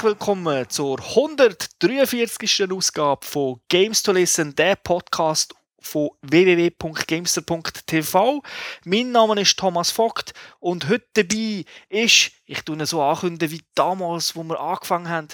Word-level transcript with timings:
Herzlich 0.00 0.18
willkommen 0.18 0.66
zur 0.70 0.98
143. 0.98 2.72
Ausgabe 2.72 3.26
von 3.26 3.60
Games 3.68 4.02
to 4.02 4.12
Listen, 4.12 4.54
der 4.54 4.76
Podcast 4.76 5.54
von 5.78 6.08
www.gamester.tv. 6.22 8.42
Mein 8.86 9.12
Name 9.12 9.42
ist 9.42 9.58
Thomas 9.58 9.90
Vogt 9.90 10.32
und 10.58 10.88
heute 10.88 11.04
dabei 11.12 11.66
ist, 11.90 12.30
ich 12.46 12.62
tue 12.62 12.86
so 12.86 13.02
ankündigen 13.02 13.50
wie 13.50 13.60
damals, 13.74 14.34
wo 14.34 14.42
wir 14.42 14.58
angefangen 14.58 15.10
haben, 15.10 15.28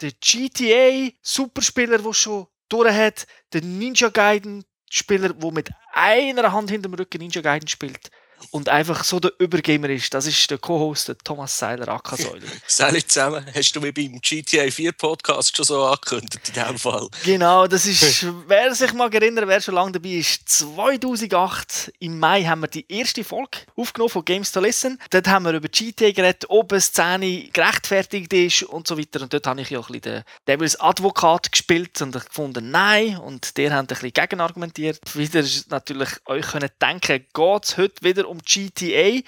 der 0.00 0.10
GTA 0.10 1.10
Superspieler, 1.22 1.98
der 1.98 2.12
schon 2.12 2.48
durch 2.68 2.92
hat, 2.92 3.24
der 3.52 3.62
Ninja 3.62 4.08
Gaiden 4.08 4.64
Spieler, 4.90 5.32
der 5.32 5.52
mit 5.52 5.70
einer 5.92 6.50
Hand 6.50 6.72
hinter 6.72 6.88
dem 6.88 6.94
Rücken 6.94 7.18
Ninja 7.18 7.40
Gaiden 7.40 7.68
spielt 7.68 8.10
und 8.50 8.68
einfach 8.68 9.04
so 9.04 9.20
der 9.20 9.32
Übergamer 9.38 9.90
ist. 9.90 10.12
Das 10.12 10.26
ist 10.26 10.50
der 10.50 10.58
Co-Host, 10.58 11.14
Thomas 11.24 11.58
Seiler, 11.58 11.88
Akasäule. 11.88 12.46
Salut 12.66 13.02
zusammen. 13.08 13.44
Hast 13.54 13.74
du 13.74 13.80
mich 13.80 13.94
beim 13.94 14.20
GTA 14.20 14.70
4 14.70 14.92
Podcast 14.92 15.56
schon 15.56 15.64
so 15.64 15.84
angekündigt 15.84 16.48
in 16.48 16.54
diesem 16.54 16.78
Fall? 16.78 17.08
Genau, 17.24 17.66
das 17.66 17.86
ist, 17.86 18.26
wer 18.46 18.74
sich 18.74 18.92
mal 18.92 19.12
erinnert, 19.12 19.46
wer 19.46 19.60
schon 19.60 19.74
lange 19.74 19.92
dabei 19.92 20.10
ist, 20.10 20.48
2008 20.48 21.92
im 21.98 22.18
Mai 22.18 22.44
haben 22.44 22.60
wir 22.60 22.68
die 22.68 22.86
erste 22.88 23.24
Folge 23.24 23.58
aufgenommen 23.76 24.10
von 24.10 24.24
Games 24.24 24.52
to 24.52 24.60
Listen. 24.60 24.98
Dort 25.10 25.28
haben 25.28 25.44
wir 25.44 25.52
über 25.52 25.68
GTA 25.68 26.10
geredet, 26.10 26.44
ob 26.48 26.72
eine 26.72 26.80
Szene 26.80 27.48
gerechtfertigt 27.52 28.32
ist 28.32 28.62
und 28.64 28.86
so 28.86 28.98
weiter. 28.98 29.22
Und 29.22 29.32
dort 29.32 29.46
habe 29.46 29.60
ich 29.60 29.70
ja 29.70 29.78
ein 29.78 29.86
bisschen 29.86 30.00
den 30.02 30.24
Devils 30.46 30.78
Advokat 30.80 31.52
gespielt 31.52 32.00
und 32.02 32.12
gefunden, 32.12 32.70
nein. 32.70 33.18
Und 33.18 33.56
der 33.56 33.72
hat 33.72 33.80
ein 33.80 33.86
bisschen 33.86 34.12
gegenargumentiert. 34.12 35.00
Wieder 35.14 35.44
natürlich 35.68 36.10
euch 36.26 36.46
können 36.46 36.70
denken, 36.80 37.24
geht 37.32 37.64
es 37.64 37.76
heute 37.76 38.02
wieder 38.02 38.27
um 38.28 38.38
GTA, 38.40 39.22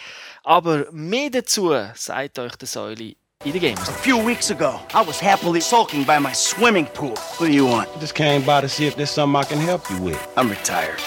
aber 0.45 0.87
mehr 0.93 1.31
dazu 1.31 1.73
sagt 1.95 2.39
euch 2.39 2.56
der 2.56 2.67
Säule 2.69 3.17
in 3.45 3.53
der 3.53 3.61
Games. 3.61 3.89
A 3.89 3.93
few 3.93 4.19
weeks 4.19 4.51
ago, 4.51 4.81
I 4.93 5.03
was 5.03 5.19
happily 5.19 5.61
sulking 5.61 6.05
by 6.05 6.19
my 6.19 6.33
swimming 6.34 6.87
pool. 6.87 7.17
What 7.39 7.47
do 7.47 7.53
you 7.53 7.67
want? 7.67 7.89
Just 8.01 8.15
came 8.15 8.43
by 8.43 8.61
to 8.61 8.69
see 8.69 8.87
if 8.87 8.97
there's 8.97 9.11
something 9.11 9.41
I 9.41 9.45
can 9.45 9.59
help 9.59 9.89
you 9.91 9.97
with. 9.98 10.19
I'm 10.37 10.51
retired. 10.51 11.01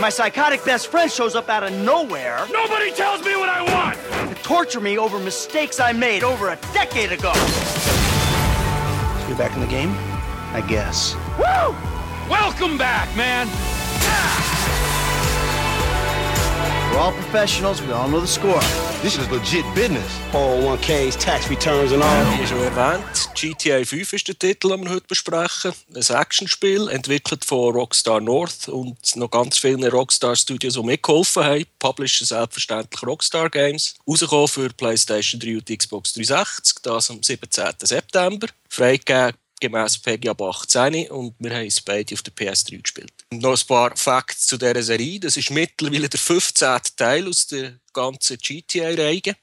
My 0.00 0.08
psychotic 0.08 0.64
best 0.64 0.88
friend 0.88 1.10
shows 1.12 1.34
up 1.34 1.50
out 1.50 1.62
of 1.62 1.70
nowhere 1.84 2.46
Nobody 2.50 2.90
tells 2.92 3.22
me 3.22 3.36
what 3.36 3.50
I 3.50 3.62
want! 3.62 3.98
to 4.34 4.42
torture 4.42 4.80
me 4.80 4.96
over 4.96 5.18
mistakes 5.18 5.80
I 5.80 5.92
made 5.92 6.24
over 6.24 6.48
a 6.48 6.56
decade 6.72 7.12
ago. 7.12 7.32
You're 9.28 9.36
back 9.36 9.54
in 9.54 9.60
the 9.60 9.66
game? 9.66 9.94
I 10.54 10.64
guess. 10.66 11.14
Woo! 11.36 11.76
Welcome 12.30 12.78
back, 12.78 13.14
man! 13.14 13.48
We're 16.92 16.98
all 16.98 17.12
professionals, 17.12 17.80
we 17.80 17.90
all 17.90 18.06
know 18.06 18.20
the 18.20 18.26
score. 18.26 18.60
This 19.00 19.16
is 19.16 19.26
legit 19.30 19.64
business. 19.74 20.04
401ks, 20.30 21.18
tax 21.18 21.48
returns 21.48 21.90
and 21.90 22.02
all. 22.02 22.38
Wie 22.38 22.46
schon 22.46 22.58
erwähnt, 22.58 23.30
GTA 23.34 23.82
5 23.82 24.12
ist 24.12 24.28
der 24.28 24.38
Titel, 24.38 24.68
den 24.68 24.84
wir 24.84 24.90
heute 24.90 25.06
besprechen. 25.08 25.72
Ein 25.94 26.16
Actionspiel, 26.16 26.88
entwickelt 26.88 27.46
von 27.46 27.74
Rockstar 27.74 28.20
North 28.20 28.68
und 28.68 29.16
noch 29.16 29.30
ganz 29.30 29.58
vielen 29.58 29.82
Rockstar 29.84 30.36
Studios, 30.36 30.74
die 30.74 30.82
mitgeholfen 30.82 31.42
haben. 31.42 31.64
Publisher 31.78 32.26
selbstverständlich 32.26 33.02
Rockstar 33.02 33.48
Games. 33.48 33.94
Rausgekommen 34.06 34.48
für 34.48 34.68
PlayStation 34.68 35.40
3 35.40 35.56
und 35.56 35.78
Xbox 35.78 36.12
360, 36.12 36.82
das 36.82 37.10
am 37.10 37.22
17. 37.22 37.72
September. 37.80 38.48
Freigegeben 38.68 39.32
gemäß 39.62 39.96
PEGI 39.96 40.28
ab 40.28 40.42
18 40.42 41.10
und 41.10 41.34
wir 41.38 41.54
haben 41.54 41.66
es 41.66 41.80
beide 41.80 42.14
auf 42.14 42.22
der 42.22 42.34
PS3 42.34 42.82
gespielt. 42.82 43.12
Noch 43.40 43.58
ein 43.58 43.66
paar 43.66 43.96
Facts 43.96 44.46
zu 44.46 44.58
dieser 44.58 44.82
Serie. 44.82 45.20
Das 45.20 45.36
ist 45.36 45.50
mittlerweile 45.50 46.08
der 46.08 46.20
15. 46.20 46.80
Teil 46.96 47.28
aus 47.28 47.46
der 47.46 47.78
ganzen 47.92 48.36
GTA-Reihe. 48.38 49.36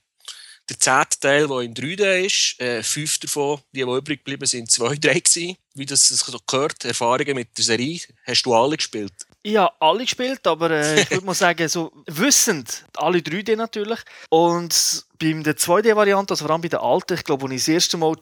Der 0.69 0.79
10. 0.79 1.03
Teil, 1.19 1.47
der 1.47 1.59
in 1.61 1.73
3D 1.73 2.25
ist, 2.25 2.59
äh, 2.61 2.83
fünf 2.83 3.17
davon, 3.17 3.59
die, 3.71 3.79
die 3.79 3.91
übrig 3.91 4.19
geblieben 4.19 4.45
sind, 4.45 4.69
2D 4.69 4.99
gewesen. 4.99 5.57
Wie 5.73 5.85
das 5.85 6.07
so 6.07 6.37
gehört, 6.45 6.85
Erfahrungen 6.85 7.33
mit 7.33 7.57
der 7.57 7.65
Serie, 7.65 7.99
hast 8.25 8.43
du 8.43 8.53
alle 8.53 8.77
gespielt? 8.77 9.13
Ich 9.41 9.55
habe 9.55 9.73
alle 9.79 10.03
gespielt, 10.03 10.45
aber 10.45 10.69
äh, 10.69 11.01
ich 11.01 11.09
würde 11.09 11.25
mal 11.25 11.33
sagen, 11.35 11.67
so 11.67 11.91
wissend, 12.05 12.85
alle 12.97 13.19
3D 13.19 13.55
natürlich. 13.55 13.99
Und 14.29 15.05
bei 15.17 15.33
der 15.33 15.57
2D-Variante, 15.57 16.33
also 16.33 16.45
vor 16.45 16.51
allem 16.51 16.61
bei 16.61 16.67
der 16.67 16.83
alten, 16.83 17.15
ich 17.15 17.23
glaube, 17.23 17.45
als 17.45 17.53
ich 17.53 17.61
das 17.61 17.67
erste 17.69 17.97
Mal 17.97 18.15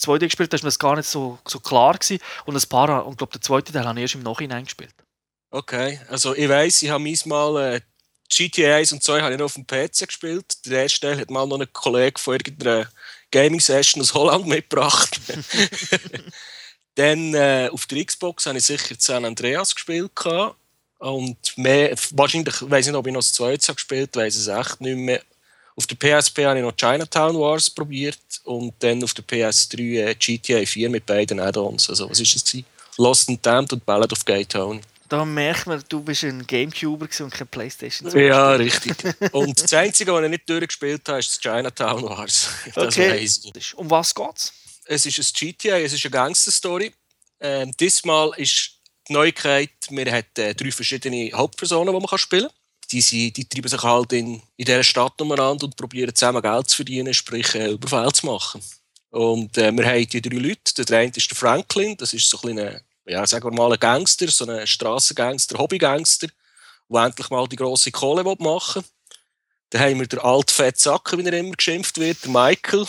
2D 0.00 0.24
gespielt 0.24 0.50
habe, 0.50 0.56
ist 0.56 0.62
mir 0.62 0.68
das 0.68 0.78
gar 0.78 0.96
nicht 0.96 1.08
so, 1.08 1.38
so 1.46 1.60
klar 1.60 1.94
gewesen. 1.94 2.20
Und 2.44 2.56
ein 2.56 2.68
paar, 2.68 3.06
und 3.06 3.12
ich 3.12 3.18
glaube, 3.18 3.32
der 3.32 3.40
zweite 3.40 3.72
Teil 3.72 3.86
habe 3.86 3.98
ich 3.98 4.02
erst 4.02 4.14
im 4.16 4.22
Nachhinein 4.22 4.64
gespielt. 4.64 4.94
Okay, 5.54 6.00
also 6.08 6.34
ich 6.34 6.48
weiss, 6.48 6.82
ich 6.82 6.90
habe 6.90 7.14
mal 7.26 7.74
äh, 7.76 7.80
GTA 8.28 8.74
1 8.74 8.90
und 8.90 9.04
2 9.04 9.20
habe 9.20 9.34
ich 9.34 9.38
noch 9.38 9.44
auf 9.44 9.54
dem 9.54 9.64
PC 9.64 10.08
gespielt. 10.08 10.66
Der 10.66 10.82
erste 10.82 11.16
hat 11.16 11.30
mal 11.30 11.46
noch 11.46 11.60
ein 11.60 11.72
Kollege 11.72 12.18
von 12.20 12.34
irgendeiner 12.34 12.88
Gaming-Session 13.30 14.02
aus 14.02 14.12
Holland 14.14 14.46
mitgebracht. 14.48 15.20
Dann 16.96 17.34
äh, 17.34 17.70
auf 17.72 17.86
der 17.86 18.04
Xbox 18.04 18.46
habe 18.46 18.58
ich 18.58 18.64
sicher 18.64 18.96
San 18.98 19.24
Andreas 19.24 19.72
gespielt. 19.72 20.16
Gehabt. 20.16 20.56
Und 20.98 21.36
mehr, 21.56 21.94
wahrscheinlich, 22.10 22.60
ich 22.60 22.68
weiß 22.68 22.86
nicht, 22.88 22.96
ob 22.96 23.06
ich 23.06 23.12
noch 23.12 23.20
das 23.20 23.32
zweite 23.32 23.68
habe 23.68 23.76
gespielt 23.76 24.16
weiß 24.16 24.34
es 24.34 24.48
echt 24.48 24.80
nicht 24.80 24.96
mehr. 24.96 25.22
Auf 25.76 25.86
der 25.86 25.94
PSP 25.94 26.46
habe 26.46 26.58
ich 26.58 26.64
noch 26.64 26.74
Chinatown 26.74 27.38
Wars 27.38 27.70
probiert 27.70 28.18
und 28.42 28.74
dann 28.80 29.04
auf 29.04 29.14
der 29.14 29.24
PS3 29.24 30.04
äh, 30.04 30.14
GTA 30.16 30.66
4 30.66 30.90
mit 30.90 31.06
beiden 31.06 31.38
Add-ons. 31.38 31.90
Also, 31.90 32.10
was 32.10 32.18
war 32.18 32.24
das? 32.24 32.44
Gewesen? 32.44 32.66
Lost 32.98 33.28
and 33.28 33.46
Damned 33.46 33.72
und 33.72 33.86
Ballad 33.86 34.10
of 34.10 34.24
Gay 34.24 34.44
Tony. 34.44 34.80
Da 35.08 35.24
merkt 35.24 35.66
man, 35.66 35.82
du 35.88 36.00
bist 36.00 36.24
ein 36.24 36.46
Gamecuber 36.46 37.06
und 37.20 37.30
kein 37.30 37.46
Playstation. 37.46 38.10
Ja, 38.18 38.52
richtig. 38.52 38.96
Und 39.32 39.62
das 39.62 39.72
Einzige, 39.74 40.12
was 40.12 40.24
ich 40.24 40.30
nicht 40.30 40.48
durchgespielt 40.48 41.06
habe, 41.08 41.18
ist 41.18 41.30
das 41.30 41.40
Chinatown 41.40 42.02
Wars. 42.04 42.48
Das 42.74 42.96
Okay. 42.96 43.28
Um 43.76 43.90
was 43.90 44.14
geht's? 44.14 44.52
Es 44.86 45.06
ist 45.06 45.18
ein 45.18 45.34
GTA, 45.34 45.78
es 45.78 45.92
ist 45.92 46.04
eine 46.04 46.10
Gangster-Story. 46.10 46.92
Ähm, 47.40 47.72
diesmal 47.78 48.30
ist 48.36 48.70
die 49.08 49.12
Neuigkeit, 49.12 49.70
man 49.90 50.10
hat 50.10 50.38
äh, 50.38 50.54
drei 50.54 50.70
verschiedene 50.70 51.30
Hauptpersonen, 51.32 51.94
die 51.94 52.00
man 52.00 52.08
kann 52.08 52.18
spielen 52.18 52.48
kann. 52.48 52.56
Die, 52.90 53.00
sind, 53.00 53.36
die 53.36 53.48
treiben 53.48 53.68
sich 53.68 53.82
halt 53.82 54.12
in, 54.12 54.42
in 54.56 54.64
dieser 54.64 54.82
Stadt 54.82 55.20
umeinander 55.20 55.64
und 55.64 55.76
probieren 55.76 56.14
zusammen 56.14 56.42
Geld 56.42 56.68
zu 56.68 56.76
verdienen, 56.76 57.12
sprich 57.12 57.54
äh, 57.54 57.72
Überfall 57.72 58.12
zu 58.12 58.26
machen. 58.26 58.62
Und 59.10 59.56
äh, 59.58 59.72
wir 59.72 59.86
haben 59.86 60.08
die 60.08 60.20
drei 60.20 60.36
Leute. 60.36 60.84
Der 60.84 60.98
eine 60.98 61.12
ist 61.14 61.30
der 61.30 61.36
Franklin, 61.36 61.96
das 61.96 62.12
ist 62.12 62.28
so 62.28 62.36
ein 62.38 62.56
kleiner, 62.56 62.80
ja, 63.06 63.26
sagen 63.26 63.44
wir 63.44 63.56
mal, 63.56 63.72
ein 63.72 63.80
Gangster, 63.80 64.28
so 64.28 64.46
ein 64.46 64.66
Strassengangster, 64.66 65.58
Hobbygangster, 65.58 66.28
der 66.88 67.02
endlich 67.02 67.30
mal 67.30 67.46
die 67.48 67.56
grosse 67.56 67.90
Kohle 67.90 68.22
machen 68.22 68.82
will. 68.82 68.84
Dann 69.70 69.82
haben 69.82 70.00
wir 70.00 70.06
den 70.06 70.20
alten 70.20 70.52
fett 70.52 70.78
Sacker, 70.78 71.18
wie 71.18 71.24
er 71.26 71.32
immer 71.32 71.56
geschimpft 71.56 71.98
wird, 71.98 72.24
der 72.24 72.30
Michael. 72.30 72.86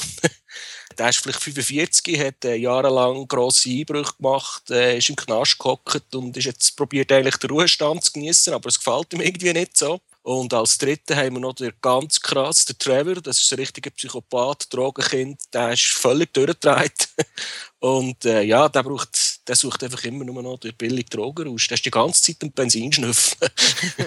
der 0.98 1.10
ist 1.10 1.18
vielleicht 1.18 1.42
45, 1.42 2.20
hat 2.20 2.46
äh, 2.46 2.56
jahrelang 2.56 3.28
grosse 3.28 3.70
Einbrüche 3.70 4.14
gemacht, 4.18 4.70
äh, 4.70 4.98
ist 4.98 5.10
im 5.10 5.16
Knast 5.16 5.58
gehockt 5.58 6.14
und 6.14 6.38
ist 6.38 6.46
jetzt 6.46 6.78
probiert 6.78 7.12
eigentlich 7.12 7.38
den 7.38 7.50
Ruhestand 7.50 8.04
zu 8.04 8.14
genießen, 8.14 8.54
aber 8.54 8.70
es 8.70 8.78
gefällt 8.78 9.14
ihm 9.14 9.22
irgendwie 9.22 9.54
nicht 9.54 9.78
so. 9.78 10.00
Und 10.22 10.54
als 10.54 10.78
Dritten 10.78 11.16
haben 11.16 11.36
wir 11.36 11.40
noch 11.40 11.54
den 11.54 11.74
ganz 11.82 12.20
krass, 12.20 12.66
den 12.66 12.80
Trevor, 12.80 13.16
das 13.16 13.42
ist 13.42 13.52
ein 13.54 13.60
richtiger 13.60 13.92
Psychopath, 13.92 14.74
Drogenkind, 14.74 15.40
der 15.54 15.74
ist 15.74 15.86
völlig 15.86 16.34
durchgedreht. 16.34 17.10
Und 17.80 18.26
äh, 18.26 18.42
ja, 18.42 18.68
der 18.68 18.82
braucht, 18.82 19.35
der 19.48 19.56
sucht 19.56 19.84
einfach 19.84 20.04
immer 20.06 20.26
nur 20.26 20.42
noch 20.42 20.60
den 20.60 20.74
billigen 20.74 21.10
Drogenrausch. 21.10 21.68
Der 21.68 21.76
ist 21.76 21.86
die 21.86 21.92
ganze 21.92 22.22
Zeit 22.22 22.38
am 22.44 22.52
Benzin 22.52 22.92
schnüffeln. 22.92 23.52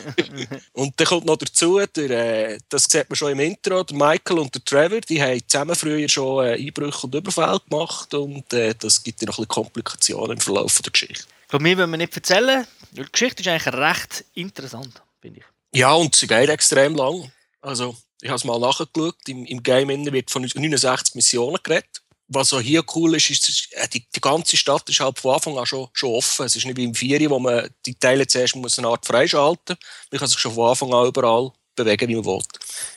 und 0.73 0.99
dann 0.99 1.07
kommt 1.07 1.27
noch 1.27 1.37
dazu, 1.37 1.81
der, 1.95 2.11
äh, 2.11 2.59
das 2.69 2.85
sieht 2.85 3.09
man 3.09 3.17
schon 3.17 3.33
im 3.33 3.41
Intro, 3.41 3.85
der 3.85 3.97
Michael 3.97 4.39
und 4.39 4.55
der 4.55 4.65
Trevor, 4.65 5.01
die 5.01 5.23
haben 5.23 5.41
zusammen 5.47 5.77
früher 5.77 6.09
schon 6.09 6.45
äh, 6.45 6.55
Einbrüche 6.55 7.07
und 7.07 7.15
Überfälle 7.15 7.61
gemacht 7.69 8.13
und 8.15 8.53
äh, 8.53 8.75
das 8.79 9.03
gibt 9.03 9.23
noch 9.23 9.29
ein 9.29 9.43
bisschen 9.43 9.49
Komplikationen 9.49 10.33
im 10.33 10.41
Verlauf 10.41 10.81
der 10.83 10.93
Geschichte. 10.93 11.25
Von 11.49 11.63
mir 11.63 11.79
wollen 11.79 11.91
wir 11.91 11.97
nicht 11.97 12.15
erzählen. 12.15 12.67
Die 12.91 13.05
Geschichte 13.11 13.43
ist 13.43 13.49
eigentlich 13.49 13.75
recht 13.75 14.25
interessant, 14.35 15.03
finde 15.21 15.41
ich. 15.41 15.79
Ja, 15.79 15.93
und 15.93 16.15
sie 16.15 16.27
geht 16.27 16.49
extrem 16.49 16.95
lang. 16.95 17.31
Also, 17.61 17.97
ich 18.21 18.29
habe 18.29 18.37
es 18.37 18.45
mal 18.45 18.59
nachgeschaut. 18.59 19.17
Im, 19.29 19.45
im 19.47 19.63
Game 19.63 19.89
wird 20.13 20.31
von 20.31 20.43
69 20.43 21.15
Missionen 21.15 21.59
geredet. 21.63 22.03
Was 22.29 22.53
auch 22.53 22.61
hier 22.61 22.85
cool 22.95 23.17
ist, 23.17 23.31
ist, 23.31 23.73
äh, 23.73 23.89
die, 23.89 24.07
die 24.15 24.21
ganze 24.21 24.57
Stadt 24.57 24.89
ist 24.89 25.01
halt 25.01 25.19
von 25.19 25.35
Anfang 25.35 25.59
an 25.59 25.67
schon, 25.67 25.89
schon 25.93 26.15
offen. 26.15 26.45
Es 26.45 26.57
ist 26.57 26.67
nicht 26.67 26.77
wie 26.77 26.85
im 26.85 26.95
Vieri, 26.95 27.29
wo 27.31 27.39
man 27.39 27.69
die 27.87 27.95
Teile 27.95 28.27
zuerst 28.27 28.55
muss 28.57 28.79
eine 28.79 28.89
Art 28.89 29.07
freischalten 29.07 29.77
muss. 29.79 30.09
Man 30.11 30.19
kann 30.19 30.29
sich 30.29 30.39
schon 30.39 30.53
von 30.53 30.69
Anfang 30.69 30.93
an 30.93 31.07
überall 31.07 31.53
bewegen, 31.75 32.09
wie 32.09 32.17
man 32.17 32.27
will. 32.27 32.43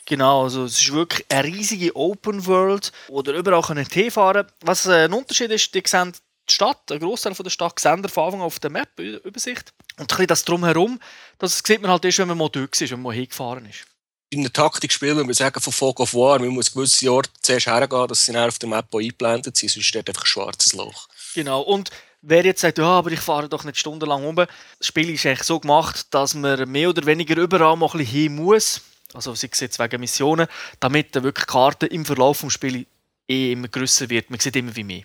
Genau, 0.06 0.44
also 0.44 0.66
es 0.66 0.81
ist 0.81 0.92
wirklich 0.92 1.25
eine 1.30 1.45
riesige 1.45 1.95
Open 1.95 2.45
World, 2.45 2.92
wo 3.07 3.22
ihr 3.22 3.33
überall 3.33 3.62
könnt 3.62 3.94
hinfahren 3.94 4.48
Was 4.62 4.86
äh, 4.88 5.06
ein 5.06 5.13
Unterschied 5.13 5.51
ist, 5.51 5.74
die 5.74 5.83
sehen 5.86 6.12
die 6.50 6.54
Stadt, 6.54 6.92
ein 6.92 7.00
Großteil 7.00 7.36
von 7.36 7.44
der 7.44 7.51
Stadt, 7.51 7.80
sehen 7.80 8.07
von 8.10 8.25
Anfang 8.25 8.42
an 8.42 8.45
auf 8.48 8.60
der 8.60 8.72
Map, 8.72 9.00
Übersicht. 9.00 9.74
Und 9.98 10.04
ein 10.04 10.07
bisschen 10.07 10.28
das 10.28 10.44
Drumherum, 10.44 11.00
das 11.38 11.62
sieht 11.66 11.81
man 11.81 11.92
halt 11.92 12.04
erst, 12.04 12.18
wenn 12.19 12.28
man 12.28 12.38
mal 12.38 12.50
durch 12.50 12.69
ist, 12.74 12.92
wenn 12.92 13.01
man 13.01 13.13
mal 13.13 13.16
hingefahren 13.16 13.66
ist. 13.66 13.86
In 14.33 14.39
einem 14.39 14.54
Taktikspiel, 14.54 15.18
wenn 15.18 15.28
wir 15.28 15.33
sagen, 15.36 15.60
von 15.60 15.74
Fog 15.74 16.00
of 16.00 16.13
War, 16.13 16.39
man 16.39 16.48
muss 16.48 16.72
gewisse 16.72 17.12
Orte 17.12 17.30
zuerst 17.42 17.68
hergehen, 17.68 18.07
dass 18.07 18.25
sie 18.25 18.38
auf 18.38 18.57
der 18.60 18.69
Map 18.69 18.95
eingeblendet 18.95 19.57
sind, 19.57 19.69
sonst 19.69 19.86
steht 19.86 20.07
einfach 20.07 20.24
ein 20.24 20.28
schwarzes 20.28 20.72
Loch. 20.72 21.10
Genau, 21.36 21.60
und 21.60 21.89
wer 22.22 22.45
jetzt 22.45 22.62
sagt, 22.62 22.78
ja, 22.78 22.86
aber 22.86 23.12
ich 23.12 23.19
fahre 23.19 23.50
doch 23.50 23.66
nicht 23.66 23.78
stundenlang 23.78 24.24
um, 24.24 24.38
das 24.38 24.48
Spiel 24.80 25.10
ist 25.10 25.25
eigentlich 25.25 25.44
so 25.44 25.60
gemacht, 25.60 26.07
dass 26.12 26.33
man 26.33 26.72
mehr 26.72 26.88
oder 26.88 27.06
weniger 27.06 27.36
überall 27.36 27.75
mal 27.75 27.88
ein 27.88 27.98
bisschen 27.98 28.13
hin 28.13 28.36
muss, 28.36 28.80
also 29.13 29.36
sei 29.36 29.50
es 29.51 29.80
wegen 29.80 30.00
Missionen, 30.00 30.48
damit 30.80 31.13
wirklich 31.13 31.45
die 31.45 31.51
Karten 31.51 31.88
im 31.88 32.06
Verlauf 32.06 32.39
des 32.39 32.54
Spiels 32.54 32.86
eh 33.28 33.51
immer 33.51 33.68
grösser 33.68 34.10
wird. 34.10 34.30
Man 34.30 34.39
sieht 34.39 34.56
immer 34.56 34.74
wie 34.74 34.86
mehr. 34.86 35.04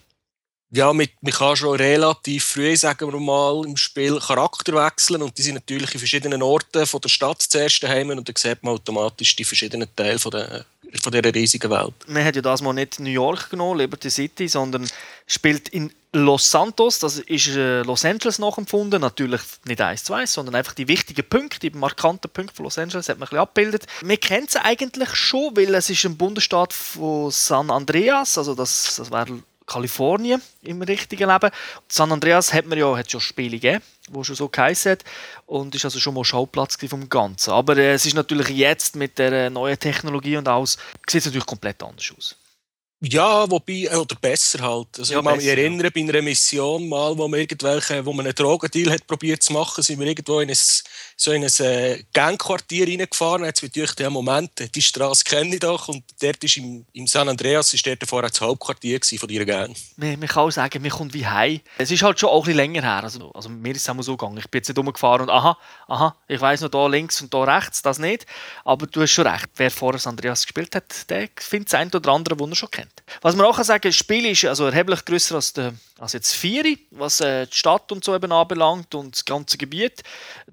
Ja, 0.69 0.91
mit, 0.91 1.11
man 1.21 1.31
kann 1.31 1.55
schon 1.55 1.77
relativ 1.77 2.43
früh, 2.43 2.75
sagen 2.75 3.11
wir 3.11 3.19
mal, 3.19 3.65
im 3.65 3.77
Spiel 3.77 4.19
Charakter 4.19 4.73
wechseln 4.73 5.21
und 5.21 5.37
die 5.37 5.41
sind 5.41 5.53
natürlich 5.53 5.93
in 5.93 5.99
verschiedenen 5.99 6.41
Orten 6.41 6.85
von 6.85 6.99
der 6.99 7.07
Stadt 7.07 7.41
zuerst 7.41 7.81
daheim 7.83 8.09
und 8.09 8.27
dann 8.27 8.35
sieht 8.35 8.63
man 8.63 8.73
automatisch 8.73 9.33
die 9.37 9.45
verschiedenen 9.45 9.87
Teile 9.95 10.19
von 10.19 10.31
der, 10.31 10.65
von 11.01 11.13
dieser 11.13 11.33
riesigen 11.33 11.71
Welt. 11.71 11.93
Man 12.07 12.25
hat 12.25 12.35
ja 12.35 12.41
das 12.41 12.61
mal 12.61 12.73
nicht 12.73 12.99
New 12.99 13.09
York 13.09 13.49
genommen, 13.49 13.79
Liberty 13.79 14.09
City, 14.09 14.49
sondern 14.49 14.89
spielt 15.25 15.69
in 15.69 15.93
Los 16.11 16.51
Santos, 16.51 16.99
das 16.99 17.19
ist 17.19 17.47
äh, 17.47 17.83
Los 17.83 18.03
Angeles 18.03 18.37
nachempfunden, 18.37 18.99
natürlich 18.99 19.41
nicht 19.65 19.79
eins 19.79 20.03
zu 20.03 20.13
eins, 20.13 20.33
sondern 20.33 20.55
einfach 20.55 20.73
die 20.73 20.89
wichtigen 20.89 21.27
Punkte, 21.29 21.59
die 21.59 21.69
markanten 21.69 22.29
Punkte 22.29 22.55
von 22.55 22.65
Los 22.65 22.77
Angeles 22.77 23.07
hat 23.07 23.19
man 23.19 23.27
ein 23.27 23.29
bisschen 23.29 23.41
abgebildet. 23.41 23.87
Man 24.03 24.19
kennt 24.19 24.49
es 24.49 24.55
eigentlich 24.57 25.15
schon, 25.15 25.55
weil 25.55 25.73
es 25.75 25.89
ist 25.89 26.05
ein 26.05 26.17
Bundesstaat 26.17 26.73
von 26.73 27.31
San 27.31 27.69
Andreas, 27.69 28.37
also 28.37 28.53
das, 28.53 28.95
das 28.97 29.11
wäre 29.11 29.43
Kalifornien 29.67 30.41
im 30.63 30.81
richtigen 30.81 31.29
Leben. 31.29 31.51
San 31.87 32.11
Andreas 32.11 32.53
hat 32.53 32.65
man 32.65 32.79
ja 32.79 32.97
hat 32.97 33.11
schon 33.11 33.21
Spiele 33.21 33.59
gegeben, 33.59 33.83
wo 34.09 34.23
schon 34.23 34.35
so 34.35 34.47
geheißen 34.47 34.97
und 35.45 35.75
ist 35.75 35.85
also 35.85 35.99
schon 35.99 36.15
mal 36.15 36.23
Schauplatz 36.23 36.77
vom 36.89 37.07
Ganzen. 37.09 37.51
Aber 37.51 37.77
äh, 37.77 37.93
es 37.93 38.05
ist 38.05 38.15
natürlich 38.15 38.49
jetzt 38.49 38.95
mit 38.95 39.19
der 39.19 39.49
neuen 39.49 39.77
Technologie 39.77 40.37
und 40.37 40.47
alles 40.47 40.77
sieht 41.07 41.19
es 41.19 41.25
natürlich 41.25 41.45
komplett 41.45 41.83
anders 41.83 42.11
aus. 42.17 42.36
Ja, 42.99 43.49
wobei, 43.49 43.83
äh, 43.83 43.95
oder 43.95 44.15
besser 44.15 44.59
halt. 44.59 44.87
Also 44.97 45.13
ja, 45.13 45.19
ich 45.19 45.25
kann 45.25 45.37
mich 45.37 45.45
erinnern, 45.45 45.81
ja. 45.81 45.89
bei 45.93 46.01
einer 46.01 46.21
Mission 46.23 46.89
mal, 46.89 47.15
wo 47.15 47.27
man 47.27 47.39
irgendwelche, 47.39 48.03
wo 48.03 48.11
man 48.11 48.25
einen 48.25 48.33
Drogendeal 48.33 48.91
hat 48.91 49.05
probiert 49.05 49.43
zu 49.43 49.53
machen, 49.53 49.83
sind 49.83 49.99
wir 49.99 50.07
irgendwo 50.07 50.39
in 50.39 50.49
ein, 50.49 50.57
so 51.15 51.31
in 51.31 51.43
ein 51.43 51.51
äh, 51.59 52.03
Gangquartier 52.11 52.87
reingefahren. 52.87 53.45
Jetzt 53.45 53.61
wird 53.61 53.75
durch 53.75 53.93
den 53.93 54.11
Moment, 54.11 54.51
die 54.73 54.81
Straße 54.81 55.23
kenne 55.23 55.53
ich 55.53 55.59
doch 55.59 55.89
und 55.89 56.03
dort 56.19 56.43
ist 56.43 56.57
im, 56.57 56.87
im 56.93 57.05
San 57.05 57.29
Andreas 57.29 57.71
ist 57.71 57.85
dort 57.85 58.03
vorher 58.07 58.31
das 58.31 58.41
Hauptquartier 58.41 58.99
von 59.19 59.29
dieser 59.29 59.45
Gang. 59.45 59.75
Man, 59.97 60.17
man 60.19 60.27
kann 60.27 60.45
auch 60.45 60.51
sagen, 60.51 60.81
man 60.81 60.89
kommt 60.89 61.13
wie 61.13 61.27
heim. 61.27 61.61
Es 61.77 61.91
ist 61.91 62.01
halt 62.01 62.19
schon 62.19 62.29
auch 62.29 62.41
ein 62.41 62.45
bisschen 62.45 62.57
länger 62.57 62.81
her. 62.81 63.03
Also, 63.03 63.31
also 63.31 63.47
mir 63.47 63.75
ist 63.75 63.87
es 63.87 63.89
auch 63.89 64.01
so 64.01 64.17
gegangen. 64.17 64.39
Ich 64.39 64.49
bin 64.49 64.57
jetzt 64.57 64.69
nicht 64.69 64.77
rumgefahren 64.77 65.21
und 65.21 65.29
aha, 65.29 65.55
aha, 65.87 66.15
ich 66.27 66.41
weiß 66.41 66.61
noch 66.61 66.69
da 66.69 66.87
links 66.87 67.21
und 67.21 67.31
da 67.31 67.43
rechts, 67.43 67.83
das 67.83 67.99
nicht. 67.99 68.25
Aber 68.65 68.87
du 68.87 69.01
hast 69.01 69.11
schon 69.11 69.27
recht. 69.27 69.49
Wer 69.55 69.69
vorher 69.69 69.99
San 69.99 70.13
Andreas 70.13 70.41
gespielt 70.41 70.73
hat, 70.73 71.07
der 71.11 71.29
findet 71.35 71.71
das 71.71 71.79
eine 71.79 71.91
oder 71.91 72.11
andere, 72.11 72.35
das 72.35 72.49
er 72.49 72.55
schon 72.55 72.71
kennt. 72.71 72.86
Was 73.21 73.35
man 73.35 73.45
auch 73.45 73.57
sagen 73.63 73.81
kann, 73.81 73.89
das 73.89 73.95
Spiel 73.95 74.25
ist 74.25 74.45
also 74.45 74.65
erheblich 74.65 75.03
größer 75.05 75.35
als, 75.35 75.53
als 75.97 76.13
jetzt 76.13 76.35
Vieri, 76.35 76.77
was 76.91 77.21
äh, 77.21 77.47
die 77.47 77.55
Stadt 77.55 77.91
und 77.91 78.03
so 78.03 78.13
eben 78.13 78.31
anbelangt 78.31 78.93
und 78.95 79.15
das 79.15 79.25
ganze 79.25 79.57
Gebiet. 79.57 80.03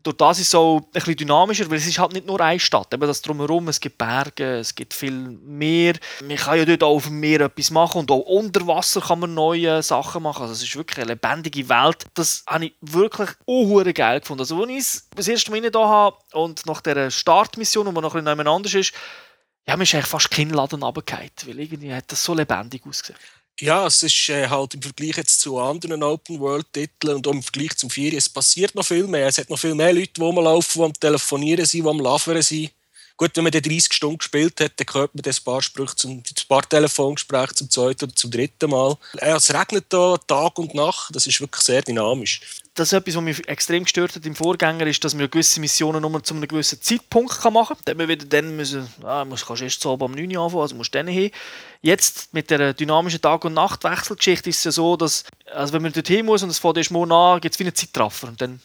Durch 0.02 0.16
das 0.16 0.38
ist 0.38 0.48
es 0.48 0.54
auch 0.54 0.78
ein 0.78 0.90
bisschen 0.92 1.16
dynamischer, 1.16 1.68
weil 1.68 1.78
es 1.78 1.86
ist 1.86 1.98
halt 1.98 2.12
nicht 2.12 2.26
nur 2.26 2.40
eine 2.40 2.60
Stadt. 2.60 2.92
Eben 2.94 3.06
das 3.06 3.22
drumherum, 3.22 3.68
es 3.68 3.80
gibt 3.80 3.98
Berge, 3.98 4.58
es 4.58 4.74
gibt 4.74 4.94
viel 4.94 5.12
Meer. 5.12 5.94
Man 6.22 6.36
kann 6.36 6.58
ja 6.58 6.64
dort 6.64 6.82
auch 6.82 6.96
auf 6.96 7.06
dem 7.06 7.20
Meer 7.20 7.40
etwas 7.40 7.70
machen 7.70 8.00
und 8.00 8.10
auch 8.10 8.20
unter 8.20 8.66
Wasser 8.66 9.00
kann 9.00 9.20
man 9.20 9.34
neue 9.34 9.82
Sachen 9.82 10.22
machen. 10.22 10.42
Also 10.42 10.54
es 10.54 10.62
ist 10.62 10.76
wirklich 10.76 10.98
eine 10.98 11.14
lebendige 11.14 11.68
Welt. 11.68 12.04
Das 12.14 12.44
habe 12.46 12.66
ich 12.66 12.74
wirklich 12.80 13.30
unhure 13.44 13.92
geil 13.92 14.20
gefunden. 14.20 14.42
Also 14.42 14.60
als 14.62 14.70
ich 14.70 14.78
es 14.78 15.08
das 15.14 15.28
erste 15.28 15.50
Mal 15.50 15.70
da 15.70 15.86
habe 15.86 16.16
und 16.32 16.64
nach 16.66 16.80
der 16.80 17.10
Startmission, 17.10 17.86
wo 17.86 17.92
man 17.92 18.02
noch 18.02 18.14
ein 18.14 18.24
bisschen 18.24 18.36
nebeneinander 18.36 18.78
ist, 18.78 18.92
ja, 19.66 19.76
mir 19.76 19.84
ist 19.84 19.94
eigentlich 19.94 20.06
fast 20.06 20.30
kein 20.30 20.50
Laden 20.50 20.82
runtergefallen, 20.82 21.30
weil 21.46 21.60
irgendwie 21.60 21.94
hat 21.94 22.10
das 22.10 22.22
so 22.22 22.34
lebendig 22.34 22.84
ausgesehen. 22.86 23.18
Ja, 23.60 23.86
es 23.86 24.02
ist 24.02 24.28
äh, 24.30 24.48
halt 24.48 24.74
im 24.74 24.82
Vergleich 24.82 25.16
jetzt 25.16 25.40
zu 25.40 25.58
anderen 25.58 26.02
Open-World-Titeln 26.02 27.16
und 27.16 27.28
auch 27.28 27.32
im 27.32 27.42
Vergleich 27.42 27.76
zum 27.76 27.88
Vier, 27.88 28.12
es 28.14 28.28
passiert 28.28 28.74
noch 28.74 28.84
viel 28.84 29.06
mehr. 29.06 29.28
Es 29.28 29.38
hat 29.38 29.48
noch 29.48 29.58
viel 29.58 29.76
mehr 29.76 29.92
Leute, 29.92 30.12
die 30.12 30.20
rumlaufen, 30.20 30.80
die 30.80 30.86
am 30.86 30.92
Telefonieren 30.92 31.64
sind, 31.64 31.84
die 31.84 31.88
am 31.88 32.00
Laveren 32.00 32.42
sind. 32.42 32.72
Gut, 33.16 33.30
wenn 33.36 33.44
man 33.44 33.52
30 33.52 33.92
Stunden 33.92 34.18
gespielt 34.18 34.60
hat, 34.60 34.72
dann 34.76 34.86
hört 34.92 35.14
man 35.14 35.22
das 35.22 35.40
paar 35.40 35.62
Sprüche 35.62 35.94
zum, 35.96 36.10
ein 36.18 36.24
paar 36.48 36.68
Telefongespräche 36.68 37.54
zum 37.54 37.70
zweiten 37.70 38.06
oder 38.06 38.14
zum 38.14 38.30
dritten 38.30 38.70
Mal. 38.70 38.96
Es 39.14 39.54
regnet 39.54 39.86
da 39.88 40.16
Tag 40.26 40.58
und 40.58 40.74
Nacht, 40.74 41.14
das 41.14 41.26
ist 41.26 41.40
wirklich 41.40 41.62
sehr 41.62 41.82
dynamisch 41.82 42.40
das 42.74 42.88
ist 42.88 42.98
etwas, 42.98 43.14
was 43.14 43.22
mich 43.22 43.48
extrem 43.48 43.84
gestört 43.84 44.16
hat 44.16 44.26
im 44.26 44.34
Vorgänger, 44.34 44.86
ist, 44.86 45.02
dass 45.04 45.14
man 45.14 45.30
gewisse 45.30 45.60
Missionen 45.60 46.02
nur 46.02 46.22
zu 46.24 46.34
einem 46.34 46.46
gewissen 46.48 46.82
Zeitpunkt 46.82 47.32
machen 47.44 47.76
kann. 47.76 47.84
Dann 47.84 47.98
wir 47.98 48.08
wieder 48.08 48.26
dann 48.26 48.56
müssen, 48.56 48.88
ah, 49.04 49.24
musst, 49.24 49.46
kannst 49.46 49.62
erst 49.62 49.80
so 49.80 49.92
am 49.92 50.10
9 50.10 50.36
Uhr 50.36 50.44
anfangen, 50.44 50.62
also 50.62 50.74
musst 50.74 50.94
dann 50.94 51.06
hin. 51.06 51.30
Jetzt 51.82 52.34
mit 52.34 52.50
der 52.50 52.74
dynamischen 52.74 53.20
Tag- 53.20 53.44
und 53.44 53.54
Nachtwechselgeschichte 53.54 54.50
ist 54.50 54.58
es 54.58 54.64
ja 54.64 54.72
so, 54.72 54.96
dass, 54.96 55.24
also 55.52 55.72
wenn 55.72 55.82
man 55.82 55.92
dorthin 55.92 56.26
muss 56.26 56.42
und 56.42 56.50
es 56.50 56.58
fährt 56.58 56.76
erst 56.76 56.90
morgen 56.90 57.12
an, 57.12 57.40
gibt 57.40 57.54
es 57.54 57.58
wie 57.60 57.64
einen 57.64 57.74
Zeitraffer 57.74 58.28
und 58.28 58.40
dann 58.40 58.60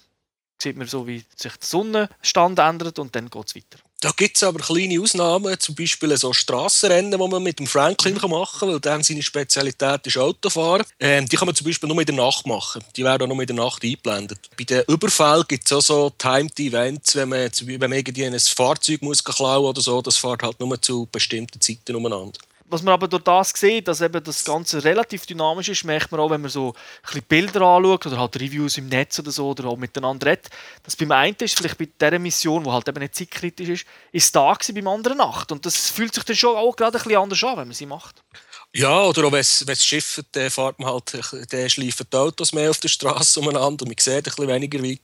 sieht 0.59 0.75
man 0.75 0.87
so, 0.87 1.05
wie 1.05 1.23
sich 1.35 1.53
der 1.53 1.67
Sonnenstand 1.67 2.57
ändert 2.57 2.97
und 2.97 3.15
dann 3.15 3.29
geht 3.29 3.47
es 3.47 3.55
weiter. 3.55 3.77
Da 4.01 4.11
gibt 4.15 4.37
es 4.37 4.43
aber 4.43 4.59
kleine 4.59 5.01
Ausnahmen, 5.01 5.59
zum 5.59 5.75
Beispiel 5.75 6.15
so 6.15 6.31
Strassenrennen, 6.31 7.11
die 7.11 7.17
man 7.17 7.43
mit 7.43 7.59
dem 7.59 7.67
Franklin 7.67 8.15
machen 8.15 8.59
kann, 8.59 8.69
weil 8.69 8.79
dann 8.79 9.03
seine 9.03 9.21
Spezialität 9.21 10.07
ist 10.07 10.17
Autofahren. 10.17 10.85
Ähm, 11.01 11.27
die 11.27 11.35
kann 11.35 11.47
man 11.47 11.55
zum 11.55 11.67
Beispiel 11.67 11.89
nur 11.89 11.99
in 11.99 12.05
der 12.05 12.15
Nacht 12.15 12.47
machen. 12.47 12.81
Die 12.95 13.03
werden 13.03 13.23
auch 13.23 13.35
nur 13.35 13.41
in 13.41 13.47
der 13.47 13.57
Nacht 13.57 13.83
eingeblendet. 13.83 14.49
Bei 14.57 14.63
den 14.63 14.83
Überfällen 14.87 15.43
gibt 15.49 15.65
es 15.65 15.73
auch 15.73 15.81
so 15.81 16.09
Timed 16.17 16.57
Events, 16.59 17.15
wenn 17.15 17.27
man, 17.27 17.51
wenn 17.61 17.79
man 17.79 17.91
irgendwie 17.91 18.25
ein 18.25 18.39
Fahrzeug 18.39 19.01
muss 19.01 19.21
klauen 19.21 19.65
oder 19.65 19.81
so, 19.81 20.01
das 20.01 20.15
fährt 20.15 20.43
halt 20.43 20.61
nur 20.61 20.81
zu 20.81 21.07
bestimmten 21.11 21.59
Zeiten 21.59 21.95
umeinander 21.95 22.39
was 22.69 22.83
man 22.83 22.93
aber 22.93 23.07
durch 23.07 23.23
das 23.23 23.51
sieht, 23.55 23.87
dass 23.87 24.01
eben 24.01 24.23
das 24.23 24.45
Ganze 24.45 24.83
relativ 24.83 25.25
dynamisch 25.25 25.69
ist, 25.69 25.83
merkt 25.83 26.11
man 26.11 26.21
auch, 26.21 26.29
wenn 26.29 26.41
man 26.41 26.49
so 26.49 26.73
ein 27.13 27.23
Bilder 27.23 27.61
anschaut 27.61 28.05
oder 28.05 28.19
halt 28.19 28.35
Reviews 28.39 28.77
im 28.77 28.87
Netz 28.87 29.19
oder 29.19 29.31
so 29.31 29.49
oder 29.49 29.65
auch 29.65 29.77
miteinander 29.77 30.27
redet, 30.27 30.49
dass 30.83 30.95
beim 30.95 31.11
einen 31.11 31.35
ist, 31.39 31.57
vielleicht 31.57 31.77
bei 31.77 31.87
dieser 31.99 32.19
Mission, 32.19 32.63
die 32.63 32.69
halt 32.69 32.87
eben 32.87 32.99
nicht 32.99 33.15
zeitkritisch 33.15 33.69
ist, 33.69 33.85
ist 34.11 34.35
da 34.35 34.53
gewesen, 34.53 34.75
beim 34.75 34.87
anderen 34.87 35.17
Nacht. 35.17 35.51
Und 35.51 35.65
das 35.65 35.89
fühlt 35.89 36.13
sich 36.13 36.23
dann 36.23 36.35
schon 36.35 36.55
auch 36.55 36.75
gerade 36.75 36.97
ein 36.97 37.03
bisschen 37.03 37.21
anders 37.21 37.43
an, 37.43 37.57
wenn 37.57 37.67
man 37.67 37.75
sie 37.75 37.85
macht. 37.85 38.23
Ja, 38.75 39.01
oder 39.01 39.25
auch 39.25 39.31
wenn 39.31 39.39
es 39.39 39.85
schifft, 39.85 40.23
dann 40.33 40.51
fährt 40.51 40.77
man 40.77 40.91
halt, 40.93 41.13
dann 41.51 41.69
schleifen 41.69 42.05
die 42.11 42.17
Autos 42.17 42.53
mehr 42.53 42.69
auf 42.69 42.77
der 42.77 42.89
Straße 42.89 43.39
umeinander 43.39 43.83
und 43.83 43.89
man 43.89 43.95
sieht 43.97 44.13
ein 44.13 44.23
bisschen 44.23 44.47
weniger 44.47 44.83
weit 44.83 45.01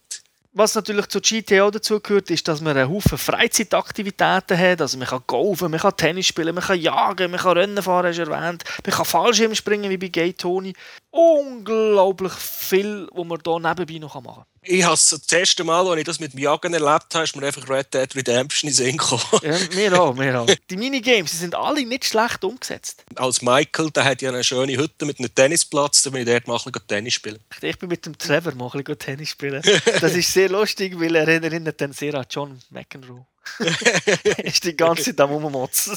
was 0.55 0.73
natürlich 0.73 1.07
zu 1.07 1.19
GTO 1.19 1.69
dazugehört, 1.69 2.31
ist, 2.31 2.47
dass 2.47 2.61
man 2.61 2.77
einen 2.77 2.89
Haufen 2.89 3.17
Freizeitaktivitäten 3.17 4.57
hat. 4.57 4.81
Also 4.81 4.97
man 4.97 5.07
kann 5.07 5.21
golfen, 5.27 5.69
man 5.69 5.81
kann 5.81 5.97
Tennis 5.97 6.27
spielen, 6.27 6.55
man 6.55 6.63
kann 6.63 6.79
jagen, 6.79 7.29
man 7.29 7.41
kann 7.41 7.57
Rennen 7.57 7.83
fahren, 7.83 8.07
hast 8.07 8.17
du 8.17 8.21
erwähnt. 8.23 8.63
Man 8.85 8.95
kann 8.95 9.05
Fallschirm 9.05 9.53
springen, 9.53 9.89
wie 9.89 9.97
bei 9.97 10.07
Gay 10.07 10.31
Tony. 10.31 10.73
Unglaublich 11.17 12.33
viel, 12.33 13.07
was 13.13 13.25
man 13.25 13.39
hier 13.43 13.59
nebenbei 13.59 13.97
noch 13.99 14.21
machen 14.21 14.43
kann 14.43 14.45
ich 14.67 14.83
habe 14.83 14.93
das 14.95 15.31
erste 15.31 15.63
Mal, 15.63 15.87
als 15.87 15.99
ich 15.99 16.05
das 16.05 16.19
mit 16.19 16.33
dem 16.33 16.39
Jagen 16.39 16.73
erlebt 16.73 17.13
habe, 17.13 17.23
ist 17.23 17.35
mir 17.35 17.45
einfach 17.45 17.69
Red 17.69 17.93
Dead 17.93 18.15
Redemption 18.15 18.69
in 18.69 18.75
den 18.75 18.97
gekommen. 18.97 19.21
Ja, 19.43 19.57
mir 19.75 20.01
auch, 20.01 20.13
mir 20.15 20.41
auch. 20.41 20.47
Die 20.69 20.77
Minigames 20.77 21.31
die 21.31 21.37
sind 21.37 21.55
alle 21.55 21.85
nicht 21.85 22.05
schlecht 22.05 22.43
umgesetzt. 22.43 23.03
Als 23.15 23.41
Michael, 23.41 23.91
der 23.91 24.05
hat 24.05 24.21
ja 24.21 24.29
eine 24.29 24.43
schöne 24.43 24.77
Hütte 24.77 25.05
mit 25.05 25.19
einem 25.19 25.33
Tennisplatz, 25.33 26.01
da 26.03 26.09
bin 26.09 26.21
ich 26.21 26.27
dort 26.27 26.47
mal 26.47 26.59
ein 26.63 26.73
Tennis 26.87 27.13
spielen. 27.13 27.39
Ich 27.61 27.77
bin 27.77 27.89
mit 27.89 28.05
dem 28.05 28.17
Trevor 28.17 28.55
mal 28.55 28.65
ein 28.65 28.83
bisschen 28.83 28.99
Tennis 28.99 29.29
spielen. 29.29 29.61
Das 30.01 30.15
ist 30.15 30.33
sehr 30.33 30.49
lustig, 30.49 30.99
weil 30.99 31.15
er 31.15 31.27
erinnert 31.27 31.79
dann 31.79 31.93
sehr 31.93 32.15
an 32.15 32.25
John 32.29 32.59
McEnroe. 32.69 33.25
ist 34.43 34.63
die 34.63 34.75
ganze 34.75 35.03
Zeit 35.03 35.21
am 35.21 35.31
Rummotzen. 35.31 35.95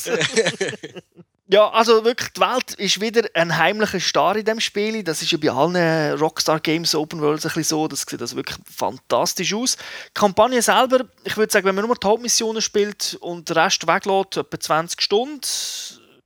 Ja, 1.51 1.71
also 1.71 2.05
wirklich, 2.05 2.29
die 2.35 2.43
Welt 2.43 2.75
ist 2.75 3.01
wieder 3.01 3.27
ein 3.33 3.57
heimlicher 3.57 4.01
Star 4.01 4.37
in 4.37 4.45
dem 4.45 4.61
Spiel. 4.61 5.03
Das 5.03 5.23
ist 5.23 5.33
ja 5.33 5.39
bei 5.39 5.51
allen 5.51 6.19
Rockstar 6.19 6.61
Games 6.61 6.95
Open 6.95 7.23
Worlds 7.23 7.47
ein 7.47 7.49
bisschen 7.49 7.65
so. 7.65 7.89
Das 7.89 8.03
sieht 8.03 8.21
das 8.21 8.37
wirklich 8.37 8.59
fantastisch 8.71 9.55
aus. 9.55 9.77
Die 9.77 10.13
Kampagne 10.13 10.61
selber, 10.61 11.07
ich 11.25 11.39
würde 11.39 11.51
sagen, 11.51 11.65
wenn 11.65 11.75
man 11.75 11.87
nur 11.87 11.97
die 11.97 12.07
Hauptmissionen 12.07 12.61
spielt 12.61 13.17
und 13.21 13.49
den 13.49 13.57
Rest 13.57 13.87
weglässt, 13.87 14.37
etwa 14.37 14.61
20 14.61 15.01
Stunden, 15.01 15.41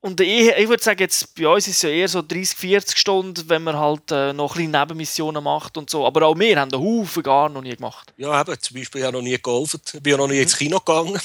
und 0.03 0.21
ich, 0.21 0.49
ich 0.49 0.69
würde 0.69 0.83
sagen, 0.83 0.99
jetzt 0.99 1.33
bei 1.37 1.47
uns 1.47 1.69
ist 1.69 1.77
es 1.77 1.83
ja 1.83 1.89
eher 1.89 2.09
so 2.09 2.23
30, 2.23 2.59
40 2.59 2.99
Stunden, 2.99 3.49
wenn 3.49 3.63
man 3.63 3.77
halt 3.77 4.11
äh, 4.11 4.33
noch 4.33 4.57
ein 4.57 4.69
Nebenmissionen 4.69 5.45
macht 5.45 5.79
und 5.79 5.91
so. 5.91 6.05
Aber 6.05 6.27
auch 6.27 6.37
wir 6.37 6.59
haben 6.59 6.73
einen 6.73 6.83
Haufen 6.83 7.23
gar 7.23 7.49
noch 7.49 7.63
nie 7.63 7.77
gemacht. 7.77 8.13
Ja, 8.17 8.41
eben, 8.41 8.61
zum 8.61 8.77
Beispiel 8.77 9.01
ja 9.01 9.13
noch 9.13 9.23
nie 9.23 9.39
geholfen. 9.41 9.81
Ich 9.95 10.03
bin 10.03 10.11
ja 10.11 10.17
noch 10.17 10.27
nie 10.27 10.41
ins 10.41 10.59
Kino 10.59 10.81
gegangen. 10.81 11.21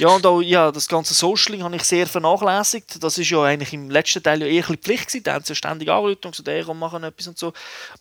ja, 0.00 0.08
und 0.08 0.26
auch 0.26 0.40
ja, 0.40 0.72
das 0.72 0.88
ganze 0.88 1.14
Socialing 1.14 1.62
habe 1.62 1.76
ich 1.76 1.84
sehr 1.84 2.08
vernachlässigt. 2.08 3.00
Das 3.00 3.16
ist 3.16 3.30
ja 3.30 3.44
eigentlich 3.44 3.72
im 3.72 3.88
letzten 3.88 4.24
Teil 4.24 4.40
ja 4.40 4.48
eher 4.48 4.54
ein 4.54 4.60
bisschen 4.60 4.78
Pflicht 4.78 5.06
gewesen. 5.06 5.22
Da 5.22 5.34
haben 5.34 5.44
sie 5.44 5.54
ständig 5.54 5.88
angerufen 5.88 6.18
und 6.24 6.30
gesagt, 6.32 6.48
hey, 6.48 6.64
komm, 6.66 6.80
machen 6.80 7.04
etwas 7.04 7.28
und 7.28 7.38
so. 7.38 7.52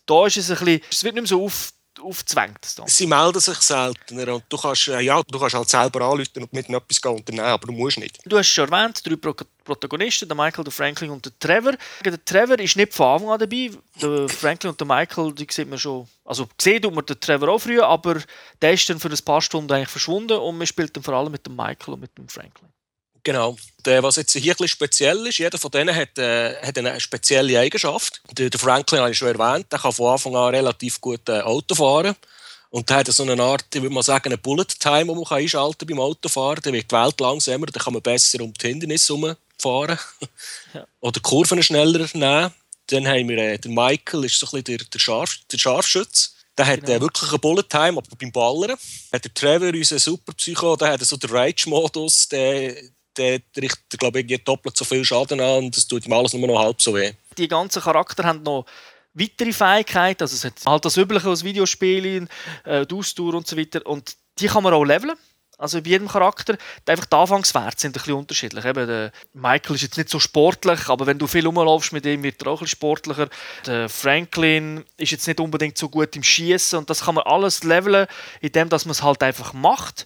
Da 0.07 0.25
ist 0.25 0.37
es 0.37 0.49
ein 0.49 0.57
bisschen, 0.57 0.81
es 0.89 1.03
wird 1.03 1.13
nicht 1.13 1.21
mehr 1.21 1.29
so 1.29 1.45
auf 1.45 1.71
aufzwängt. 2.01 2.59
Sie 2.85 3.07
melden 3.07 3.39
sich 3.39 3.57
seltener 3.57 4.35
und 4.35 4.43
du 4.49 4.57
kannst, 4.57 4.87
äh, 4.87 5.01
ja, 5.01 5.21
du 5.23 5.39
kannst 5.39 5.55
halt 5.55 5.69
selber 5.69 6.01
anrufen 6.01 6.43
und 6.43 6.53
mit 6.53 6.67
ihnen 6.69 6.77
etwas 6.77 6.99
unternehmen, 6.99 7.45
aber 7.45 7.67
du 7.67 7.73
musst 7.73 7.99
nicht. 7.99 8.19
Du 8.25 8.37
hast 8.37 8.47
schon 8.47 8.71
erwähnt, 8.71 9.05
drei 9.05 9.15
Pro 9.15 9.33
Protagonisten, 9.63 10.27
der 10.27 10.35
Michael, 10.35 10.63
der 10.63 10.73
Franklin 10.73 11.11
und 11.11 11.23
der 11.23 11.37
Trevor. 11.37 11.73
Der 12.03 12.25
Trevor 12.25 12.57
ist 12.57 12.75
nicht 12.75 12.93
von 12.93 13.05
Anfang 13.05 13.29
an 13.29 13.39
dabei. 13.39 13.69
Der 14.01 14.27
Franklin 14.27 14.71
und 14.71 14.79
der 14.79 14.87
Michael, 14.87 15.31
die 15.33 15.47
sieht 15.49 15.69
man 15.69 15.77
schon, 15.77 16.07
also 16.25 16.47
gesehen 16.57 16.81
tut 16.81 16.95
man 16.95 17.05
den 17.05 17.19
Trevor 17.19 17.49
auch 17.49 17.59
früher, 17.59 17.85
aber 17.85 18.19
der 18.61 18.73
ist 18.73 18.89
dann 18.89 18.99
für 18.99 19.09
ein 19.09 19.17
paar 19.23 19.41
Stunden 19.41 19.71
eigentlich 19.71 19.89
verschwunden 19.89 20.39
und 20.39 20.57
man 20.57 20.65
spielt 20.65 20.95
dann 20.95 21.03
vor 21.03 21.13
allem 21.13 21.31
mit 21.31 21.45
dem 21.45 21.55
Michael 21.55 21.93
und 21.93 21.99
mit 21.99 22.17
dem 22.17 22.27
Franklin. 22.27 22.69
Genau. 23.23 23.57
Der, 23.85 24.03
was 24.03 24.17
jetzt 24.17 24.33
hier 24.33 24.55
ein 24.59 24.67
speziell 24.67 25.27
ist, 25.27 25.37
jeder 25.37 25.57
von 25.57 25.71
denen 25.71 25.95
hat, 25.95 26.17
äh, 26.17 26.55
hat 26.61 26.77
eine 26.77 26.99
spezielle 26.99 27.59
Eigenschaft. 27.59 28.21
Der, 28.31 28.49
der 28.49 28.59
Franklin 28.59 29.01
habe 29.01 29.11
ich 29.11 29.17
schon 29.17 29.27
erwähnt, 29.29 29.71
der 29.71 29.79
kann 29.79 29.93
von 29.93 30.11
Anfang 30.13 30.35
an 30.35 30.53
relativ 30.53 30.99
gut 31.01 31.27
äh, 31.29 31.41
Auto 31.41 31.75
fahren. 31.75 32.15
Und 32.71 32.89
der 32.89 32.97
hat 32.97 33.07
so 33.07 33.23
eine 33.23 33.41
Art, 33.41 33.65
ich 33.73 33.81
würde 33.81 33.93
mal 33.93 34.03
sagen, 34.03 34.27
eine 34.29 34.37
Bullet 34.37 34.65
Time, 34.79 35.05
die 35.05 35.15
man 35.15 35.25
einschalten 35.25 35.87
beim 35.87 35.99
Autofahren. 35.99 36.61
Der 36.63 36.73
wird 36.73 36.91
die 36.91 36.95
Welt 36.95 37.19
langsamer, 37.19 37.65
dann 37.65 37.81
kann 37.83 37.93
man 37.93 38.01
besser 38.01 38.41
um 38.41 38.53
die 38.53 38.67
Hindernisse 38.67 39.13
herum 39.15 39.35
abfahren 39.55 39.97
Ja. 40.73 40.85
oder 40.99 41.19
Kurven 41.19 41.63
schneller 41.63 42.07
nehmen. 42.13 42.53
Dann 42.87 43.07
haben 43.07 43.29
wir 43.29 43.37
äh, 43.37 43.57
den 43.57 43.73
Michael, 43.73 44.25
ist 44.25 44.39
so 44.39 44.45
ein 44.47 44.63
bisschen 44.63 44.77
der, 44.77 44.85
der, 44.85 44.99
Scharf, 44.99 45.35
der 45.51 45.57
Scharfschütze. 45.57 46.29
Der 46.57 46.65
hat 46.67 46.81
Genau. 46.81 46.93
äh, 46.97 47.01
wirklich 47.01 47.31
einen 47.31 47.39
Bullet 47.39 47.63
Time, 47.69 47.97
aber 47.97 48.15
beim 48.19 48.31
Ballern. 48.31 48.77
Hat 49.11 49.23
der 49.23 49.33
Trevor, 49.33 49.69
unser 49.69 49.97
Superpsycho, 49.97 50.75
der 50.75 50.89
hat 50.89 51.01
so 51.01 51.17
den 51.17 51.29
Rage-Modus, 51.29 52.27
der, 52.29 52.75
der 53.19 53.39
richtet, 53.57 53.99
glaube 53.99 54.21
ich, 54.21 54.43
doppelt 54.43 54.75
so 54.75 54.85
viel 54.85 55.05
Schaden 55.05 55.39
an 55.39 55.65
und 55.65 55.77
das 55.77 55.87
tut 55.87 56.05
ihm 56.05 56.13
alles 56.13 56.33
nur 56.33 56.47
noch 56.47 56.59
halb 56.59 56.81
so 56.81 56.95
weh. 56.95 57.11
die 57.37 57.47
ganzen 57.47 57.81
Charakter 57.81 58.23
haben 58.23 58.43
noch 58.43 58.65
weitere 59.13 59.53
Fähigkeiten. 59.53 60.23
Also 60.23 60.35
es 60.35 60.45
hat 60.45 60.65
halt 60.65 60.85
das 60.85 60.97
Übliche 60.97 61.29
aus 61.29 61.43
Videospielen, 61.43 62.29
äh, 62.65 62.85
die 62.85 62.95
Ausdauer 62.95 63.35
und 63.35 63.47
so 63.47 63.57
weiter. 63.57 63.85
Und 63.85 64.15
die 64.39 64.47
kann 64.47 64.63
man 64.63 64.73
auch 64.73 64.83
leveln. 64.83 65.15
Also 65.57 65.81
bei 65.81 65.89
jedem 65.89 66.07
Charakter. 66.07 66.57
Einfach 66.87 67.05
die 67.05 67.15
Anfangswerte 67.15 67.81
sind 67.81 67.89
ein 67.89 67.93
bisschen 67.93 68.13
unterschiedlich. 68.13 68.63
Eben, 68.63 68.87
der 68.87 69.11
Michael 69.33 69.75
ist 69.75 69.81
jetzt 69.81 69.97
nicht 69.97 70.09
so 70.09 70.17
sportlich, 70.17 70.87
aber 70.87 71.05
wenn 71.05 71.19
du 71.19 71.27
viel 71.27 71.45
rumlaufst 71.45 71.91
mit 71.91 72.05
ihm, 72.05 72.23
wird 72.23 72.41
er 72.41 72.47
auch 72.47 72.61
ein 72.61 72.63
bisschen 72.63 72.77
sportlicher. 72.77 73.27
Der 73.65 73.89
Franklin 73.89 74.85
ist 74.95 75.11
jetzt 75.11 75.27
nicht 75.27 75.41
unbedingt 75.41 75.77
so 75.77 75.89
gut 75.89 76.15
im 76.15 76.23
Schießen 76.23 76.79
und 76.79 76.89
das 76.89 77.01
kann 77.01 77.15
man 77.15 77.25
alles 77.25 77.65
leveln, 77.65 78.07
indem 78.39 78.69
man 78.69 78.79
es 78.79 79.03
halt 79.03 79.21
einfach 79.21 79.51
macht. 79.51 80.05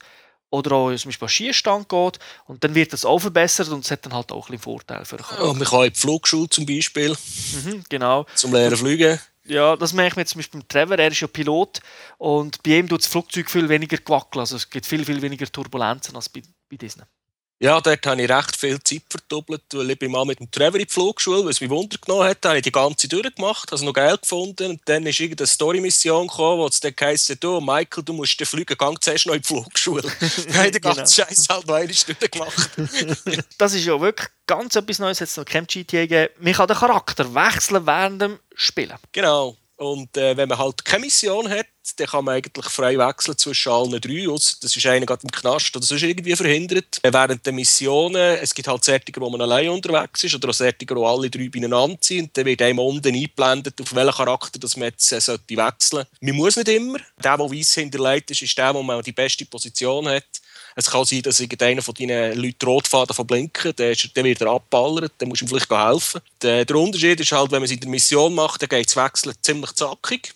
Oder 0.53 0.75
auch 0.75 0.95
zum 0.95 1.09
Beispiel 1.09 1.25
an 1.25 1.29
Schießstand 1.29 1.89
geht 1.89 2.19
und 2.45 2.63
dann 2.63 2.75
wird 2.75 2.93
das 2.93 3.05
auch 3.05 3.17
verbessert 3.17 3.69
und 3.69 3.83
es 3.83 3.89
hat 3.89 4.05
dann 4.05 4.13
halt 4.13 4.31
auch 4.31 4.49
ein 4.51 4.59
Vorteil 4.59 5.03
für 5.03 5.17
den. 5.17 5.25
Und 5.39 5.57
man 5.57 5.67
kann 5.67 5.85
in 5.85 5.93
die 5.93 5.99
Flugschule 5.99 6.47
zum 6.47 6.67
Beispiel, 6.67 7.09
Mhm, 7.09 7.83
genau. 7.89 8.27
zum 8.35 8.53
Lernen 8.53 8.77
fliegen. 8.77 9.19
Ja, 9.45 9.75
das 9.75 9.93
merkt 9.93 10.15
man 10.15 10.21
jetzt 10.21 10.33
zum 10.33 10.39
Beispiel 10.39 10.59
beim 10.59 10.67
Trevor, 10.67 10.99
er 10.99 11.07
ist 11.07 11.19
ja 11.19 11.27
Pilot 11.27 11.79
und 12.19 12.61
bei 12.61 12.77
ihm 12.77 12.87
tut 12.87 12.99
das 13.01 13.07
Flugzeug 13.07 13.49
viel 13.49 13.67
weniger 13.67 13.97
gewackeln, 13.97 14.41
also 14.41 14.55
es 14.55 14.69
gibt 14.69 14.85
viel, 14.85 15.03
viel 15.03 15.21
weniger 15.23 15.51
Turbulenzen 15.51 16.15
als 16.15 16.29
bei, 16.29 16.43
bei 16.69 16.77
Disney. 16.77 17.03
Ja, 17.63 17.79
dort 17.79 18.05
habe 18.05 18.21
ich 18.21 18.29
recht 18.29 18.57
viel 18.57 18.83
Zeit 18.83 19.03
verdoppelt, 19.09 19.61
weil 19.71 19.91
ich 19.91 19.97
bin 19.97 20.11
mal 20.11 20.25
mit 20.25 20.37
dem 20.37 20.51
Trevor 20.51 20.81
in 20.81 20.85
die 20.85 20.93
Flugschule, 20.93 21.49
es 21.49 21.61
mich 21.61 21.69
Wunder 21.69 21.97
genommen 21.97 22.27
hat, 22.27 22.45
habe 22.45 22.57
ich 22.57 22.63
die 22.63 22.73
ganze 22.73 23.07
durchgemacht, 23.07 23.71
also 23.71 23.85
noch 23.85 23.93
geil 23.93 24.17
gefunden 24.17 24.71
und 24.71 24.81
dann 24.83 25.05
ist 25.05 25.17
irgendeine 25.21 25.47
Story-Mission 25.47 26.27
gekommen, 26.27 26.59
wo 26.59 26.67
es 26.67 26.81
dann 26.81 26.93
heisst, 26.99 27.33
du 27.41 27.61
Michael, 27.61 28.03
du 28.03 28.11
musst 28.11 28.37
den 28.37 28.47
fliegen, 28.47 28.77
gang 28.77 29.01
zuerst 29.01 29.27
noch 29.27 29.35
in 29.35 29.41
die 29.41 29.47
Flugschule. 29.47 30.03
habe 30.53 30.65
ich 30.65 30.71
den 30.73 30.81
ganzen 30.81 31.05
Genau. 31.05 31.07
Scheiß 31.07 31.45
halt 31.49 31.67
noch 31.67 31.75
einmal 31.75 31.87
durchgemacht. 31.87 32.69
Das 33.57 33.73
ist 33.73 33.85
ja 33.85 34.01
wirklich 34.01 34.27
ganz 34.45 34.75
etwas 34.75 34.99
Neues, 34.99 35.19
jetzt 35.19 35.37
noch 35.37 35.45
kein 35.45 35.65
GTA 35.65 36.01
gegeben. 36.01 36.33
Man 36.41 36.51
kann 36.51 36.67
den 36.67 36.75
Charakter 36.75 37.33
wechseln 37.33 37.85
während 37.85 38.21
dem 38.21 38.39
Spielen. 38.55 38.97
genau. 39.13 39.55
Und 39.77 40.15
äh, 40.17 40.37
wenn 40.37 40.49
man 40.49 40.57
halt 40.57 40.85
keine 40.85 41.05
Mission 41.05 41.49
hat, 41.49 41.65
dann 41.97 42.07
kann 42.07 42.25
man 42.25 42.35
eigentlich 42.35 42.65
frei 42.65 42.97
wechseln 42.97 43.37
zwischen 43.37 43.71
allen 43.71 43.99
drei. 43.99 44.29
Ausser 44.29 44.55
das 44.61 44.75
ist 44.75 44.85
einer 44.85 45.05
gerade 45.05 45.23
im 45.23 45.31
Knast 45.31 45.75
oder 45.75 45.85
sonst 45.85 46.03
irgendwie 46.03 46.35
verhindert. 46.35 46.99
Äh, 47.01 47.11
Während 47.11 47.45
der 47.45 47.53
Missionen, 47.53 48.37
es 48.41 48.53
gibt 48.53 48.67
halt 48.67 48.83
Sättiger, 48.83 49.21
wo 49.21 49.29
man 49.29 49.41
allein 49.41 49.69
unterwegs 49.69 50.23
ist, 50.23 50.35
oder 50.35 50.49
auch 50.49 50.53
Sättiger, 50.53 50.95
wo 50.95 51.05
alle 51.05 51.29
drei 51.29 51.49
beieinander 51.49 51.97
sind. 51.99 52.37
Dann 52.37 52.45
wird 52.45 52.61
einem 52.61 52.79
unten 52.79 53.13
eingeblendet, 53.13 53.81
auf 53.81 53.93
welchen 53.95 54.13
Charakter 54.13 54.59
das 54.59 54.77
man 54.77 54.89
jetzt 54.89 55.11
äh, 55.11 55.19
sollte 55.19 55.57
wechseln 55.57 56.05
Man 56.21 56.35
muss 56.35 56.55
nicht 56.55 56.69
immer. 56.69 56.99
Der, 57.23 57.37
der 57.37 57.51
weiss 57.51 57.73
hinterlegt 57.73 58.31
ist, 58.31 58.41
ist 58.41 58.57
der, 58.57 58.73
wo 58.73 58.83
man 58.83 59.01
die 59.01 59.11
beste 59.11 59.45
Position 59.45 60.07
hat. 60.07 60.23
Es 60.75 60.89
kann 60.89 61.05
sein, 61.05 61.21
dass 61.21 61.39
irgendeiner 61.39 61.81
von 61.81 61.93
deinen 61.93 62.37
Leuten 62.37 62.65
Rotfaden 62.65 63.15
von 63.15 63.27
blinken, 63.27 63.75
der, 63.75 63.91
ist, 63.91 64.15
der 64.15 64.23
wird 64.23 64.41
er 64.41 64.51
abballert, 64.51 65.13
dann 65.17 65.29
musst 65.29 65.41
du 65.41 65.45
ihm 65.45 65.49
vielleicht 65.49 65.69
helfen. 65.69 66.21
Der, 66.41 66.65
der 66.65 66.75
Unterschied 66.75 67.19
ist 67.19 67.31
halt, 67.31 67.51
wenn 67.51 67.59
man 67.59 67.65
es 67.65 67.71
in 67.71 67.79
der 67.79 67.89
Mission 67.89 68.33
macht, 68.33 68.61
dann 68.61 68.69
geht 68.69 68.87
das 68.87 68.95
Wechseln 68.95 69.35
ziemlich 69.41 69.71
zackig. 69.73 70.33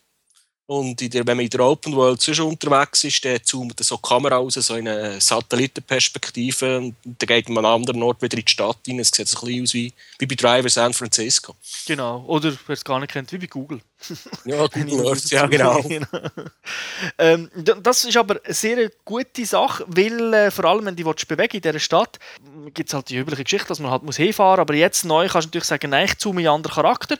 Und 0.69 0.99
der, 1.13 1.25
wenn 1.25 1.37
man 1.37 1.45
in 1.45 1.49
der 1.49 1.61
Open 1.61 1.95
World 1.95 2.21
sonst 2.21 2.41
unterwegs 2.41 3.01
ist, 3.05 3.23
dann 3.23 3.41
zoomt 3.41 3.81
so 3.81 3.95
die 3.95 4.01
Kamera 4.01 4.35
raus, 4.35 4.55
so 4.55 4.75
in 4.75 4.85
eine 4.89 5.21
Satellitenperspektive. 5.21 6.77
Und 6.79 6.95
dann 7.05 7.25
geht 7.27 7.47
man 7.47 7.63
an 7.63 7.71
einem 7.71 7.81
anderen 7.81 8.03
Ort 8.03 8.21
wieder 8.21 8.37
in 8.37 8.43
die 8.43 8.51
Stadt 8.51 8.77
rein. 8.85 8.99
Es 8.99 9.09
sieht 9.09 9.29
so 9.29 9.39
ein 9.39 9.45
bisschen 9.45 9.63
aus 9.63 9.73
wie, 9.73 9.93
wie 10.19 10.25
bei 10.25 10.35
Driver 10.35 10.67
San 10.69 10.93
Francisco. 10.93 11.55
Genau. 11.85 12.21
Oder 12.27 12.51
wer 12.67 12.73
es 12.73 12.83
gar 12.83 12.99
nicht 12.99 13.13
kennt, 13.13 13.31
wie 13.31 13.37
bei 13.37 13.45
Google. 13.47 13.79
Ja, 14.43 14.67
Google 14.73 15.07
Earth, 15.07 15.29
ja 15.31 15.47
genau. 15.47 15.81
ähm, 17.17 17.49
d- 17.55 17.75
das 17.81 18.03
ist 18.03 18.17
aber 18.17 18.39
eine 18.43 18.53
sehr 18.53 18.91
gute 19.05 19.45
Sache, 19.45 19.85
weil 19.87 20.33
äh, 20.33 20.51
vor 20.51 20.65
allem, 20.65 20.85
wenn 20.85 20.95
du 20.95 21.13
dich 21.13 21.27
bewegen 21.27 21.55
in 21.55 21.61
dieser 21.61 21.79
Stadt, 21.79 22.19
gibt 22.73 22.89
es 22.89 22.93
halt 22.93 23.09
die 23.09 23.15
übliche 23.15 23.43
Geschichte, 23.43 23.69
dass 23.69 23.79
man 23.79 23.91
halt 23.91 24.03
muss 24.03 24.17
hinfahren 24.17 24.57
muss. 24.57 24.61
Aber 24.61 24.73
jetzt 24.75 25.05
neu 25.05 25.27
kannst 25.27 25.45
du 25.45 25.47
natürlich 25.49 25.65
sagen, 25.65 25.89
nein, 25.91 26.05
ich 26.05 26.17
zoome 26.17 26.41
in 26.41 26.47
einen 26.47 26.55
anderen 26.55 26.75
Charakter. 26.75 27.17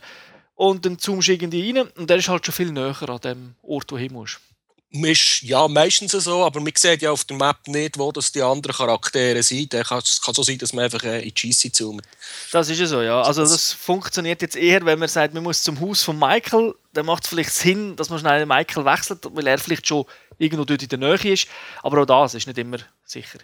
Und 0.58 0.84
dann 0.84 0.98
zoomst 0.98 1.28
du 1.28 1.32
irgendwie 1.32 1.70
rein 1.70 1.88
und 1.96 2.10
der 2.10 2.16
ist 2.16 2.28
halt 2.28 2.44
schon 2.44 2.52
viel 2.52 2.72
näher 2.72 3.08
an 3.08 3.20
dem 3.20 3.54
Ort, 3.62 3.92
wo 3.92 3.94
du 3.94 3.96
hin 3.96 4.12
musst. 4.12 4.40
Ist 4.90 5.42
ja 5.42 5.68
meistens 5.68 6.10
so, 6.10 6.44
aber 6.44 6.58
man 6.58 6.72
sieht 6.74 7.00
ja 7.00 7.12
auf 7.12 7.24
der 7.24 7.36
Map 7.36 7.58
nicht, 7.68 7.96
wo 7.96 8.10
das 8.10 8.32
die 8.32 8.42
anderen 8.42 8.74
Charaktere 8.74 9.40
sind. 9.44 9.72
Dann 9.72 9.84
kann 9.84 10.00
es 10.00 10.20
kann 10.20 10.34
so 10.34 10.42
sein, 10.42 10.58
dass 10.58 10.72
man 10.72 10.86
einfach 10.86 11.04
äh, 11.04 11.20
in 11.20 11.32
die 11.32 11.50
GC 11.50 11.72
zoomt. 11.72 12.02
Das 12.50 12.68
ist 12.68 12.80
ja 12.80 12.86
so, 12.86 13.02
ja. 13.02 13.22
Also 13.22 13.42
das 13.42 13.72
funktioniert 13.72 14.42
jetzt 14.42 14.56
eher, 14.56 14.84
wenn 14.84 14.98
man 14.98 15.06
sagt, 15.06 15.32
man 15.32 15.44
muss 15.44 15.62
zum 15.62 15.78
Haus 15.78 16.02
von 16.02 16.18
Michael, 16.18 16.74
dann 16.92 17.06
macht 17.06 17.22
es 17.22 17.28
vielleicht 17.28 17.52
Sinn, 17.52 17.94
dass 17.94 18.08
man 18.10 18.18
schnell 18.18 18.44
Michael 18.44 18.84
wechselt, 18.84 19.28
weil 19.30 19.46
er 19.46 19.58
vielleicht 19.58 19.86
schon 19.86 20.06
irgendwo 20.38 20.64
dort 20.64 20.82
in 20.82 20.88
der 20.88 20.98
Nähe 20.98 21.34
ist. 21.34 21.46
Aber 21.84 22.02
auch 22.02 22.06
das 22.06 22.34
ist 22.34 22.48
nicht 22.48 22.58
immer 22.58 22.78
sicher. 23.04 23.38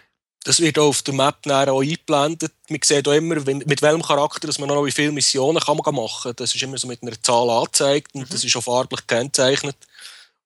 Das 0.45 0.59
wird 0.59 0.77
auch 0.77 0.89
auf 0.89 1.01
der 1.01 1.15
Map 1.15 1.37
auch 1.47 1.81
eingeblendet. 1.81 2.53
Man 2.69 2.79
sieht 2.83 3.07
auch 3.07 3.13
immer, 3.13 3.35
mit 3.35 3.81
welchem 3.81 4.03
Charakter 4.03 4.45
dass 4.45 4.59
man 4.59 4.69
noch 4.69 4.85
wie 4.85 4.91
viele 4.91 5.11
Missionen 5.11 5.59
kann 5.59 5.75
man 5.75 5.95
machen 5.95 6.21
kann. 6.21 6.35
Das 6.35 6.53
ist 6.53 6.61
immer 6.61 6.77
so 6.77 6.87
mit 6.87 7.01
einer 7.01 7.19
Zahl 7.19 7.49
angezeigt 7.49 8.13
und 8.13 8.31
das 8.31 8.43
ist 8.43 8.55
auch 8.55 8.61
farblich 8.61 9.07
gekennzeichnet. 9.07 9.75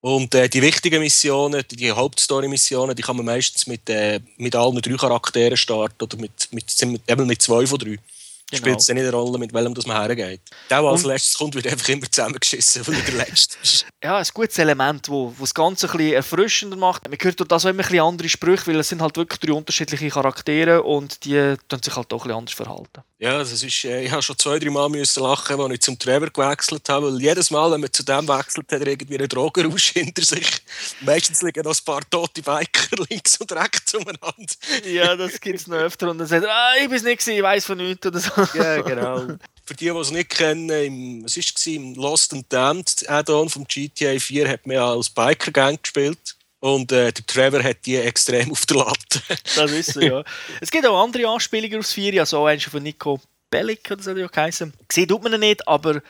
Und 0.00 0.34
äh, 0.34 0.48
die 0.48 0.62
wichtigen 0.62 1.00
Missionen, 1.00 1.62
die, 1.70 1.76
die 1.76 1.92
Hauptstory-Missionen, 1.92 2.96
die 2.96 3.02
kann 3.02 3.16
man 3.16 3.26
meistens 3.26 3.66
mit, 3.66 3.90
äh, 3.90 4.20
mit 4.38 4.56
allen 4.56 4.80
drei 4.80 4.96
Charakteren 4.96 5.58
starten 5.58 6.02
oder 6.02 6.16
mit, 6.16 6.48
mit, 6.50 6.86
mit, 6.86 7.02
eben 7.06 7.26
mit 7.26 7.42
zwei 7.42 7.66
von 7.66 7.78
drei. 7.78 7.98
Genau. 8.50 8.62
Spielt 8.62 8.80
es 8.80 8.86
dann 8.86 8.96
nicht 8.96 9.06
eine 9.06 9.16
Rolle, 9.16 9.38
mit 9.38 9.52
welchem 9.52 9.74
das 9.74 9.86
man 9.86 9.96
hergeht. 9.96 10.40
Der, 10.68 10.80
der 10.80 10.90
als 10.90 11.04
letztes 11.04 11.34
kommt, 11.34 11.54
wird 11.54 11.66
einfach 11.66 11.88
immer 11.88 12.10
zusammengeschissen, 12.10 12.86
weil 12.86 12.94
er 12.94 13.02
der 13.02 13.14
Letzte 13.14 13.56
ist. 13.62 13.86
Ja, 14.02 14.16
ein 14.16 14.26
gutes 14.32 14.56
Element, 14.56 15.10
wo, 15.10 15.34
wo 15.36 15.42
das 15.42 15.52
Ganze 15.52 15.86
ein 15.86 15.94
bisschen 15.94 16.14
erfrischender 16.14 16.76
macht. 16.78 17.06
Man 17.06 17.18
hört 17.20 17.38
dort 17.38 17.52
also 17.52 17.68
immer 17.68 17.80
ein 17.80 17.86
bisschen 17.86 18.00
andere 18.00 18.30
Sprüche, 18.30 18.68
weil 18.68 18.80
es 18.80 18.88
sind 18.88 19.02
halt 19.02 19.14
wirklich 19.18 19.38
drei 19.40 19.52
unterschiedliche 19.52 20.08
Charaktere 20.08 20.82
und 20.82 21.22
die 21.26 21.54
tun 21.68 21.82
sich 21.82 21.94
halt 21.94 22.10
auch 22.10 22.24
ein 22.24 22.28
bisschen 22.28 22.38
anders 22.38 22.54
verhalten. 22.54 23.02
Ja, 23.18 23.36
das 23.36 23.52
ist, 23.62 23.84
äh, 23.84 24.04
ich 24.04 24.10
habe 24.10 24.22
schon 24.22 24.38
zwei, 24.38 24.58
drei 24.58 24.70
Mal 24.70 24.88
müssen 24.88 25.22
lachen, 25.22 25.60
als 25.60 25.74
ich 25.74 25.82
zum 25.82 25.98
Trevor 25.98 26.30
gewechselt 26.30 26.88
habe, 26.88 27.12
weil 27.12 27.20
jedes 27.20 27.50
Mal, 27.50 27.70
wenn 27.70 27.82
man 27.82 27.92
zu 27.92 28.02
dem 28.02 28.26
wechselt, 28.26 28.72
hat 28.72 28.80
er 28.80 28.86
irgendwie 28.86 29.18
einen 29.18 29.28
Drogenrausch 29.28 29.88
hinter 29.92 30.22
sich. 30.22 30.48
Meistens 31.02 31.42
liegen 31.42 31.62
noch 31.62 31.78
ein 31.78 31.84
paar 31.84 32.00
tote 32.08 32.40
Biker 32.40 33.04
links 33.10 33.36
und 33.36 33.52
rechts 33.52 33.94
umeinander. 33.94 34.54
Ja, 34.86 35.14
das 35.16 35.38
gibt 35.38 35.60
es 35.60 35.66
noch 35.66 35.76
öfter 35.76 36.10
und 36.10 36.16
dann 36.16 36.26
sagt 36.26 36.44
er, 36.44 36.50
ah, 36.50 36.72
ich 36.80 36.88
bin 36.88 36.96
es 36.96 37.02
nicht, 37.02 37.18
gewesen, 37.18 37.36
ich 37.36 37.42
weiß 37.42 37.66
von 37.66 37.76
nichts 37.76 38.06
oder 38.06 38.20
so. 38.20 38.30
Ja, 38.54 38.80
genau. 38.82 39.36
Für 39.64 39.74
die, 39.74 39.84
die 39.84 39.90
es 39.90 40.10
nicht 40.10 40.30
kennen, 40.30 40.68
im, 40.68 41.22
war 41.22 41.26
es, 41.26 41.66
im 41.66 41.94
Lost 41.94 42.32
and 42.32 42.52
Damned 42.52 43.08
Add-on 43.08 43.48
vom 43.48 43.64
GTA 43.64 44.18
4 44.18 44.48
hat 44.48 44.66
man 44.66 44.76
ja 44.76 44.90
als 44.90 45.10
Biker-Gang 45.10 45.82
gespielt. 45.82 46.36
Und 46.60 46.92
äh, 46.92 47.12
der 47.12 47.26
Trevor 47.26 47.62
hat 47.62 47.86
die 47.86 47.96
extrem 47.96 48.52
auf 48.52 48.66
der 48.66 48.78
Latte. 48.78 49.20
Das 49.56 49.70
ist 49.72 49.94
so, 49.94 50.00
ja. 50.00 50.22
Es 50.60 50.70
gibt 50.70 50.86
auch 50.86 51.02
andere 51.02 51.26
Anspielungen 51.26 51.78
aus 51.78 51.92
Vieri, 51.92 52.20
also 52.20 52.44
eine 52.44 52.60
von 52.60 52.82
Nico 52.82 53.20
Bellic 53.50 53.90
oder 53.90 54.02
so, 54.02 54.10
auch 54.12 54.30
geheißen. 54.30 54.72
Tut 54.88 55.22
man 55.22 55.32
ihn 55.32 55.40
nicht, 55.40 55.66
aber 55.66 56.02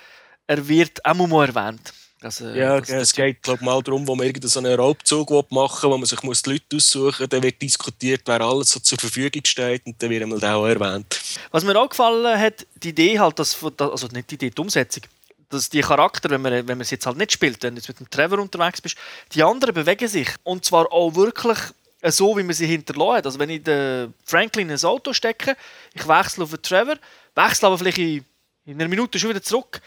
er 0.47 0.69
wird 0.69 1.05
auch 1.05 1.15
mal 1.15 1.49
erwähnt. 1.49 1.93
Also, 2.23 2.49
Ja, 2.51 2.79
das- 2.79 2.91
es 2.91 3.13
geht 3.15 3.43
glaub, 3.43 3.61
mal 3.63 3.83
darum, 3.83 4.07
wo 4.07 4.15
man 4.15 4.27
irgendeinen 4.27 4.75
Raubzug 4.79 5.31
machen 5.51 5.83
will, 5.85 5.91
wo 5.91 5.99
man 5.99 6.07
sich 6.07 6.23
muss 6.23 6.43
die 6.43 6.51
Leute 6.53 6.77
aussuchen 6.77 7.17
muss. 7.21 7.29
Dann 7.31 7.43
wird 7.43 7.63
diskutiert, 7.63 8.23
wer 8.27 8.41
alles 8.43 8.71
so 8.71 8.81
zur 8.81 8.99
Verfügung 8.99 9.43
steht 9.47 9.87
und 9.87 10.03
dann 10.03 10.11
wird 10.11 10.23
einmal 10.23 10.45
auch 10.45 10.67
erwähnt. 10.67 11.19
Was 11.51 11.65
mir 11.65 11.79
auch 11.81 11.89
gefallen 11.89 12.39
hat, 12.39 12.67
die 12.83 12.91
Idee 12.91 13.19
halt, 13.19 13.39
dass, 13.39 13.57
also 13.79 14.07
nicht 14.09 14.31
die 14.31 14.35
Idee, 14.35 14.51
die 14.51 14.61
Umsetzung, 14.61 15.03
dass 15.49 15.71
die 15.71 15.81
Charakter, 15.81 16.29
wenn 16.31 16.43
man, 16.43 16.53
wenn 16.53 16.67
man 16.67 16.83
es 16.83 16.91
jetzt 16.91 17.07
halt 17.07 17.17
nicht 17.17 17.33
spielt, 17.33 17.63
wenn 17.63 17.75
du 17.75 17.81
jetzt 17.81 17.89
mit 17.89 17.99
dem 18.01 18.11
Trevor 18.11 18.39
unterwegs 18.39 18.81
bist, 18.83 18.97
die 19.33 19.43
anderen 19.43 19.75
bewegen 19.75 20.07
sich. 20.07 20.29
Und 20.45 20.65
zwar 20.65 20.93
auch 20.93 21.15
wirklich 21.15 21.59
so, 22.05 22.37
wie 22.37 22.43
man 22.43 22.55
sie 22.55 22.67
hinterlassen 22.67 23.17
hat. 23.17 23.27
Also 23.27 23.39
wenn 23.39 23.51
ich 23.51 23.63
den 23.63 24.13
Franklin 24.25 24.69
in 24.69 24.77
ein 24.77 24.85
Auto 24.85 25.13
stecke, 25.15 25.57
ich 25.95 26.07
wechsle 26.07 26.45
auf 26.45 26.51
den 26.51 26.63
Trevor, 26.63 26.97
wechsle 27.35 27.67
aber 27.67 27.79
vielleicht 27.79 27.99
in, 27.99 28.25
in 28.67 28.75
einer 28.75 28.89
Minute 28.89 29.19
schon 29.19 29.31
wieder 29.31 29.43
zurück, 29.43 29.81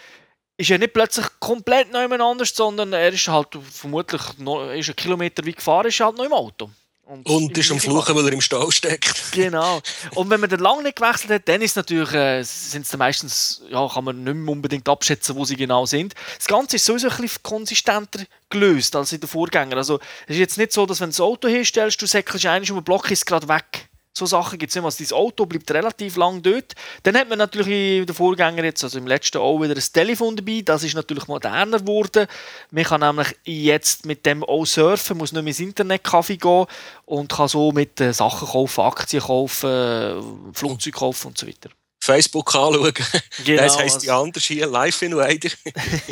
ist 0.56 0.70
er 0.70 0.78
nicht 0.78 0.92
plötzlich 0.92 1.26
komplett 1.40 1.92
neu 1.92 2.04
anders, 2.04 2.54
sondern 2.54 2.92
er 2.92 3.12
ist 3.12 3.28
halt 3.28 3.48
vermutlich 3.70 4.22
noch, 4.38 4.70
ist 4.70 4.88
einen 4.88 4.96
Kilometer 4.96 5.46
weit 5.46 5.56
gefahren, 5.56 5.86
ist 5.86 6.00
halt 6.00 6.16
noch 6.16 6.24
im 6.24 6.32
Auto. 6.32 6.70
Und 7.06 7.56
ist 7.58 7.70
am 7.70 7.78
Fluchen, 7.78 8.16
weil 8.16 8.26
er 8.26 8.32
im 8.32 8.40
Stall 8.40 8.70
steckt. 8.72 9.32
Genau. 9.32 9.82
Und 10.14 10.30
wenn 10.30 10.40
man 10.40 10.48
dann 10.48 10.60
lange 10.60 10.84
nicht 10.84 10.96
gewechselt 10.96 11.32
hat, 11.32 11.48
dann 11.48 11.60
ist 11.60 11.76
natürlich, 11.76 12.12
äh, 12.14 12.42
sind's 12.42 12.88
dann 12.88 12.98
meistens, 12.98 13.60
ja, 13.68 13.86
kann 13.88 14.04
man 14.04 14.24
nicht 14.24 14.34
mehr 14.34 14.52
unbedingt 14.52 14.88
abschätzen, 14.88 15.36
wo 15.36 15.44
sie 15.44 15.56
genau 15.56 15.84
sind. 15.84 16.14
Das 16.38 16.46
Ganze 16.46 16.76
ist 16.76 16.86
sowieso 16.86 17.10
ein 17.10 17.16
bisschen 17.18 17.42
konsistenter 17.42 18.24
gelöst 18.48 18.96
als 18.96 19.12
in 19.12 19.20
den 19.20 19.28
Vorgängern. 19.28 19.76
Also, 19.76 20.00
es 20.26 20.36
ist 20.36 20.38
jetzt 20.38 20.56
nicht 20.56 20.72
so, 20.72 20.86
dass 20.86 21.00
wenn 21.00 21.10
du 21.10 21.12
das 21.12 21.20
Auto 21.20 21.46
hinstellst, 21.46 22.00
du 22.00 22.06
säckelst 22.06 22.46
einmal 22.46 22.70
um 22.70 22.78
den 22.78 22.84
Block, 22.84 23.10
ist 23.10 23.18
es 23.18 23.26
gerade 23.26 23.48
weg. 23.48 23.90
So 24.16 24.26
Sachen 24.26 24.60
gibt 24.60 24.70
es 24.70 24.76
nicht. 24.76 24.84
Also, 24.84 25.04
dein 25.04 25.18
Auto 25.18 25.44
bleibt 25.44 25.70
relativ 25.72 26.16
lang 26.16 26.40
dort. 26.40 26.74
Dann 27.02 27.16
hat 27.16 27.28
man 27.28 27.38
natürlich 27.38 27.98
in 28.00 28.06
den 28.06 28.14
Vorgängern 28.14 28.64
jetzt, 28.64 28.84
also 28.84 28.98
im 28.98 29.08
letzten 29.08 29.38
auch 29.38 29.60
wieder 29.60 29.74
ein 29.74 29.82
Telefon 29.92 30.36
dabei. 30.36 30.62
Das 30.64 30.84
ist 30.84 30.94
natürlich 30.94 31.26
moderner 31.26 31.80
geworden. 31.80 32.28
Man 32.70 32.84
kann 32.84 33.00
nämlich 33.00 33.34
jetzt 33.42 34.06
mit 34.06 34.24
dem 34.24 34.44
auch 34.44 34.66
surfen, 34.66 35.18
muss 35.18 35.32
nicht 35.32 35.42
mehr 35.42 35.50
ins 35.50 35.58
Internetcafé 35.58 36.38
gehen 36.40 36.66
und 37.06 37.32
kann 37.32 37.48
so 37.48 37.72
mit 37.72 38.00
äh, 38.00 38.12
Sachen 38.12 38.46
kaufen, 38.46 38.82
Aktien 38.82 39.22
kaufen, 39.22 39.70
äh, 39.70 40.22
Flugzeug 40.52 40.94
kaufen 40.94 41.28
und 41.28 41.38
so 41.38 41.48
weiter. 41.48 41.70
Facebook 42.04 42.54
anschauen. 42.54 42.92
Genau, 43.44 43.62
das 43.62 43.78
heisst 43.78 44.02
die 44.02 44.10
anders 44.10 44.44
hier, 44.44 44.66
Live 44.66 45.02
Invader. 45.02 45.50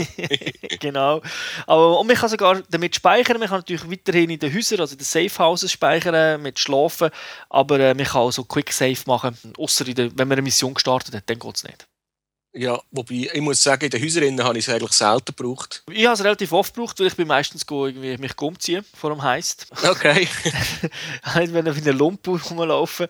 genau. 0.81 1.23
Aber, 1.67 2.01
und 2.01 2.07
man 2.07 2.17
kann 2.17 2.29
sogar 2.29 2.63
damit 2.69 2.97
speichern. 2.97 3.39
Man 3.39 3.49
kann 3.49 3.59
natürlich 3.59 3.89
weiterhin 3.89 4.31
in 4.31 4.39
den 4.39 4.53
Häusern, 4.53 4.81
also 4.81 4.95
in 4.95 4.99
den 4.99 5.05
Safe 5.05 5.39
Houses 5.39 5.71
speichern, 5.71 6.43
mit 6.43 6.59
Schlafen. 6.59 7.11
Aber 7.49 7.79
äh, 7.79 7.95
man 7.95 8.05
kann 8.05 8.23
auch 8.23 8.33
so 8.33 8.45
Quick 8.45 8.73
Save 8.73 8.99
machen. 9.07 9.37
Außer 9.57 9.87
wenn 9.87 10.17
man 10.17 10.33
eine 10.33 10.43
Mission 10.43 10.75
gestartet 10.75 11.15
hat, 11.15 11.31
dann 11.31 11.39
geht 11.39 11.57
es 11.57 11.65
nicht. 11.65 11.87
Ja, 12.55 12.79
wobei, 12.91 13.31
ich 13.33 13.41
muss 13.41 13.63
sagen, 13.63 13.85
in 13.85 13.91
den 13.91 14.03
Häusern 14.03 14.45
habe 14.45 14.59
ich 14.59 14.67
es 14.69 14.75
eigentlich 14.75 14.93
selten 14.93 15.35
gebraucht. 15.35 15.83
Ich 15.91 16.05
habe 16.05 16.15
es 16.15 16.23
relativ 16.23 16.53
oft 16.53 16.75
gebraucht, 16.75 17.01
weil 17.01 17.07
ich 17.07 17.17
bin 17.17 17.27
meistens 17.27 17.67
go, 17.67 17.87
irgendwie 17.87 18.17
mich 18.19 18.39
umziehen 18.39 18.85
vor 18.95 19.11
dem 19.11 19.23
Heist. 19.23 19.67
Okay. 19.83 20.29
Halt, 21.25 21.53
wenn 21.55 21.67
ich 21.67 21.79
in 21.79 21.85
der 21.85 21.95
Lumpe 21.95 22.31
rumlaufen 22.31 23.07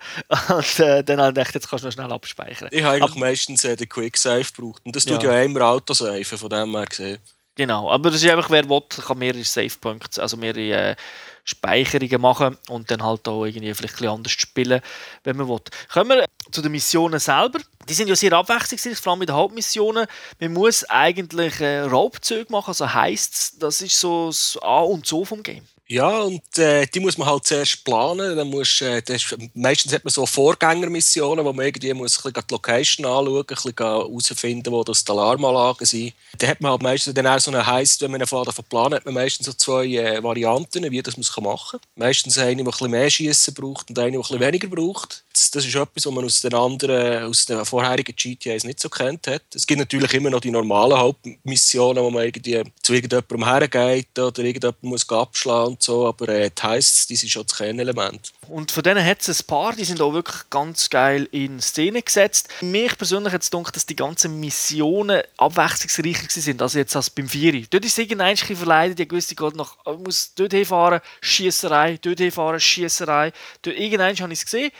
und 0.49 0.79
äh, 0.81 1.03
dann 1.03 1.19
ich 1.21 1.27
gedacht, 1.35 1.55
jetzt 1.55 1.69
kannst 1.69 1.83
du 1.85 1.89
noch 1.89 1.95
schnell 1.95 2.13
abspeichern. 2.13 2.69
Ich 2.71 2.83
habe 2.85 2.97
eigentlich 3.03 3.17
meistens 3.17 3.65
äh, 3.65 3.75
den 3.75 3.89
Quick 3.89 4.17
Save 4.17 4.45
gebraucht. 4.45 4.83
Und 4.85 4.95
das 4.95 5.05
tut 5.05 5.23
Ja. 5.23 5.43
immer 5.43 5.63
Autosave, 5.63 6.25
von 6.25 6.49
dem 6.49 6.77
her 6.77 6.87
gesehen. 6.87 7.19
Genau, 7.55 7.91
aber 7.91 8.11
das 8.11 8.23
ist 8.23 8.31
einfach, 8.31 8.49
wer 8.49 8.67
will, 8.69 8.81
kann 9.05 9.19
mehrere 9.19 9.45
Save 9.45 9.73
Points, 9.81 10.19
also 10.19 10.37
mehrere 10.39 10.91
äh, 10.91 10.97
Speicherungen 11.45 12.21
machen 12.21 12.57
und 12.69 12.91
dann 12.91 13.03
halt 13.03 13.27
auch 13.27 13.45
irgendwie 13.45 13.75
vielleicht 13.75 14.01
ein 14.01 14.09
anders 14.09 14.33
spielen, 14.33 14.81
wenn 15.25 15.37
man 15.37 15.49
will. 15.49 15.61
Kommen 15.93 16.11
wir 16.11 16.27
zu 16.51 16.63
den 16.63 16.73
Missionen 16.73 17.19
selber. 17.19 17.59
Die 17.89 17.95
sind 17.95 18.09
ja 18.09 18.15
sehr 18.15 18.33
abwechslungsreich, 18.33 18.99
vor 18.99 19.13
allem 19.13 19.21
mit 19.21 19.29
den 19.29 19.37
Hauptmissionen. 19.37 20.07
Man 20.39 20.53
muss 20.53 20.85
eigentlich 20.85 21.61
äh, 21.61 21.81
Raubzüge 21.81 22.53
machen, 22.53 22.69
also 22.69 22.93
heisst 22.93 23.63
das 23.63 23.83
ist 23.83 23.99
so 23.99 24.29
das 24.29 24.59
A 24.63 24.81
und 24.81 25.07
so 25.07 25.25
vom 25.25 25.43
Game. 25.43 25.67
Ja, 25.89 26.21
und 26.21 26.59
äh, 26.59 26.87
die 26.87 27.01
muss 27.01 27.19
man 27.19 27.29
halt 27.29 27.45
zuerst 27.45 27.85
planen. 27.85 28.37
Dann 28.37 28.49
musst, 28.49 28.81
äh, 28.81 29.03
das 29.03 29.25
ist, 29.25 29.37
meistens 29.53 29.93
hat 29.93 30.05
man 30.05 30.11
so 30.11 30.25
Vorgängermissionen, 30.25 31.45
wo 31.45 31.53
man 31.53 31.67
irgendwie 31.67 31.93
muss 31.93 32.23
die 32.23 32.41
Location 32.51 33.05
anschauen, 33.05 33.41
ein 33.41 33.47
bisschen 33.47 33.75
herausfinden, 33.77 34.73
wo 34.73 34.85
das 34.85 35.05
die 35.05 35.13
Alarmanlagen 35.13 35.87
sind. 35.87 36.15
Dann 36.39 36.51
hat 36.51 36.61
man 36.61 36.71
halt 36.71 36.83
meistens 36.83 37.15
dann 37.15 37.27
auch 37.27 37.39
so 37.41 37.51
einen 37.51 37.67
heisst, 37.67 38.01
wenn 38.01 38.11
man 38.11 38.21
einen 38.21 38.29
Faden 38.29 38.55
von 38.55 38.65
planen, 38.65 38.95
hat 38.95 39.05
man 39.05 39.15
meistens 39.15 39.47
so 39.47 39.53
zwei 39.53 39.87
äh, 39.87 40.23
Varianten, 40.23 40.91
wie 40.91 41.03
das 41.03 41.17
man 41.17 41.23
es 41.23 41.37
machen 41.37 41.79
kann. 41.79 41.91
Meistens 41.97 42.39
eine, 42.39 42.65
die 42.65 42.71
ein 42.71 42.91
mehr 42.91 43.11
Schießen 43.11 43.53
braucht 43.53 43.91
und 43.91 43.99
eine, 43.99 44.19
die 44.19 44.35
ein 44.35 44.41
weniger 44.41 44.69
braucht. 44.69 45.25
Das, 45.33 45.51
das 45.51 45.67
ist 45.67 45.75
etwas, 45.75 46.07
was 46.07 46.15
man 46.15 46.25
aus 46.25 46.41
den 46.41 46.55
anderen, 46.55 47.25
aus 47.25 47.45
den 47.45 47.65
vorherigen 47.67 48.15
GTAs 48.17 48.65
nicht 48.65 48.81
so 48.81 48.89
kennt 48.89 49.27
hat. 49.27 49.43
Es 49.55 49.67
gibt 49.67 49.81
natürlich 49.81 50.15
immer 50.15 50.31
noch 50.31 50.41
die 50.41 50.51
normalen 50.51 50.97
Hauptmissionen, 50.97 52.03
wo 52.03 52.11
man 52.11 52.25
irgendwie 52.25 52.63
zu 52.83 52.95
irgendjemandem 52.95 53.47
hergeht 53.47 54.19
oder 54.19 54.43
irgendjemand 54.43 54.83
muss 54.83 55.09
abschlagen 55.11 55.79
so, 55.83 56.07
aber 56.07 56.29
äh, 56.29 56.51
die 56.51 56.63
heisst, 56.63 57.11
die 57.11 57.17
sind 57.17 57.31
schon 57.31 57.47
das 57.47 57.57
Kernelement. 57.57 58.33
Und 58.49 58.71
von 58.71 58.83
denen 58.83 59.05
hat 59.05 59.27
es 59.27 59.41
ein 59.41 59.47
paar, 59.47 59.75
die 59.75 59.85
sind 59.85 60.01
auch 60.01 60.13
wirklich 60.13 60.49
ganz 60.51 60.89
geil 60.91 61.29
in 61.33 61.61
Szene 61.61 62.03
gesetzt. 62.03 62.49
Mich 62.61 62.97
persönlich 62.97 63.33
hat 63.33 63.43
es 63.43 63.51
gedacht, 63.51 63.75
dass 63.75 63.87
die 63.87 63.97
ganzen 63.97 64.41
Missionen 64.41 65.23
abwechslungsreicher 65.37 66.29
sind, 66.29 66.63
also 66.63 66.79
jetzt 66.79 66.95
als 66.97 67.11
beim 67.11 67.29
Vieri. 67.29 67.67
Dort 67.69 67.85
ist 67.85 67.99
irgendein 67.99 68.37
verleidet, 68.37 68.99
die 68.99 69.09
gewisse 69.09 69.35
geht 69.35 69.57
nach, 69.57 69.77
ich 69.87 69.99
muss 69.99 70.35
dort 70.35 70.53
hinfahren, 70.53 71.01
Schiesserei, 71.21 71.99
dort 72.01 72.19
hinfahren, 72.19 72.61
Schiesserei. 72.61 73.33
Dort, 73.63 73.77
irgendein 73.77 74.17
habe 74.19 74.33
ich 74.33 74.39
es 74.41 74.45
gesehen. 74.45 74.71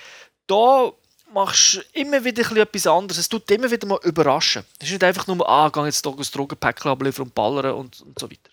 Da 0.47 0.93
machst 1.33 1.75
du 1.75 2.01
immer 2.01 2.25
wieder 2.25 2.57
etwas 2.57 2.87
anderes. 2.87 3.19
Es 3.19 3.29
tut 3.29 3.51
immer 3.51 3.71
wieder 3.71 3.87
mal 3.87 3.99
überraschen. 4.03 4.65
Es 4.79 4.87
ist 4.87 4.93
nicht 4.93 5.05
einfach 5.05 5.27
nur, 5.27 5.49
ah, 5.49 5.69
gehe 5.69 5.85
jetzt 5.87 6.05
hier 6.05 6.13
ein 6.13 6.23
Drogenpäckchen 6.33 6.91
abliefern 6.91 7.27
und 7.27 7.35
ballern 7.35 7.75
und, 7.75 8.01
und 8.03 8.19
so 8.19 8.31
weiter. 8.31 8.52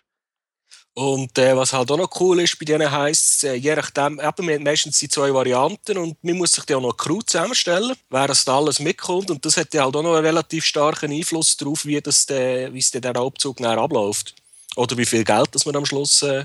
Und 0.95 1.37
äh, 1.37 1.55
was 1.55 1.71
halt 1.71 1.91
auch 1.91 1.97
noch 1.97 2.19
cool 2.19 2.41
ist 2.41 2.59
bei 2.59 2.65
denen 2.65 2.91
heisst, 2.91 3.43
äh, 3.43 3.53
je 3.53 3.75
nachdem, 3.75 4.19
eben, 4.19 4.47
wir 4.47 4.55
haben 4.55 4.63
meistens 4.63 4.99
die 4.99 5.07
zwei 5.07 5.33
Varianten 5.33 5.97
und 5.97 6.21
man 6.23 6.37
muss 6.37 6.53
sich 6.53 6.65
dann 6.65 6.77
auch 6.77 6.81
noch 6.81 6.97
Crew 6.97 7.21
zusammenstellen, 7.21 7.95
wer 8.09 8.27
das 8.27 8.43
da 8.43 8.57
alles 8.57 8.79
mitkommt. 8.79 9.31
Und 9.31 9.45
das 9.45 9.55
hat 9.55 9.73
halt 9.73 9.95
auch 9.95 10.03
noch 10.03 10.15
einen 10.15 10.25
relativ 10.25 10.65
starken 10.65 11.11
Einfluss 11.11 11.55
darauf, 11.55 11.85
wie, 11.85 12.01
es 12.03 12.25
der 12.25 13.15
Raubzug 13.15 13.57
dann 13.57 13.79
abläuft. 13.79 14.35
Oder 14.75 14.97
wie 14.97 15.05
viel 15.05 15.23
Geld 15.23 15.49
das 15.53 15.65
man 15.65 15.75
am 15.75 15.85
Schluss 15.85 16.21
äh, 16.21 16.43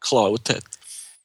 geklaut 0.00 0.50
hat. 0.50 0.64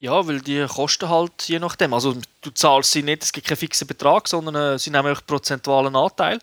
Ja, 0.02 0.26
weil 0.26 0.40
die 0.40 0.66
kosten 0.66 1.08
halt 1.08 1.44
je 1.46 1.60
nachdem. 1.60 1.94
Also 1.94 2.16
du 2.40 2.50
zahlst 2.50 2.90
sie 2.90 3.04
nicht, 3.04 3.22
es 3.22 3.32
gibt 3.32 3.46
keinen 3.46 3.56
fixen 3.56 3.86
Betrag, 3.86 4.26
sondern 4.26 4.74
äh, 4.74 4.76
sie 4.76 4.90
nehmen 4.90 5.06
einfach 5.06 5.24
prozentualen 5.24 5.94
Anteil. 5.94 6.40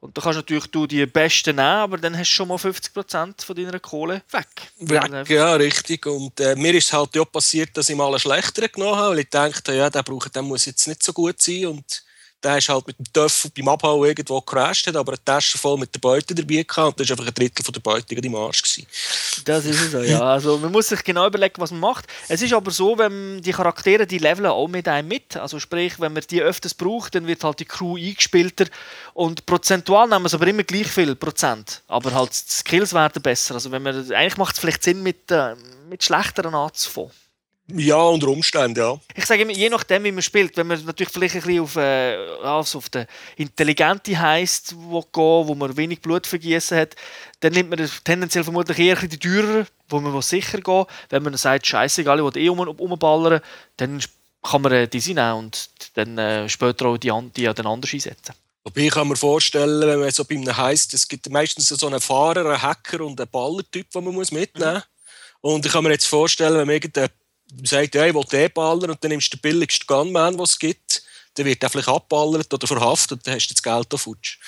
Und 0.00 0.16
da 0.16 0.22
kannst 0.22 0.38
natürlich 0.38 0.68
du 0.68 0.86
die 0.86 1.04
besten 1.04 1.56
nehmen, 1.56 1.68
aber 1.68 1.98
dann 1.98 2.16
hast 2.16 2.30
du 2.30 2.36
schon 2.36 2.48
mal 2.48 2.56
50% 2.56 3.44
von 3.44 3.54
deiner 3.54 3.80
Kohle 3.80 4.22
weg. 4.30 4.46
Weg, 4.78 5.28
ja, 5.28 5.52
richtig. 5.52 6.06
Und 6.06 6.40
äh, 6.40 6.56
mir 6.56 6.72
ist 6.72 6.90
halt 6.94 7.14
ja 7.14 7.26
passiert, 7.26 7.76
dass 7.76 7.90
ich 7.90 7.96
mal 7.96 8.08
einen 8.08 8.18
schlechteren 8.18 8.72
genommen 8.72 8.96
habe, 8.96 9.10
weil 9.10 9.18
ich 9.18 9.28
dachte, 9.28 9.74
ja, 9.74 9.90
der, 9.90 10.02
braucht, 10.02 10.34
der 10.34 10.40
muss 10.40 10.64
jetzt 10.64 10.88
nicht 10.88 11.02
so 11.02 11.12
gut 11.12 11.42
sein. 11.42 11.66
Und 11.66 12.04
der 12.42 12.58
ist 12.58 12.68
halt 12.68 12.86
mit 12.86 12.98
dem 12.98 13.12
Töffel 13.12 13.50
beim 13.56 13.68
Abhauen 13.68 14.06
irgendwo 14.06 14.40
gecrashed, 14.40 14.86
hat 14.86 14.96
aber 14.96 15.12
eine 15.12 15.24
Tasche 15.24 15.58
voll 15.58 15.78
mit 15.78 15.94
der 15.94 16.00
Beute 16.00 16.34
dabei 16.34 16.62
gehabt 16.62 16.78
und 16.78 17.00
das 17.00 17.08
war 17.10 17.18
einfach 17.18 17.28
ein 17.28 17.34
Drittel 17.34 17.64
von 17.64 17.72
der 17.72 17.80
Beute 17.80 18.14
im 18.14 18.34
Arsch. 18.34 18.62
Gewesen. 18.62 18.86
Das 19.44 19.64
ist 19.64 19.90
so, 19.90 20.00
ja. 20.00 20.20
Also 20.20 20.58
man 20.58 20.72
muss 20.72 20.88
sich 20.88 21.02
genau 21.04 21.26
überlegen, 21.26 21.54
was 21.58 21.70
man 21.70 21.80
macht. 21.80 22.06
Es 22.28 22.42
ist 22.42 22.52
aber 22.52 22.70
so, 22.70 22.98
wenn 22.98 23.40
die 23.42 23.52
Charaktere, 23.52 24.06
die 24.06 24.18
leveln 24.18 24.46
auch 24.46 24.68
mit 24.68 24.88
einem 24.88 25.08
mit. 25.08 25.36
Also 25.36 25.58
sprich, 25.58 25.98
wenn 26.00 26.12
man 26.12 26.22
die 26.28 26.42
öfters 26.42 26.74
braucht, 26.74 27.14
dann 27.14 27.26
wird 27.26 27.44
halt 27.44 27.60
die 27.60 27.64
Crew 27.64 27.96
eingespielter. 27.96 28.66
Und 29.14 29.46
prozentual 29.46 30.08
nehmen 30.08 30.26
es 30.26 30.34
aber 30.34 30.46
immer 30.46 30.64
gleich 30.64 30.88
viel 30.88 31.14
Prozent. 31.14 31.82
Aber 31.88 32.12
halt 32.12 32.32
die 32.32 32.52
Skills 32.52 32.92
werden 32.92 33.22
besser. 33.22 33.54
Also 33.54 33.70
wenn 33.70 33.82
man, 33.82 33.94
eigentlich 34.12 34.36
macht 34.36 34.54
es 34.54 34.60
vielleicht 34.60 34.82
Sinn, 34.82 35.02
mit, 35.02 35.30
äh, 35.30 35.54
mit 35.88 36.02
schlechteren 36.02 36.54
anzufangen. 36.54 37.12
Ja, 37.68 37.96
unter 37.96 38.28
Umständen, 38.28 38.78
ja. 38.78 38.98
Ich 39.14 39.24
sage 39.24 39.42
immer, 39.42 39.52
je 39.52 39.70
nachdem, 39.70 40.04
wie 40.04 40.12
man 40.12 40.20
spielt, 40.22 40.56
wenn 40.56 40.66
man 40.66 40.84
natürlich 40.84 41.12
vielleicht 41.12 41.36
ein 41.36 41.42
bisschen 41.42 41.60
auf, 41.62 41.76
äh, 41.76 42.16
also 42.42 42.78
auf 42.78 42.90
den 42.90 43.06
intelligente 43.36 44.18
heisst, 44.18 44.74
wo 44.76 45.00
gehen, 45.00 45.48
wo 45.48 45.54
man 45.54 45.74
wenig 45.76 46.00
Blut 46.02 46.26
vergießen 46.26 46.76
hat, 46.76 46.96
dann 47.40 47.52
nimmt 47.52 47.70
man 47.70 47.88
tendenziell 48.04 48.44
vermutlich 48.44 48.78
eher 48.78 48.96
ein 48.96 49.08
bisschen 49.08 49.20
die 49.20 49.28
teurer, 49.42 49.66
wo 49.88 50.00
man 50.00 50.20
sicher 50.22 50.60
gehen 50.60 50.84
Wenn 51.08 51.22
man 51.22 51.36
sagt, 51.36 51.66
scheißegal, 51.66 52.18
ich 52.18 52.24
will 52.24 52.42
eh 52.42 52.48
um, 52.48 52.58
umballern, 52.60 53.40
dann 53.76 54.02
kann 54.42 54.62
man 54.62 54.72
äh, 54.72 54.88
diese 54.88 55.14
nehmen 55.14 55.32
und 55.34 55.70
dann 55.94 56.18
äh, 56.18 56.48
später 56.48 56.86
auch 56.86 56.98
die, 56.98 57.12
an- 57.12 57.32
die 57.32 57.42
ja 57.42 57.54
dann 57.54 57.66
anders 57.66 57.94
einsetzen. 57.94 58.34
Wobei 58.64 58.82
ich 58.82 58.90
kann 58.90 59.08
mir 59.08 59.16
vorstellen, 59.16 59.86
wenn 59.88 60.00
man 60.00 60.10
so 60.10 60.24
bei 60.24 60.34
einem 60.34 60.56
heisst, 60.56 60.94
es 60.94 61.06
gibt 61.08 61.30
meistens 61.30 61.68
so 61.68 61.86
einen 61.86 62.00
Fahrer, 62.00 62.44
einen 62.44 62.60
Hacker 62.62 63.00
und 63.02 63.20
einen 63.20 63.30
Ballertyp, 63.30 63.90
den 63.90 64.04
man 64.04 64.14
muss 64.14 64.30
mitnehmen 64.32 64.74
muss. 64.74 64.82
Und 65.40 65.66
ich 65.66 65.72
kann 65.72 65.82
mir 65.84 65.90
jetzt 65.90 66.06
vorstellen, 66.06 66.54
wenn 66.58 66.66
man 66.66 66.74
irgendein 66.74 67.08
sagt, 67.64 67.94
ja, 67.94 68.06
ich 68.06 68.14
will 68.14 68.24
den 68.30 68.50
ballern 68.52 68.90
und 68.90 69.02
dann 69.02 69.10
nimmst 69.10 69.32
du 69.32 69.36
den 69.36 69.42
billigsten 69.42 69.86
Gunman, 69.86 70.34
den 70.36 70.42
es 70.42 70.58
gibt, 70.58 71.02
dann 71.34 71.46
wird 71.46 71.62
er 71.62 71.70
vielleicht 71.70 71.88
abballert 71.88 72.52
oder 72.52 72.66
verhaftet 72.66 73.18
und 73.18 73.26
dann 73.26 73.34
hast 73.34 73.48
du 73.48 73.54
das 73.54 73.62
Geld 73.62 73.94
auf 73.94 74.02
Futsch. 74.02 74.38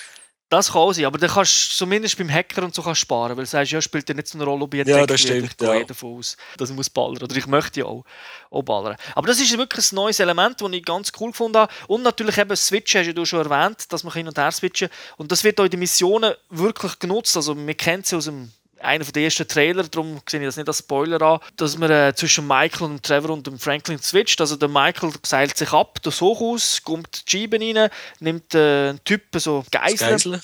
Das 0.51 0.71
kann 0.71 0.93
sein, 0.93 1.07
aber 1.07 1.19
dann 1.19 1.31
kannst 1.31 1.73
du 1.73 1.75
zumindest 1.75 2.17
beim 2.19 2.31
Hacker 2.31 2.63
und 2.63 2.75
so 2.75 2.83
kannst 2.83 3.01
sparen, 3.01 3.37
weil 3.37 3.45
du 3.45 3.51
sagst, 3.51 3.73
ja, 3.73 3.81
spielt 3.81 4.09
ja 4.09 4.15
nicht 4.15 4.29
so 4.29 4.39
eine 4.39 4.45
Rolle, 4.45 4.63
ob 4.63 4.75
ich 4.75 4.87
Ja, 4.87 5.05
das 5.05 5.23
stimmt, 5.23 5.51
Ich 5.51 5.57
gehe 5.57 5.81
ja. 5.81 5.85
davon 5.85 6.19
aus, 6.19 6.37
dass 6.59 6.71
ich 6.71 6.77
muss 6.77 6.91
ballern 6.91 7.23
Oder 7.23 7.35
ich 7.35 7.47
möchte 7.47 7.81
ja 7.81 7.87
auch, 7.87 8.05
auch 8.51 8.63
ballern. 8.63 8.97
Aber 9.15 9.27
das 9.27 9.41
ist 9.41 9.57
wirklich 9.57 9.91
ein 9.91 9.97
neues 9.97 10.21
Element, 10.21 10.61
das 10.61 10.71
ich 10.71 10.85
ganz 10.85 11.11
cool 11.19 11.33
gefunden 11.33 11.59
habe. 11.59 11.73
Und 11.89 12.03
natürlich 12.03 12.39
eben 12.39 12.55
Switchen, 12.55 13.05
hast 13.05 13.15
du 13.15 13.25
schon 13.25 13.51
erwähnt, 13.51 13.91
dass 13.93 14.05
man 14.05 14.13
hin 14.13 14.29
und 14.29 14.39
her 14.39 14.53
switchen 14.53 14.91
Und 15.17 15.33
das 15.33 15.43
wird 15.43 15.59
auch 15.59 15.65
in 15.65 15.71
den 15.71 15.81
Missionen 15.81 16.35
wirklich 16.51 16.99
genutzt. 16.99 17.37
Also 17.37 17.55
man 17.55 17.77
kennt 17.77 18.07
es 18.07 18.15
aus 18.15 18.27
dem 18.27 18.53
einer 18.85 19.05
der 19.05 19.25
ersten 19.25 19.49
Trailer, 19.49 19.85
darum 19.85 20.21
sehe 20.29 20.41
ich 20.41 20.47
das 20.47 20.57
nicht 20.57 20.69
als 20.69 20.79
Spoiler 20.79 21.21
an, 21.23 21.41
dass 21.57 21.77
man 21.79 21.91
äh, 21.91 22.13
zwischen 22.15 22.47
Michael 22.47 22.85
und 22.85 23.03
Trevor 23.03 23.31
und 23.31 23.47
dem 23.47 23.59
Franklin 23.59 23.99
switcht. 23.99 24.41
Also 24.41 24.57
der 24.57 24.69
Michael 24.69 25.13
seilt 25.23 25.57
sich 25.57 25.73
ab, 25.73 25.99
das 26.03 26.21
Hochhaus, 26.21 26.83
kommt 26.83 27.25
die 27.27 27.39
Scheiben 27.39 27.63
rein, 27.63 27.91
nimmt 28.21 28.55
äh, 28.55 28.91
einen 28.91 29.05
Typen 29.05 29.41
so 29.41 29.65
Geiseln 29.71 30.11
Geiseln. 30.11 30.41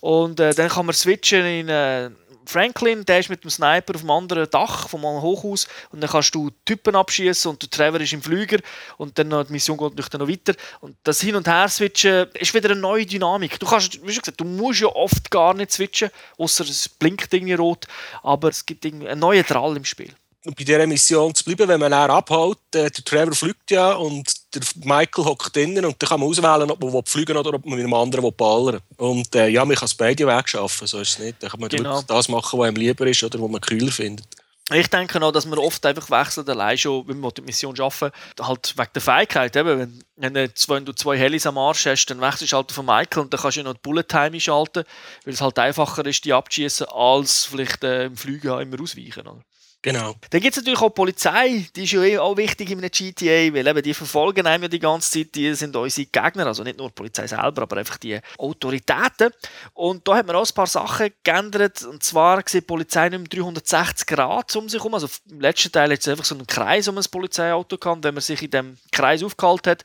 und 0.00 0.40
äh, 0.40 0.54
dann 0.54 0.68
kann 0.68 0.86
man 0.86 0.94
switchen 0.94 1.44
in 1.44 1.68
äh, 1.68 2.10
Franklin, 2.46 3.04
der 3.04 3.20
ist 3.20 3.28
mit 3.28 3.44
dem 3.44 3.50
Sniper 3.50 3.94
auf 3.94 4.00
dem 4.00 4.10
anderen 4.10 4.48
Dach 4.50 4.88
vom 4.88 5.02
Hochhaus 5.04 5.66
und 5.90 6.00
dann 6.00 6.10
kannst 6.10 6.34
du 6.34 6.50
Typen 6.64 6.96
abschießen 6.96 7.50
und 7.50 7.62
der 7.62 7.70
Trevor 7.70 8.00
ist 8.00 8.12
im 8.12 8.22
Flüger 8.22 8.58
und 8.96 9.18
dann 9.18 9.30
die 9.30 9.52
Mission 9.52 9.76
geht 9.78 9.96
noch 9.96 10.28
weiter 10.28 10.54
und 10.80 10.96
das 11.04 11.20
Hin- 11.20 11.36
und 11.36 11.46
Her-Switchen 11.46 12.28
ist 12.34 12.54
wieder 12.54 12.70
eine 12.70 12.80
neue 12.80 13.06
Dynamik. 13.06 13.58
Du 13.58 13.66
kannst, 13.66 14.00
wie 14.02 14.14
gesagt, 14.14 14.40
du 14.40 14.44
musst 14.44 14.80
ja 14.80 14.88
oft 14.88 15.30
gar 15.30 15.54
nicht 15.54 15.72
switchen, 15.72 16.10
außer 16.38 16.64
es 16.64 16.88
blinkt 16.88 17.32
irgendwie 17.32 17.54
rot, 17.54 17.86
aber 18.22 18.48
es 18.48 18.64
gibt 18.66 18.84
einen 18.86 19.18
neuen 19.18 19.44
Drall 19.44 19.76
im 19.76 19.84
Spiel. 19.84 20.14
Bei 20.44 20.64
dieser 20.64 20.86
Mission 20.88 21.34
zu 21.34 21.44
bleiben, 21.44 21.68
wenn 21.68 21.78
man 21.78 21.92
dann 21.92 22.10
abhaut, 22.10 22.58
äh, 22.74 22.90
der 22.90 23.04
Trevor 23.04 23.34
fliegt 23.34 23.70
ja 23.70 23.92
und 23.92 24.28
der 24.54 24.62
Michael 24.82 25.24
hockt 25.24 25.54
drinnen 25.54 25.84
und 25.84 26.02
dann 26.02 26.08
kann 26.08 26.18
man 26.18 26.28
auswählen, 26.28 26.70
ob 26.70 26.82
man 26.82 27.04
fliegen 27.04 27.36
oder 27.36 27.54
ob 27.54 27.64
man 27.64 27.76
mit 27.76 27.84
einem 27.84 27.94
anderen 27.94 28.24
will 28.24 28.32
ballern 28.32 28.80
Und 28.96 29.34
äh, 29.36 29.48
ja, 29.48 29.64
man 29.64 29.76
kann 29.76 29.86
es 29.86 29.94
beide 29.94 30.26
Wege 30.26 30.48
schaffen, 30.48 30.86
so 30.88 30.98
ist 31.00 31.10
es 31.10 31.18
nicht. 31.20 31.40
Dann 31.40 31.50
kann 31.50 31.60
man 31.60 31.68
Genau. 31.68 31.90
wirklich 31.90 32.06
das 32.06 32.28
machen, 32.28 32.58
was 32.58 32.66
einem 32.66 32.76
lieber 32.76 33.06
ist 33.06 33.22
oder 33.22 33.40
was 33.40 33.50
man 33.50 33.60
kühler 33.60 33.92
findet. 33.92 34.26
Ich 34.70 34.88
denke 34.88 35.20
auch, 35.22 35.32
dass 35.32 35.44
man 35.44 35.58
oft 35.58 35.84
einfach 35.84 36.08
wechselt, 36.10 36.48
allein 36.48 36.78
schon, 36.78 37.06
wenn 37.08 37.20
man 37.20 37.32
die 37.36 37.42
Mission 37.42 37.78
arbeiten 37.78 38.14
halt 38.40 38.74
wegen 38.76 38.90
der 38.94 39.02
Fähigkeit. 39.02 39.56
Eben, 39.56 39.78
wenn, 40.16 40.34
wenn, 40.34 40.84
du 40.84 40.94
zwei, 40.94 41.18
Helis 41.18 41.46
am 41.46 41.58
Arsch 41.58 41.86
hast, 41.86 42.06
dann 42.06 42.20
wechselst 42.20 42.52
du 42.52 42.56
halt 42.56 42.72
von 42.72 42.86
Michael 42.86 43.22
und 43.22 43.32
dann 43.32 43.40
kannst 43.40 43.58
du 43.58 43.62
noch 43.64 43.74
die 43.74 43.80
Bullet 43.82 44.04
Time 44.04 44.32
einschalten, 44.32 44.84
weil 45.24 45.34
es 45.34 45.40
halt 45.40 45.58
einfacher 45.58 46.06
ist, 46.06 46.24
die 46.24 46.32
abzuschießen, 46.32 46.86
als 46.86 47.44
vielleicht 47.44 47.82
äh, 47.84 48.06
im 48.06 48.16
Flügen 48.16 48.58
immer 48.60 48.80
ausweichen. 48.80 49.26
Oder? 49.26 49.44
Genau. 49.82 50.14
Dann 50.30 50.40
gibt 50.40 50.56
es 50.56 50.62
natürlich 50.62 50.80
auch 50.80 50.90
die 50.90 50.94
Polizei, 50.94 51.66
die 51.74 51.82
ist 51.82 51.92
ja 51.92 52.02
eh 52.02 52.18
auch 52.18 52.36
wichtig 52.36 52.70
in 52.70 52.78
einem 52.78 52.90
GTA, 52.90 53.52
weil 53.52 53.66
eben 53.66 53.82
die 53.82 53.94
verfolgen 53.94 54.46
einem 54.46 54.62
ja 54.62 54.68
die 54.68 54.78
ganze 54.78 55.10
Zeit, 55.10 55.34
die 55.34 55.52
sind 55.54 55.74
unsere 55.74 56.06
Gegner, 56.06 56.46
also 56.46 56.62
nicht 56.62 56.78
nur 56.78 56.86
die 56.86 56.94
Polizei 56.94 57.26
selber, 57.26 57.62
aber 57.62 57.78
einfach 57.78 57.96
die 57.96 58.20
Autoritäten. 58.38 59.32
Und 59.74 60.06
da 60.06 60.16
hat 60.16 60.26
man 60.28 60.36
auch 60.36 60.46
ein 60.46 60.54
paar 60.54 60.68
Sachen 60.68 61.10
geändert, 61.24 61.82
und 61.82 62.00
zwar 62.04 62.42
sieht 62.46 62.62
die 62.62 62.66
Polizei 62.66 63.08
nicht 63.08 63.18
mehr 63.34 63.42
360 63.42 64.06
Grad 64.06 64.54
um 64.54 64.68
sich 64.68 64.78
herum, 64.78 64.94
also 64.94 65.08
im 65.28 65.40
letzten 65.40 65.72
Teil 65.72 65.90
hat 65.90 65.98
es 65.98 66.06
einfach 66.06 66.24
so 66.24 66.36
einen 66.36 66.46
Kreis 66.46 66.86
um 66.86 66.96
ein 66.96 67.04
Polizeiauto 67.10 67.76
gehabt, 67.76 68.04
wenn 68.04 68.14
man 68.14 68.22
sich 68.22 68.40
in 68.40 68.50
dem 68.50 68.78
Kreis 68.92 69.24
aufgehalten 69.24 69.70
hat, 69.70 69.84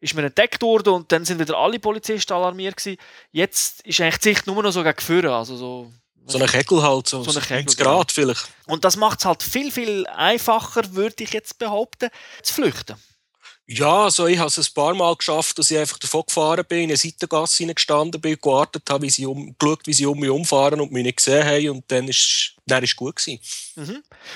ist 0.00 0.14
man 0.14 0.24
entdeckt 0.24 0.60
worden 0.62 0.92
und 0.92 1.12
dann 1.12 1.24
sind 1.24 1.38
wieder 1.38 1.56
alle 1.56 1.78
Polizisten 1.78 2.32
alarmiert 2.32 2.76
gewesen. 2.76 2.98
Jetzt 3.30 3.86
ist 3.86 4.00
eigentlich 4.00 4.18
die 4.18 4.28
Sicht 4.30 4.46
nur 4.48 4.60
noch 4.60 4.72
so 4.72 4.82
gegen 4.82 5.00
Führer, 5.00 5.36
also 5.36 5.56
so 5.56 5.92
So 6.28 6.38
eine 6.38 6.46
Kegel 6.48 6.82
halt, 6.82 7.08
so, 7.08 7.22
So 7.22 7.30
so 7.30 7.40
Kegel, 7.40 7.62
90 7.64 7.78
Grad 7.78 8.12
vielleicht. 8.12 8.48
und 8.66 8.84
das 8.84 8.96
macht 8.96 9.20
es 9.20 9.24
halt 9.24 9.42
viel, 9.42 9.70
viel 9.70 10.06
einfacher, 10.08 10.82
würde 10.94 11.22
ich 11.22 11.30
jetzt 11.32 11.58
behaupten, 11.58 12.08
zu 12.42 12.54
flüchten. 12.54 12.96
Ja, 13.68 14.04
also 14.04 14.26
ich 14.28 14.38
habe 14.38 14.46
es 14.46 14.58
ein 14.58 14.74
paar 14.74 14.94
Mal 14.94 15.16
geschafft, 15.16 15.58
dass 15.58 15.72
ich 15.72 15.78
einfach 15.78 15.98
davon 15.98 16.22
gefahren 16.24 16.64
bin, 16.68 16.84
in 16.84 16.90
eine 16.90 16.96
Seitengasse 16.96 17.58
hineingestanden 17.58 18.20
bin, 18.20 18.38
gewartet 18.40 18.88
habe, 18.88 19.02
wie 19.02 19.10
sie 19.10 19.26
um, 19.26 19.56
geschaut, 19.58 19.80
wie 19.86 19.92
sie 19.92 20.06
um 20.06 20.20
mich 20.20 20.30
umfahren 20.30 20.80
und 20.80 20.92
mich 20.92 21.02
nicht 21.02 21.16
gesehen 21.16 21.44
haben 21.44 21.70
und 21.70 21.84
dann 21.88 22.06
ist 22.06 22.52
dann 22.68 22.82
ist 22.82 22.96
gut 22.96 23.16
gewesen. 23.16 23.40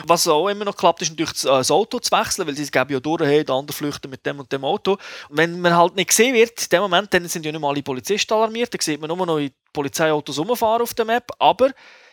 Was 0.07 0.27
auch 0.29 0.49
immer 0.49 0.65
noch 0.65 0.77
klappt, 0.77 1.03
ist 1.03 1.11
natürlich 1.11 1.33
das, 1.33 1.45
äh, 1.45 1.73
Auto 1.73 1.99
zu 1.99 2.11
wechseln, 2.13 2.47
weil 2.47 2.57
sie 2.57 2.71
geben 2.71 2.93
ja 2.93 3.01
durch, 3.01 3.23
hey, 3.23 3.45
der 3.45 3.55
andere 3.55 3.77
flüchtet 3.77 4.11
mit 4.11 4.25
dem 4.25 4.39
und 4.39 4.51
dem 4.53 4.65
Auto. 4.65 4.93
Und 5.29 5.37
wenn 5.37 5.61
man 5.61 5.77
halt 5.77 5.97
nicht 5.97 6.11
gesehen 6.11 6.35
wird, 6.35 6.63
in 6.63 6.69
dem 6.69 6.83
Moment, 6.83 7.13
dann 7.13 7.27
sind 7.29 7.45
ja 7.45 7.51
nicht 7.51 7.61
mal 7.61 7.71
alle 7.71 7.83
Polizisten 7.83 8.33
alarmiert, 8.33 8.73
dann 8.73 8.81
sieht 8.81 9.01
man 9.01 9.09
nur 9.09 9.27
noch 9.27 9.39
die 9.39 9.53
Polizeiautos 9.73 10.39
rumfahren 10.39 10.83
auf 10.83 10.95
der 10.95 11.05
Map, 11.05 11.31
aber 11.39 11.71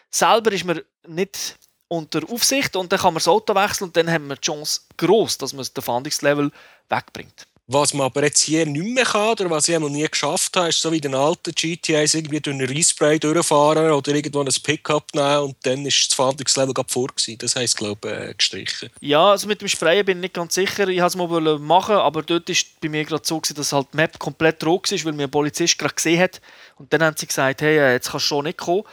selber 0.09 0.51
ist 0.51 0.65
man 0.65 0.81
nicht 1.07 1.55
unter 1.87 2.21
Aufsicht 2.29 2.75
und 2.75 2.91
dann 2.91 2.99
kann 2.99 3.13
man 3.13 3.19
das 3.19 3.27
Auto 3.27 3.55
wechseln 3.55 3.85
und 3.85 3.97
dann 3.97 4.11
haben 4.11 4.27
wir 4.27 4.35
die 4.35 4.41
Chance 4.41 4.81
groß, 4.97 5.37
dass 5.37 5.53
man 5.53 5.65
den 5.65 5.83
Fahndungslevel 5.83 6.51
wegbringt. 6.89 7.47
Was 7.69 7.93
man 7.93 8.05
aber 8.05 8.23
jetzt 8.23 8.43
hier 8.43 8.65
nicht 8.65 8.95
mehr 8.95 9.03
kann, 9.03 9.31
oder 9.31 9.49
was 9.49 9.67
ich 9.67 9.75
einmal 9.75 9.89
nie 9.89 10.07
geschafft 10.07 10.55
habe, 10.55 10.69
ist 10.69 10.79
so 10.79 10.89
wie 10.89 11.01
den 11.01 11.13
alten 11.13 11.51
GTAs 11.51 12.13
irgendwie 12.13 12.39
durch 12.39 12.55
einen 12.55 12.65
Respray 12.65 13.19
durchfahren 13.19 13.91
oder 13.91 14.15
irgendwo 14.15 14.39
ein 14.39 14.47
Pickup 14.63 15.13
nehmen 15.13 15.39
und 15.39 15.57
dann 15.63 15.85
ist 15.85 16.07
das 16.07 16.15
Fahndungslevel 16.15 16.73
gerade 16.73 16.89
vor 16.89 17.07
gewesen. 17.07 17.37
Das 17.39 17.57
heisst, 17.57 17.75
glaube 17.75 18.07
ich, 18.07 18.29
äh, 18.29 18.33
gestrichen. 18.35 18.89
Ja, 19.01 19.31
also 19.31 19.49
mit 19.49 19.59
dem 19.59 19.67
Sprayen 19.67 20.05
bin 20.05 20.19
ich 20.19 20.21
nicht 20.21 20.35
ganz 20.35 20.53
sicher. 20.53 20.87
Ich 20.87 21.01
wollte 21.01 21.07
es 21.07 21.15
mal 21.17 21.29
wollen 21.29 21.61
machen, 21.61 21.95
aber 21.95 22.23
dort 22.23 22.47
war 22.47 22.55
bei 22.79 22.87
mir 22.87 23.03
gerade 23.03 23.27
so, 23.27 23.37
gewesen, 23.37 23.55
dass 23.55 23.73
halt 23.73 23.87
die 23.91 23.97
Map 23.97 24.17
komplett 24.17 24.65
rot 24.65 24.89
war, 24.89 25.03
weil 25.03 25.13
mir 25.13 25.23
ein 25.23 25.31
Polizist 25.31 25.77
gerade 25.77 25.93
gesehen 25.93 26.21
hat. 26.21 26.39
Und 26.77 26.93
dann 26.93 27.03
haben 27.03 27.17
sie 27.17 27.27
gesagt, 27.27 27.61
hey, 27.61 27.79
äh, 27.79 27.91
jetzt 27.91 28.11
kannst 28.11 28.27
du 28.27 28.27
schon 28.29 28.45
nicht 28.45 28.59
kommen. 28.59 28.83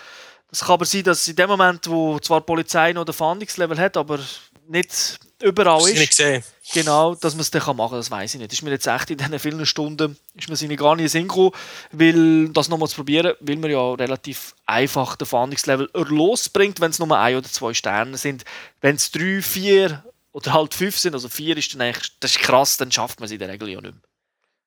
Es 0.55 0.61
kann 0.61 0.75
aber 0.75 0.85
sein, 0.85 1.03
dass 1.03 1.27
in 1.27 1.35
dem 1.35 1.49
Moment, 1.51 1.85
wo 1.91 2.17
zwar 2.21 2.41
die 2.41 2.47
Polizei 2.47 2.93
noch 2.93 3.05
den 3.05 3.13
Fahndungslevel 3.13 3.77
hat, 3.77 3.97
aber 3.97 4.21
nicht 4.69 5.19
überall 5.43 5.81
ist, 5.81 5.99
nicht 5.99 6.11
gesehen? 6.11 6.45
genau, 6.73 7.17
dass 7.17 7.35
man 7.35 7.41
es 7.41 7.51
dann 7.51 7.77
machen 7.77 7.91
kann, 7.91 7.99
das 7.99 8.09
weiß 8.09 8.35
ich 8.35 8.41
nicht. 8.41 8.53
Ist 8.53 8.63
mir 8.63 8.71
jetzt 8.71 8.87
echt 8.87 9.11
in 9.11 9.19
diesen 9.19 9.37
vielen 9.41 9.67
Stunden, 9.67 10.17
ist 10.37 10.49
mir 10.49 10.55
seine 10.55 10.77
gar 10.77 10.95
nicht 10.95 11.11
Sinn 11.11 11.27
gekommen, 11.27 11.51
weil 11.91 12.51
das 12.51 12.69
nochmal 12.69 12.89
zu 12.89 12.95
probieren, 12.95 13.35
weil 13.41 13.57
man 13.57 13.69
ja 13.69 13.95
relativ 13.95 14.55
einfach 14.65 15.17
den 15.17 15.27
Fahndungslevel 15.27 15.91
losbringt, 15.93 16.81
wenn 16.81 16.93
es 16.93 17.01
nur 17.01 17.19
ein 17.19 17.35
oder 17.35 17.49
zwei 17.49 17.75
Sterne 17.75 18.17
sind. 18.17 18.45
Wenn 18.81 18.95
es 18.95 19.11
drei, 19.11 19.43
vier 19.43 20.05
oder 20.31 20.53
halt 20.53 20.73
fünf 20.73 20.97
sind, 20.97 21.15
also 21.15 21.29
vier 21.29 21.57
ist 21.57 21.75
dann 21.75 21.81
eigentlich, 21.81 22.13
das 22.21 22.31
ist 22.31 22.39
krass, 22.39 22.77
dann 22.77 22.93
schafft 22.93 23.19
man 23.19 23.25
es 23.27 23.33
in 23.33 23.41
der 23.41 23.49
Regel 23.49 23.71
ja 23.71 23.81
nicht 23.81 23.95
mehr. 23.95 24.03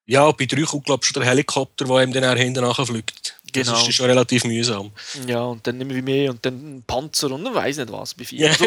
Ja, 0.07 0.31
bei 0.31 0.45
drei 0.45 0.61
kommt, 0.61 0.85
glaube 0.85 1.01
ich, 1.03 1.09
schon 1.09 1.21
der 1.21 1.29
Helikopter, 1.29 1.85
der 1.85 2.03
ihm 2.03 2.13
dann 2.13 2.23
auch 2.23 2.35
hinten 2.35 2.61
nachfliegt. 2.63 3.35
Das 3.53 3.65
Genau. 3.65 3.77
ist 3.77 3.85
dann 3.85 3.93
schon 3.93 4.05
relativ 4.07 4.43
mühsam. 4.43 4.91
Ja, 5.25 5.41
und 5.43 5.65
dann 5.65 5.77
mehr 5.77 5.95
wie 5.95 6.01
mehr 6.01 6.31
und 6.31 6.45
dann 6.45 6.83
Panzer 6.85 7.31
und 7.31 7.43
dann 7.45 7.55
weiß 7.55 7.77
nicht 7.77 7.91
was 7.91 8.13
bei 8.13 8.25
vier. 8.25 8.49
Also, 8.57 8.65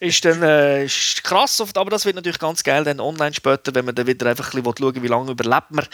ist 0.00 0.24
dann 0.24 0.42
äh, 0.42 0.84
ist 0.84 1.22
krass, 1.24 1.60
oft, 1.60 1.76
aber 1.76 1.90
das 1.90 2.04
wird 2.04 2.16
natürlich 2.16 2.38
ganz 2.38 2.62
geil 2.62 2.84
dann 2.84 3.00
online 3.00 3.34
später, 3.34 3.74
wenn 3.74 3.84
man 3.84 3.94
dann 3.94 4.06
wieder 4.06 4.26
einfach 4.26 4.52
ein 4.54 4.62
bisschen 4.62 4.76
schauen 4.78 5.02
wie 5.02 5.08
lange 5.08 5.30
überlebt 5.32 5.70
man, 5.70 5.86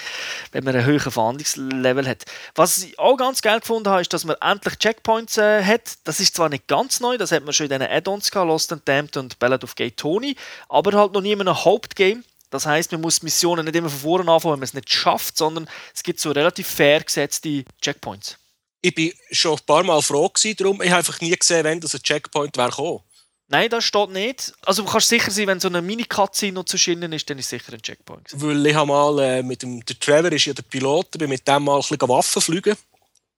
wenn 0.52 0.64
man 0.64 0.74
einen 0.76 0.84
höheren 0.84 1.10
Fahndungslevel 1.10 2.06
hat. 2.06 2.24
Was 2.54 2.78
ich 2.78 2.98
auch 2.98 3.16
ganz 3.16 3.40
geil 3.42 3.60
gefunden 3.60 3.88
habe, 3.88 4.02
ist, 4.02 4.12
dass 4.12 4.24
man 4.24 4.36
endlich 4.40 4.76
Checkpoints 4.76 5.38
äh, 5.38 5.64
hat. 5.64 5.94
Das 6.04 6.20
ist 6.20 6.36
zwar 6.36 6.48
nicht 6.50 6.68
ganz 6.68 7.00
neu, 7.00 7.16
das 7.16 7.32
hat 7.32 7.44
man 7.44 7.52
schon 7.54 7.66
in 7.66 7.70
diesen 7.78 7.90
Add-ons 7.90 8.30
gehabt, 8.30 8.48
Lost 8.48 8.72
and 8.72 8.86
Damned 8.86 9.16
und 9.16 9.38
Ballad 9.38 9.64
of 9.64 9.74
Gay 9.74 9.90
Tony, 9.90 10.36
aber 10.68 10.96
halt 10.96 11.12
noch 11.12 11.20
nie 11.22 11.32
in 11.32 11.40
einem 11.40 11.64
Hauptgame. 11.64 12.22
Das 12.50 12.66
heißt, 12.66 12.92
man 12.92 13.00
muss 13.00 13.22
Missionen 13.22 13.64
nicht 13.64 13.76
immer 13.76 13.88
von 13.88 14.00
vorne 14.00 14.30
anfangen, 14.30 14.54
wenn 14.54 14.60
man 14.60 14.64
es 14.64 14.74
nicht 14.74 14.92
schafft, 14.92 15.36
sondern 15.36 15.68
es 15.94 16.02
gibt 16.02 16.20
so 16.20 16.32
relativ 16.32 16.66
fair 16.66 17.02
gesetzte 17.02 17.64
Checkpoints. 17.80 18.36
Ich 18.82 18.94
bin 18.94 19.12
schon 19.30 19.58
ein 19.58 19.64
paar 19.66 19.84
Mal 19.84 20.02
froh 20.02 20.28
gewesen, 20.28 20.56
darum. 20.56 20.82
Ich 20.82 20.88
habe 20.88 20.98
einfach 20.98 21.20
nie 21.20 21.36
gesehen, 21.36 21.64
wenn 21.64 21.80
das 21.80 21.94
ein 21.94 22.02
Checkpoint 22.02 22.56
wäre 22.56 22.70
gekommen. 22.70 23.00
Nein, 23.48 23.68
das 23.68 23.84
steht 23.84 24.10
nicht. 24.10 24.52
Also 24.62 24.84
du 24.84 24.90
kannst 24.90 25.08
sicher 25.08 25.30
sein, 25.30 25.48
wenn 25.48 25.58
so 25.58 25.66
eine 25.66 25.82
Mini-Cutscene 25.82 26.52
noch 26.52 26.64
zu 26.64 26.78
schinnen 26.78 27.12
ist, 27.12 27.28
dann 27.28 27.38
ist 27.38 27.48
sicher 27.48 27.72
ein 27.72 27.82
Checkpoint. 27.82 28.28
Weil 28.32 28.64
ich 28.64 28.74
habe 28.74 28.86
mal 28.86 29.18
äh, 29.18 29.42
mit 29.42 29.62
dem, 29.62 29.84
der 29.84 29.98
Trevor 29.98 30.30
ist 30.30 30.44
ja 30.44 30.52
der 30.52 30.62
Pilot, 30.62 31.08
ich 31.14 31.18
bin 31.18 31.28
mit 31.28 31.46
dem 31.46 31.64
mal 31.64 31.74
ein 31.74 31.80
bisschen 31.80 32.08
Waffen 32.08 32.40
fliegen. 32.40 32.76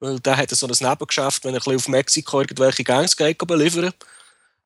Weil 0.00 0.20
der 0.20 0.36
hat 0.36 0.50
so 0.50 0.66
ein 0.66 0.72
Nebengeschäft, 0.78 1.44
wenn 1.44 1.54
er 1.54 1.60
ein 1.60 1.64
bisschen 1.64 1.76
auf 1.76 1.88
Mexiko 1.88 2.40
irgendwelche 2.42 2.84
Gangs 2.84 3.16
geht, 3.16 3.38
beliefern. 3.38 3.92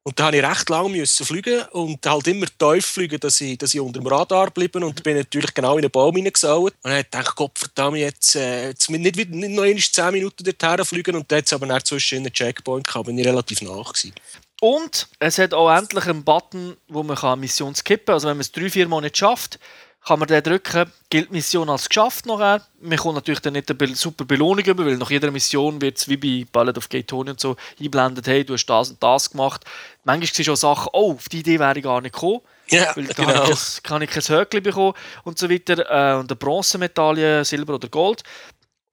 Und 0.07 0.21
da 0.21 0.27
habe 0.27 0.37
ich 0.37 0.45
recht 0.45 0.69
lange 0.71 0.90
müssen 0.90 1.27
fliegen 1.27 1.62
und 1.73 2.07
halt 2.07 2.29
immer 2.29 2.47
tief 2.47 2.87
fliegen, 2.87 3.19
dass 3.19 3.40
ich, 3.40 3.59
dass 3.59 3.75
ich 3.75 3.81
unter 3.81 3.99
dem 3.99 4.07
Radar 4.07 4.53
bleiben 4.53 4.85
und 4.85 5.03
bin 5.03 5.16
natürlich 5.16 5.53
genau 5.53 5.73
in 5.79 5.85
einen 5.85 5.90
Baum 5.90 6.14
hineingesaut. 6.14 6.75
Und 6.83 6.92
dann 6.92 7.05
habe 7.12 7.23
ich 7.29 7.35
Gott 7.35 7.59
verdammt, 7.59 7.97
jetzt, 7.97 8.37
äh, 8.37 8.69
jetzt 8.69 8.88
nicht, 8.88 9.16
wieder- 9.16 9.35
nicht 9.35 9.51
noch 9.51 9.64
einmal 9.64 9.83
10 9.83 10.12
Minuten 10.12 10.45
dorthin 10.45 10.85
fliegen 10.85 11.16
und 11.16 11.33
es 11.33 11.53
aber 11.53 11.66
dann 11.66 11.85
zwischen 11.85 12.19
einen 12.19 12.33
Checkpoint 12.33 12.87
gehabt, 12.87 13.07
bin 13.07 13.19
ich 13.19 13.27
relativ 13.27 13.62
nach 13.62 13.92
gewesen. 13.92 14.12
Und 14.61 15.09
es 15.19 15.38
hat 15.38 15.53
auch 15.53 15.77
endlich 15.77 16.07
einen 16.07 16.23
Button, 16.23 16.77
wo 16.87 17.03
man 17.03 17.16
kann 17.16 17.40
Mission 17.40 17.75
skippen 17.75 18.07
kann. 18.07 18.14
Also 18.14 18.29
wenn 18.29 18.37
man 18.37 18.42
es 18.42 18.53
drei, 18.53 18.71
vier 18.71 18.87
nicht 18.87 19.16
schafft, 19.16 19.59
kann 20.07 20.21
man 20.21 20.29
den 20.29 20.42
drücken, 20.42 20.90
gilt 21.11 21.31
die 21.31 21.33
Mission 21.33 21.69
als 21.69 21.88
geschafft 21.88 22.27
nachher. 22.27 22.62
Man 22.81 22.97
kommt 22.97 23.16
natürlich 23.16 23.40
dann 23.40 23.55
nicht 23.55 23.69
eine 23.69 23.97
super 23.97 24.25
Belohnung 24.25 24.64
über, 24.64 24.87
weil 24.87 24.97
nach 24.97 25.11
jeder 25.11 25.33
Mission 25.33 25.81
wird 25.81 25.99
es 25.99 26.09
wie 26.09 26.16
bei 26.16 26.47
Ballad 26.51 26.79
of 26.79 26.88
Gay 26.88 27.03
Tony 27.03 27.31
und 27.31 27.40
so 27.40 27.57
einblendet, 27.81 28.27
hey, 28.29 28.45
du 28.45 28.55
hast 28.55 28.66
das 28.66 28.90
und 28.90 29.03
das 29.03 29.31
gemacht. 29.31 29.64
Manchmal 30.05 30.33
sind 30.33 30.45
schon 30.45 30.57
Sachen, 30.57 30.90
oh, 30.92 31.14
auf 31.14 31.29
die 31.29 31.40
Idee 31.40 31.59
wäre 31.59 31.77
ich 31.77 31.83
gar 31.83 32.01
nicht 32.01 32.14
gekommen. 32.14 32.40
Ja, 32.69 32.95
Weil 32.97 33.07
da 33.07 33.14
genau. 33.14 33.51
kann 33.83 34.03
ich 34.03 34.11
kein 34.11 34.23
Höckli 34.23 34.61
bekommen 34.61 34.95
und 35.25 35.38
so 35.38 35.51
weiter. 35.51 35.79
Äh, 35.79 36.19
und 36.19 36.31
eine 36.31 36.37
Bronzemedaille, 36.37 37.45
Silber 37.45 37.75
oder 37.75 37.88
Gold. 37.88 38.23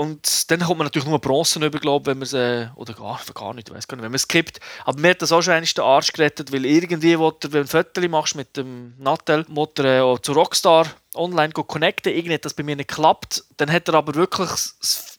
Und 0.03 0.51
dann 0.51 0.59
kommt 0.59 0.79
man 0.79 0.85
natürlich 0.87 1.07
nur 1.07 1.17
Bronzen 1.17 1.63
über, 1.63 1.79
glaube 1.79 2.07
wenn 2.07 2.17
man 2.17 2.23
es, 2.23 2.33
äh, 2.33 2.67
oder 2.75 2.93
gar, 2.93 3.21
gar 3.33 3.53
nicht, 3.53 3.69
ich 3.69 3.73
weiß 3.73 3.87
gar 3.87 3.95
nicht, 3.95 4.03
wenn 4.03 4.11
man 4.11 4.17
es 4.17 4.27
kippt. 4.27 4.59
Aber 4.83 4.99
mir 4.99 5.11
hat 5.11 5.21
das 5.21 5.31
auch 5.31 5.41
schon 5.41 5.53
einmal 5.53 5.65
den 5.65 5.81
Arsch 5.81 6.11
gerettet, 6.11 6.51
weil 6.51 6.65
irgendwie, 6.65 7.17
wo 7.17 7.31
du, 7.31 7.53
wenn 7.53 7.65
du 7.65 7.77
ein 7.77 7.85
Foto 7.85 8.09
machst 8.09 8.35
mit 8.35 8.57
dem 8.57 8.95
Nattel, 8.97 9.45
wo 9.47 9.65
du 9.65 9.83
äh, 9.83 10.21
zu 10.21 10.33
Rockstar 10.33 10.87
online 11.15 11.53
connecten, 11.53 12.13
irgendwie 12.13 12.33
hat 12.33 12.43
das 12.43 12.53
bei 12.53 12.63
mir 12.63 12.75
nicht 12.75 12.89
geklappt. 12.89 13.45
Dann 13.55 13.71
hat 13.71 13.87
er 13.87 13.93
aber 13.93 14.13
wirklich 14.13 14.49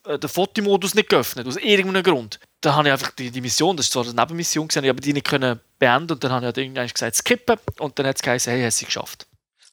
äh, 0.07 0.19
den 0.19 0.29
Fotomodus 0.29 0.95
nicht 0.95 1.09
geöffnet, 1.09 1.47
aus 1.47 1.57
irgendeinem 1.57 2.03
Grund. 2.03 2.39
Dann 2.61 2.77
habe 2.77 2.89
ich 2.89 2.93
einfach 2.93 3.13
die, 3.13 3.31
die 3.31 3.41
Mission, 3.41 3.79
das 3.79 3.87
war 3.95 4.05
zwar 4.05 4.13
eine 4.13 4.21
Nebenmission, 4.21 4.69
gewesen, 4.69 4.87
aber 4.91 5.01
die 5.01 5.15
nicht 5.15 5.27
können 5.27 5.61
beenden 5.79 6.13
und 6.13 6.23
dann 6.23 6.31
habe 6.31 6.43
ich 6.43 6.47
halt 6.47 6.59
irgendwann 6.59 6.89
gesagt, 6.89 7.17
skippen 7.17 7.57
und 7.79 7.99
dann 7.99 8.07
hat 8.07 8.17
es 8.17 8.23
geheißen, 8.23 8.53
hey, 8.53 8.63
hast 8.63 8.83
du 8.83 8.85
geschafft. 8.85 9.27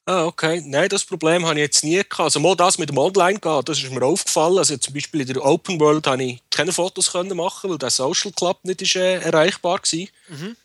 Ah, 0.05 0.25
okay. 0.25 0.63
Nein, 0.65 0.89
das 0.89 1.05
Problem 1.05 1.45
habe 1.45 1.59
ich 1.59 1.65
jetzt 1.65 1.83
nie 1.83 1.97
gehabt. 1.97 2.19
Also 2.19 2.39
mal 2.39 2.55
das 2.55 2.79
mit 2.79 2.89
dem 2.89 2.97
Online 2.97 3.39
gehen, 3.39 3.61
das 3.65 3.77
ist 3.77 3.91
mir 3.91 4.03
aufgefallen. 4.03 4.57
Also 4.57 4.75
zum 4.77 4.95
Beispiel 4.95 5.21
in 5.21 5.27
der 5.27 5.45
Open 5.45 5.79
World 5.79 6.07
habe 6.07 6.23
ich 6.23 6.41
keine 6.49 6.73
Fotos 6.73 7.11
können 7.11 7.37
machen, 7.37 7.69
weil 7.69 7.77
der 7.77 7.91
Social 7.91 8.31
Club 8.31 8.57
nicht 8.63 8.81
ist, 8.81 8.95
äh, 8.95 9.19
erreichbar 9.19 9.79
war. 9.79 10.07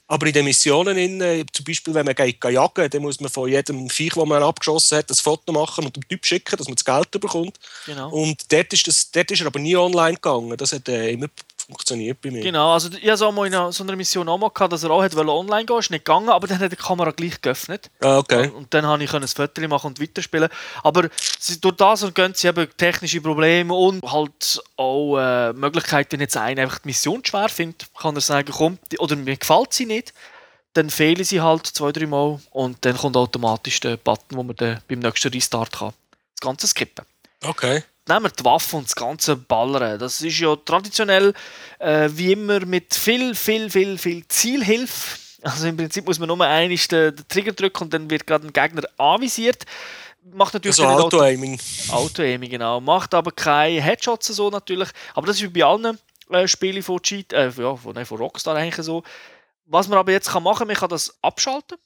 Aber 0.08 0.26
in 0.26 0.32
den 0.32 0.44
Missionen, 0.46 0.96
in, 0.96 1.20
äh, 1.20 1.44
zum 1.52 1.64
Beispiel 1.66 1.92
wenn 1.92 2.06
man 2.06 2.14
geht, 2.14 2.40
geht 2.40 2.52
jagen, 2.52 2.88
dann 2.88 3.02
muss 3.02 3.20
man 3.20 3.30
von 3.30 3.50
jedem 3.50 3.90
Viech, 3.90 4.14
das 4.14 4.24
man 4.24 4.42
abgeschossen 4.42 4.98
hat, 4.98 5.10
ein 5.10 5.16
Foto 5.16 5.52
machen 5.52 5.84
und 5.84 5.96
dem 5.96 6.08
Typ 6.08 6.24
schicken, 6.24 6.56
dass 6.56 6.68
man 6.68 6.76
das 6.76 6.84
Geld 6.84 7.10
bekommt. 7.10 7.58
Genau. 7.84 8.10
Und 8.10 8.50
dort 8.50 8.72
ist, 8.72 8.86
das, 8.86 9.10
dort 9.10 9.30
ist 9.30 9.40
er 9.40 9.48
aber 9.48 9.58
nie 9.58 9.76
online 9.76 10.14
gegangen. 10.14 10.56
Das 10.56 10.72
hat 10.72 10.88
äh, 10.88 11.10
immer 11.10 11.26
funktioniert 11.66 12.20
bei 12.20 12.30
mir. 12.30 12.42
Genau, 12.42 12.72
also 12.72 12.88
ich 12.90 13.08
hatte 13.08 13.26
auch 13.26 13.32
mal 13.32 13.46
in 13.46 13.72
so 13.72 13.82
einer 13.82 13.96
Mission 13.96 14.28
auch 14.28 14.38
mal 14.38 14.50
gehabt, 14.50 14.72
dass 14.72 14.84
er 14.84 14.90
auch 14.90 15.02
wollte 15.02 15.28
online 15.28 15.64
gehen, 15.64 15.78
ist 15.78 15.90
nicht 15.90 16.04
gegangen, 16.04 16.28
aber 16.28 16.46
dann 16.46 16.58
hat 16.58 16.72
die 16.72 16.76
Kamera 16.76 17.10
gleich 17.10 17.40
geöffnet. 17.40 17.90
Ah, 18.00 18.18
okay. 18.18 18.48
Und 18.50 18.72
dann 18.72 18.84
konnte 18.84 19.04
ich 19.04 19.12
ein 19.12 19.26
Foto 19.26 19.68
machen 19.68 19.88
und 19.88 20.00
weiterspielen. 20.00 20.48
Aber 20.82 21.08
sie, 21.38 21.60
durch 21.60 21.76
das 21.76 22.04
und 22.04 22.14
gehen 22.14 22.34
sie 22.34 22.48
eben 22.48 22.68
technische 22.76 23.20
Probleme 23.20 23.74
und 23.74 24.02
halt 24.10 24.62
auch 24.76 25.18
äh, 25.18 25.52
Möglichkeiten, 25.52 26.12
wenn 26.12 26.20
jetzt 26.20 26.36
einer 26.36 26.62
einfach 26.62 26.78
die 26.78 26.88
Mission 26.88 27.24
schwer 27.24 27.48
findet, 27.48 27.86
kann 27.94 28.14
er 28.14 28.20
sagen, 28.20 28.52
komm, 28.52 28.78
die, 28.92 28.98
oder 28.98 29.16
mir 29.16 29.36
gefällt 29.36 29.72
sie 29.72 29.86
nicht, 29.86 30.14
dann 30.74 30.90
fehlen 30.90 31.24
sie 31.24 31.40
halt 31.40 31.66
zwei, 31.66 31.90
drei 31.90 32.06
Mal 32.06 32.38
und 32.50 32.84
dann 32.84 32.96
kommt 32.96 33.16
automatisch 33.16 33.80
der 33.80 33.96
Button, 33.96 34.36
wo 34.36 34.42
man 34.42 34.56
dann 34.56 34.80
beim 34.88 35.00
nächsten 35.00 35.32
Restart 35.32 35.72
kann. 35.72 35.92
Das 36.34 36.40
Ganze 36.40 36.66
skippen. 36.68 37.04
Okay. 37.42 37.82
Nehmen 38.08 38.24
wir 38.24 38.30
die 38.30 38.44
Waffe 38.44 38.76
und 38.76 38.86
das 38.86 38.94
ganze 38.94 39.36
Ballern. 39.36 39.98
Das 39.98 40.20
ist 40.20 40.38
ja 40.38 40.54
traditionell 40.56 41.34
äh, 41.78 42.08
wie 42.12 42.32
immer 42.32 42.64
mit 42.64 42.94
viel, 42.94 43.34
viel, 43.34 43.70
viel, 43.70 43.98
viel 43.98 44.26
Zielhilfe. 44.28 45.18
Also 45.42 45.68
im 45.68 45.76
Prinzip 45.76 46.06
muss 46.06 46.18
man 46.18 46.28
nur 46.28 46.40
einmal 46.40 46.68
den, 46.68 47.16
den 47.16 47.28
Trigger 47.28 47.52
drücken 47.52 47.84
und 47.84 47.94
dann 47.94 48.10
wird 48.10 48.26
gerade 48.26 48.46
ein 48.46 48.52
Gegner 48.52 48.82
anvisiert. 48.96 49.64
Macht 50.32 50.54
natürlich 50.54 50.80
Also 50.80 51.04
Auto-Aiming. 51.04 51.58
Auto-Aiming, 51.90 52.50
genau. 52.50 52.80
Macht 52.80 53.14
aber 53.14 53.30
keine 53.30 53.80
Headshots 53.80 54.26
so 54.26 54.50
natürlich. 54.50 54.88
Aber 55.14 55.26
das 55.26 55.36
ist 55.36 55.42
wie 55.42 55.60
bei 55.60 55.64
allen 55.64 55.98
äh, 56.30 56.48
Spielen 56.48 56.82
von, 56.82 57.00
Cheat, 57.00 57.32
äh, 57.32 57.50
ja, 57.50 57.76
von, 57.76 57.94
nein, 57.94 58.06
von 58.06 58.18
Rockstar 58.18 58.56
eigentlich 58.56 58.84
so. 58.84 59.04
Was 59.66 59.88
man 59.88 59.98
aber 59.98 60.12
jetzt 60.12 60.30
kann 60.30 60.42
machen 60.42 60.58
kann, 60.58 60.68
man 60.68 60.76
kann 60.76 60.88
das 60.88 61.16
abschalten. 61.22 61.78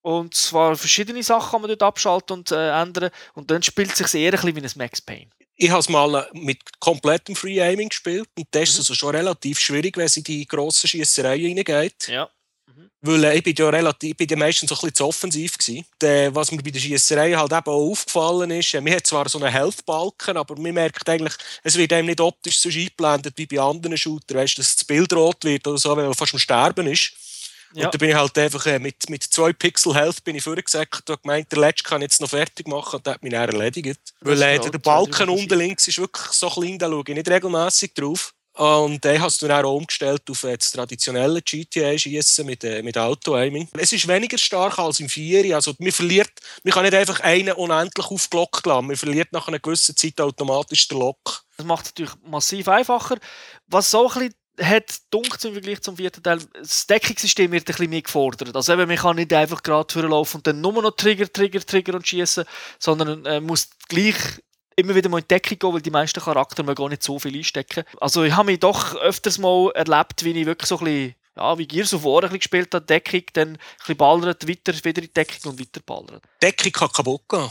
Und 0.00 0.34
zwar 0.34 0.76
verschiedene 0.76 1.22
Sachen 1.22 1.50
kann 1.50 1.60
man 1.62 1.68
dort 1.68 1.82
abschalten 1.82 2.38
und 2.38 2.52
äh, 2.52 2.80
ändern. 2.80 3.10
Und 3.34 3.50
dann 3.50 3.62
spielt 3.62 3.90
es 3.90 3.98
sich 3.98 4.14
eher 4.14 4.32
ein 4.32 4.40
bisschen 4.40 4.56
wie 4.56 4.62
ein 4.62 4.70
Max 4.76 5.02
Payne. 5.02 5.30
Ich 5.56 5.70
habe 5.70 5.80
es 5.80 5.88
mal 5.88 6.28
mit 6.32 6.58
komplettem 6.80 7.34
Free 7.34 7.60
Aiming 7.60 7.88
gespielt 7.88 8.28
und 8.36 8.46
das 8.50 8.68
ist 8.70 8.74
mhm. 8.74 8.80
also 8.80 8.94
schon 8.94 9.16
relativ 9.16 9.58
schwierig, 9.58 9.96
wenn 9.96 10.06
es 10.06 10.16
in 10.16 10.24
die 10.24 10.46
grossen 10.46 10.88
Schiessereien 10.88 11.56
reingeht. 11.56 12.08
Ja. 12.08 12.28
Weil 13.02 13.24
äh, 13.24 13.36
ich 13.36 13.42
bin 13.42 13.54
ja 13.56 13.68
relativ, 13.68 14.10
ich 14.10 14.16
bin 14.16 14.28
ja 14.28 14.36
meistens 14.36 14.68
so 14.68 14.74
ein 14.74 14.80
bisschen 14.80 14.94
zu 14.94 15.06
offensiv 15.06 15.58
gewesen. 15.58 16.34
Was 16.34 16.50
mir 16.50 16.62
bei 16.62 16.70
der 16.70 16.80
Schiesserei 16.80 17.32
halt 17.32 17.52
eben 17.52 17.66
auch 17.66 17.90
aufgefallen 17.90 18.50
ist, 18.50 18.74
äh, 18.74 18.80
man 18.80 18.94
hat 18.94 19.06
zwar 19.06 19.28
so 19.28 19.38
einen 19.38 19.52
Health-Balken, 19.52 20.36
aber 20.36 20.56
man 20.56 20.74
merkt 20.74 21.08
eigentlich, 21.08 21.34
es 21.62 21.76
wird 21.76 21.92
einem 21.92 22.06
nicht 22.06 22.20
optisch 22.20 22.58
so 22.58 22.68
eingeblendet 22.68 23.34
wie 23.36 23.46
bei 23.46 23.60
anderen 23.60 23.96
Shootern, 23.96 24.38
weißt, 24.38 24.58
dass 24.58 24.76
das 24.76 24.84
Bild 24.84 25.12
rot 25.12 25.44
wird 25.44 25.66
oder 25.66 25.78
so, 25.78 25.96
wenn 25.96 26.06
man 26.06 26.14
fast 26.14 26.34
am 26.34 26.38
Sterben 26.38 26.86
ist. 26.86 27.12
Ja. 27.74 27.86
Und 27.86 27.94
da 27.94 27.98
bin 27.98 28.10
ich 28.10 28.14
halt 28.14 28.38
einfach 28.38 28.66
äh, 28.66 28.78
mit, 28.78 29.08
mit 29.10 29.22
zwei 29.22 29.52
Pixel 29.52 29.94
Health 29.94 30.24
bin 30.24 30.36
ich 30.36 30.42
vorgesagt 30.42 31.08
und 31.10 31.22
gemeint, 31.22 31.50
der 31.52 31.58
letzte 31.58 31.88
kann 31.88 32.00
ich 32.00 32.06
jetzt 32.06 32.20
noch 32.20 32.30
fertig 32.30 32.68
machen 32.68 32.96
und 32.96 33.06
der 33.06 33.14
hat 33.14 33.22
mich 33.22 33.32
dann 33.32 33.48
erledigt. 33.48 34.00
Weil 34.20 34.40
äh, 34.42 34.58
der 34.58 34.78
Balken 34.78 35.28
unten 35.28 35.58
links 35.58 35.88
ist 35.88 35.98
wirklich 35.98 36.26
so 36.32 36.48
klein, 36.48 36.78
da 36.78 36.88
schaue 36.88 37.04
ich 37.06 37.14
nicht 37.14 37.28
regelmäßig 37.28 37.94
drauf. 37.94 38.32
Und 38.56 39.04
dann 39.04 39.20
hast 39.20 39.42
du 39.42 39.48
dann 39.48 39.66
auch 39.66 39.76
umgestellt 39.76 40.22
auf 40.30 40.40
das 40.40 40.70
traditionelle 40.70 41.42
GTA-Schießen 41.42 42.46
mit, 42.46 42.64
äh, 42.64 42.82
mit 42.82 42.96
Auto-Aiming. 42.96 43.68
Es 43.76 43.92
ist 43.92 44.08
weniger 44.08 44.38
stark 44.38 44.78
als 44.78 44.98
im 44.98 45.10
Vieri. 45.10 45.52
Also 45.52 45.74
man 45.78 45.92
verliert, 45.92 46.30
man 46.64 46.72
kann 46.72 46.84
nicht 46.84 46.94
einfach 46.94 47.20
einen 47.20 47.52
unendlich 47.52 48.06
aufgelockt 48.06 48.64
lassen. 48.64 48.86
Man 48.86 48.96
verliert 48.96 49.30
nach 49.32 49.46
einer 49.46 49.58
gewissen 49.58 49.94
Zeit 49.94 50.18
automatisch 50.22 50.88
den 50.88 50.98
Lock. 50.98 51.42
Das 51.58 51.66
macht 51.66 51.84
es 51.84 51.90
natürlich 51.90 52.14
massiv 52.24 52.68
einfacher. 52.68 53.18
Was 53.66 53.90
so 53.90 54.08
ein 54.08 54.14
bisschen 54.14 54.34
hat 54.60 54.96
dunkt 55.10 55.44
im 55.44 55.52
Vergleich 55.52 55.80
zum 55.82 55.96
vierten 55.96 56.22
Teil, 56.22 56.38
das 56.54 56.86
Deckungssystem 56.86 57.52
wird 57.52 57.62
ein 57.62 57.66
bisschen 57.66 57.90
mehr 57.90 58.02
gefordert. 58.02 58.54
Also 58.54 58.72
eben, 58.72 58.88
man 58.88 58.96
kann 58.96 59.16
nicht 59.16 59.32
einfach 59.32 59.62
gerade 59.62 59.92
vorlaufen 59.92 60.38
und 60.38 60.46
dann 60.46 60.60
nur 60.60 60.82
noch 60.82 60.92
Trigger, 60.92 61.30
Trigger, 61.30 61.60
Trigger 61.60 61.94
und 61.94 62.06
schießen, 62.06 62.44
sondern 62.78 63.24
äh, 63.26 63.40
muss 63.40 63.68
gleich 63.88 64.16
immer 64.76 64.94
wieder 64.94 65.08
mal 65.08 65.20
in 65.20 65.28
Deckung 65.28 65.58
gehen, 65.58 65.72
weil 65.72 65.82
die 65.82 65.90
meisten 65.90 66.20
Charaktere 66.20 66.64
man 66.64 66.74
gar 66.74 66.88
nicht 66.88 67.02
so 67.02 67.18
viel 67.18 67.36
einstecken. 67.36 67.84
Also 68.00 68.24
ich 68.24 68.34
habe 68.34 68.46
mich 68.46 68.60
doch 68.60 68.94
öfters 68.96 69.38
mal 69.38 69.70
erlebt, 69.74 70.24
wie 70.24 70.38
ich 70.38 70.46
wirklich 70.46 70.68
so 70.68 70.78
ein 70.78 70.84
bisschen, 70.84 71.14
ja, 71.36 71.58
wie 71.58 71.66
Gears 71.66 71.94
of 71.94 72.04
War 72.04 72.28
gespielt 72.28 72.74
habe, 72.74 72.84
Deckung, 72.84 73.22
dann 73.32 73.48
ein 73.50 73.58
bisschen 73.78 73.96
ballert, 73.96 74.48
weiter, 74.48 74.72
wieder 74.84 75.02
in 75.02 75.12
Deckung 75.14 75.52
und 75.52 75.60
weiter 75.60 75.80
ballert. 75.84 76.22
Deckung 76.42 76.72
kann 76.72 76.92
kaputt 76.92 77.22
gehen. 77.28 77.50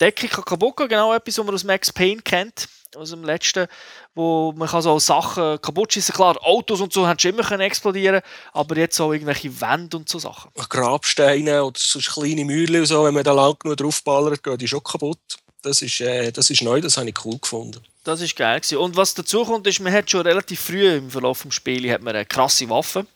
Deckung 0.00 0.30
kann 0.30 0.44
kaputt 0.44 0.76
gehen, 0.76 0.88
genau 0.88 1.12
etwas, 1.12 1.38
was 1.38 1.44
man 1.44 1.54
aus 1.54 1.64
Max 1.64 1.92
Payne 1.92 2.22
kennt, 2.22 2.68
aus 2.96 3.10
dem 3.10 3.22
letzten, 3.24 3.66
wo 4.14 4.52
man 4.52 4.68
kann 4.68 4.82
so 4.82 4.98
Sachen 4.98 5.60
kaputt 5.60 5.92
schießen. 5.92 6.14
Klar, 6.14 6.36
Autos 6.42 6.80
und 6.80 6.92
so 6.92 7.06
haben 7.06 7.18
schon 7.18 7.32
immer 7.32 7.42
können 7.42 7.62
explodieren, 7.62 8.22
aber 8.52 8.76
jetzt 8.76 9.00
auch 9.00 9.12
irgendwelche 9.12 9.60
Wände 9.60 9.96
und 9.96 10.08
so 10.08 10.18
Sachen. 10.18 10.50
Grabsteine 10.68 11.62
oder 11.64 11.78
so 11.78 11.98
kleine 11.98 12.44
Mühle 12.44 12.80
und 12.80 12.86
so, 12.86 13.04
wenn 13.04 13.14
man 13.14 13.24
da 13.24 13.32
lang 13.32 13.56
genug 13.58 13.76
draufballert, 13.76 14.42
gehen 14.42 14.58
die 14.58 14.68
schon 14.68 14.82
kaputt. 14.82 15.18
Das 15.62 15.82
ist, 15.82 16.00
äh, 16.00 16.32
das 16.32 16.48
ist 16.48 16.62
neu, 16.62 16.80
das 16.80 16.96
habe 16.96 17.10
ich 17.10 17.24
cool 17.24 17.38
gefunden. 17.38 17.80
Das 18.04 18.22
ist 18.22 18.34
geil 18.34 18.60
gewesen. 18.60 18.78
Und 18.78 18.96
was 18.96 19.12
dazu 19.12 19.44
kommt, 19.44 19.66
ist, 19.66 19.80
man 19.80 19.92
hat 19.92 20.10
schon 20.10 20.22
relativ 20.22 20.60
früh 20.60 20.88
im 20.88 21.10
Verlauf 21.10 21.42
des 21.42 21.54
Spiels 21.54 21.92
hat 21.92 22.02
man 22.02 22.16
eine 22.16 22.24
krasse 22.24 22.68
Waffe. 22.70 23.06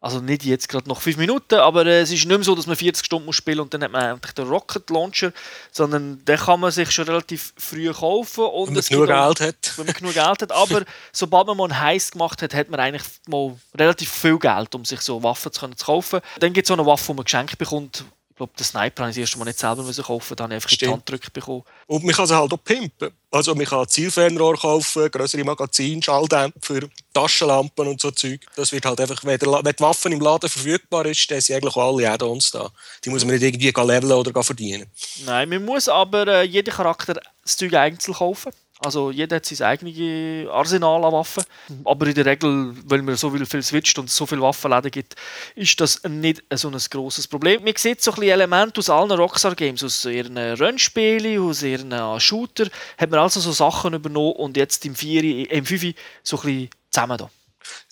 Also 0.00 0.20
nicht 0.20 0.44
jetzt 0.44 0.68
gerade 0.68 0.88
noch 0.88 1.00
5 1.00 1.16
Minuten, 1.16 1.56
aber 1.56 1.84
äh, 1.84 2.02
es 2.02 2.12
ist 2.12 2.24
nicht 2.24 2.28
mehr 2.28 2.44
so, 2.44 2.54
dass 2.54 2.68
man 2.68 2.76
40 2.76 3.04
Stunden 3.04 3.26
muss 3.26 3.34
spielen 3.34 3.58
und 3.58 3.74
dann 3.74 3.82
hat 3.82 3.90
man 3.90 4.02
eigentlich 4.02 4.32
den 4.32 4.46
Rocket 4.46 4.88
Launcher, 4.90 5.32
sondern 5.72 6.24
den 6.24 6.36
kann 6.36 6.60
man 6.60 6.70
sich 6.70 6.90
schon 6.92 7.06
relativ 7.06 7.52
früh 7.56 7.92
kaufen. 7.92 8.44
Und 8.44 8.68
wenn 8.68 8.74
man 8.74 8.84
genug 8.84 9.06
Geld 9.08 9.40
hat. 9.40 9.72
Wenn 9.76 9.86
man 9.86 9.94
genug 9.94 10.14
Geld 10.14 10.42
hat. 10.42 10.52
Aber 10.52 10.82
sobald 11.12 11.48
man 11.48 11.56
mal 11.56 11.64
einen 11.64 11.80
Heiß 11.80 12.12
gemacht 12.12 12.40
hat, 12.42 12.54
hat 12.54 12.70
man 12.70 12.78
eigentlich 12.78 13.02
mal 13.26 13.56
relativ 13.76 14.08
viel 14.08 14.38
Geld, 14.38 14.72
um 14.76 14.84
sich 14.84 15.00
so 15.00 15.20
Waffen 15.24 15.50
zu, 15.50 15.68
zu 15.70 15.84
kaufen. 15.84 16.20
Dann 16.38 16.52
gibt 16.52 16.66
es 16.66 16.70
auch 16.70 16.78
eine 16.78 16.86
Waffe, 16.86 17.06
die 17.08 17.14
man 17.14 17.24
geschenkt 17.24 17.58
bekommt, 17.58 18.04
glaube, 18.38 18.52
den 18.58 18.64
Sniper 18.64 19.02
habe 19.02 19.10
ich 19.10 19.16
das 19.16 19.20
erste 19.20 19.38
Mal 19.38 19.44
nicht 19.44 19.58
selber 19.58 19.82
müssen 19.82 20.04
kaufen, 20.04 20.36
dann 20.36 20.44
habe 20.44 20.54
ich 20.54 20.56
einfach 20.56 20.70
Stimmt. 20.70 21.08
die 21.08 21.12
Hand 21.12 21.32
bekommen. 21.32 21.64
Und 21.86 22.04
man 22.04 22.14
kann 22.14 22.26
sie 22.26 22.36
halt 22.36 22.52
auch 22.52 22.64
pimpen. 22.64 23.10
Also 23.30 23.54
man 23.54 23.66
kann 23.66 23.86
Zielfernrohr 23.86 24.56
kaufen, 24.56 25.10
größere 25.10 25.44
Magazine, 25.44 26.02
Schalldämpfer, 26.02 26.80
Taschenlampen 27.12 27.88
und 27.88 28.00
so 28.00 28.10
Zeug. 28.10 28.40
Das 28.56 28.72
wird 28.72 28.86
halt 28.86 29.00
einfach, 29.00 29.22
wenn, 29.24 29.38
der, 29.38 29.52
wenn 29.52 29.74
die 29.76 29.82
Waffe 29.82 30.08
im 30.08 30.20
Laden 30.20 30.48
verfügbar 30.48 31.04
ist, 31.04 31.30
dann 31.30 31.40
sind 31.40 31.56
eigentlich 31.56 31.76
alle 31.76 32.10
Add-ons 32.10 32.50
da. 32.52 32.70
Die 33.04 33.10
muss 33.10 33.24
man 33.24 33.34
nicht 33.34 33.42
irgendwie 33.42 33.68
leveln 33.68 34.12
oder 34.12 34.42
verdienen. 34.42 34.86
Nein, 35.26 35.50
man 35.50 35.64
muss 35.64 35.88
aber 35.88 36.26
äh, 36.26 36.42
jeden 36.44 36.72
Charakter 36.72 37.20
das 37.42 37.56
Zeug 37.56 37.74
einzeln 37.74 38.14
kaufen. 38.14 38.52
Also 38.80 39.10
jeder 39.10 39.36
hat 39.36 39.46
sein 39.46 39.66
eigenes 39.66 40.48
Arsenal 40.50 41.04
an 41.04 41.12
Waffen. 41.12 41.42
Aber 41.84 42.06
in 42.06 42.14
der 42.14 42.26
Regel, 42.26 42.76
weil 42.84 43.02
man 43.02 43.16
so 43.16 43.30
viel 43.30 43.62
switcht 43.62 43.98
und 43.98 44.08
so 44.08 44.24
viele 44.24 44.40
Waffenläden 44.40 44.90
gibt, 44.90 45.16
ist 45.56 45.80
das 45.80 46.02
nicht 46.04 46.44
so 46.54 46.68
ein 46.68 46.78
grosses 46.88 47.26
Problem. 47.26 47.64
Man 47.64 47.74
sieht 47.76 48.00
so 48.02 48.12
ein 48.12 48.16
bisschen 48.16 48.32
Elemente 48.32 48.78
aus 48.78 48.88
allen 48.88 49.10
Rockstar-Games, 49.10 49.82
aus 49.82 50.04
ihren 50.04 50.38
Rennspielen, 50.38 51.40
aus 51.42 51.62
ihren 51.62 52.20
Shooter, 52.20 52.68
hat 52.96 53.10
man 53.10 53.20
also 53.20 53.40
so 53.40 53.50
Sachen 53.52 53.94
übernommen 53.94 54.36
und 54.36 54.56
jetzt 54.56 54.86
im 54.86 54.94
4, 54.94 55.50
im 55.50 55.66
5 55.66 55.94
so 56.22 56.36
ein 56.36 56.42
bisschen 56.42 56.70
zusammen 56.90 57.18
da. 57.18 57.30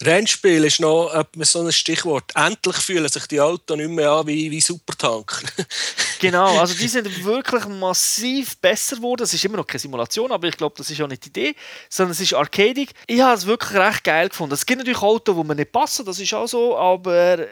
Rennspiel 0.02 0.64
ist 0.64 0.80
noch 0.80 1.24
so 1.40 1.60
ein 1.62 1.72
Stichwort. 1.72 2.32
Endlich 2.34 2.76
fühlen 2.76 3.08
sich 3.08 3.26
die 3.26 3.40
Autos 3.40 3.76
nicht 3.76 3.90
mehr 3.90 4.10
an 4.10 4.26
wie, 4.26 4.50
wie 4.50 4.60
Supertank. 4.60 5.42
genau, 6.20 6.58
also 6.58 6.74
die 6.74 6.88
sind 6.88 7.24
wirklich 7.24 7.66
massiv 7.66 8.56
besser 8.58 8.96
geworden. 8.96 9.22
Es 9.22 9.34
ist 9.34 9.44
immer 9.44 9.56
noch 9.56 9.66
keine 9.66 9.80
Simulation, 9.80 10.32
aber 10.32 10.48
ich 10.48 10.56
glaube, 10.56 10.74
das 10.76 10.90
ist 10.90 11.00
auch 11.00 11.08
nicht 11.08 11.24
die 11.24 11.28
Idee, 11.28 11.54
sondern 11.88 12.12
es 12.12 12.20
ist 12.20 12.34
arcadig. 12.34 12.90
Ich 13.06 13.20
habe 13.20 13.36
es 13.36 13.46
wirklich 13.46 13.78
recht 13.78 14.04
geil 14.04 14.28
gefunden. 14.28 14.54
Es 14.54 14.66
gibt 14.66 14.78
natürlich 14.78 15.02
Autos, 15.02 15.36
die 15.36 15.44
mir 15.44 15.54
nicht 15.54 15.72
passen, 15.72 16.04
das 16.04 16.18
ist 16.18 16.34
auch 16.34 16.46
so, 16.46 16.76
aber 16.76 17.46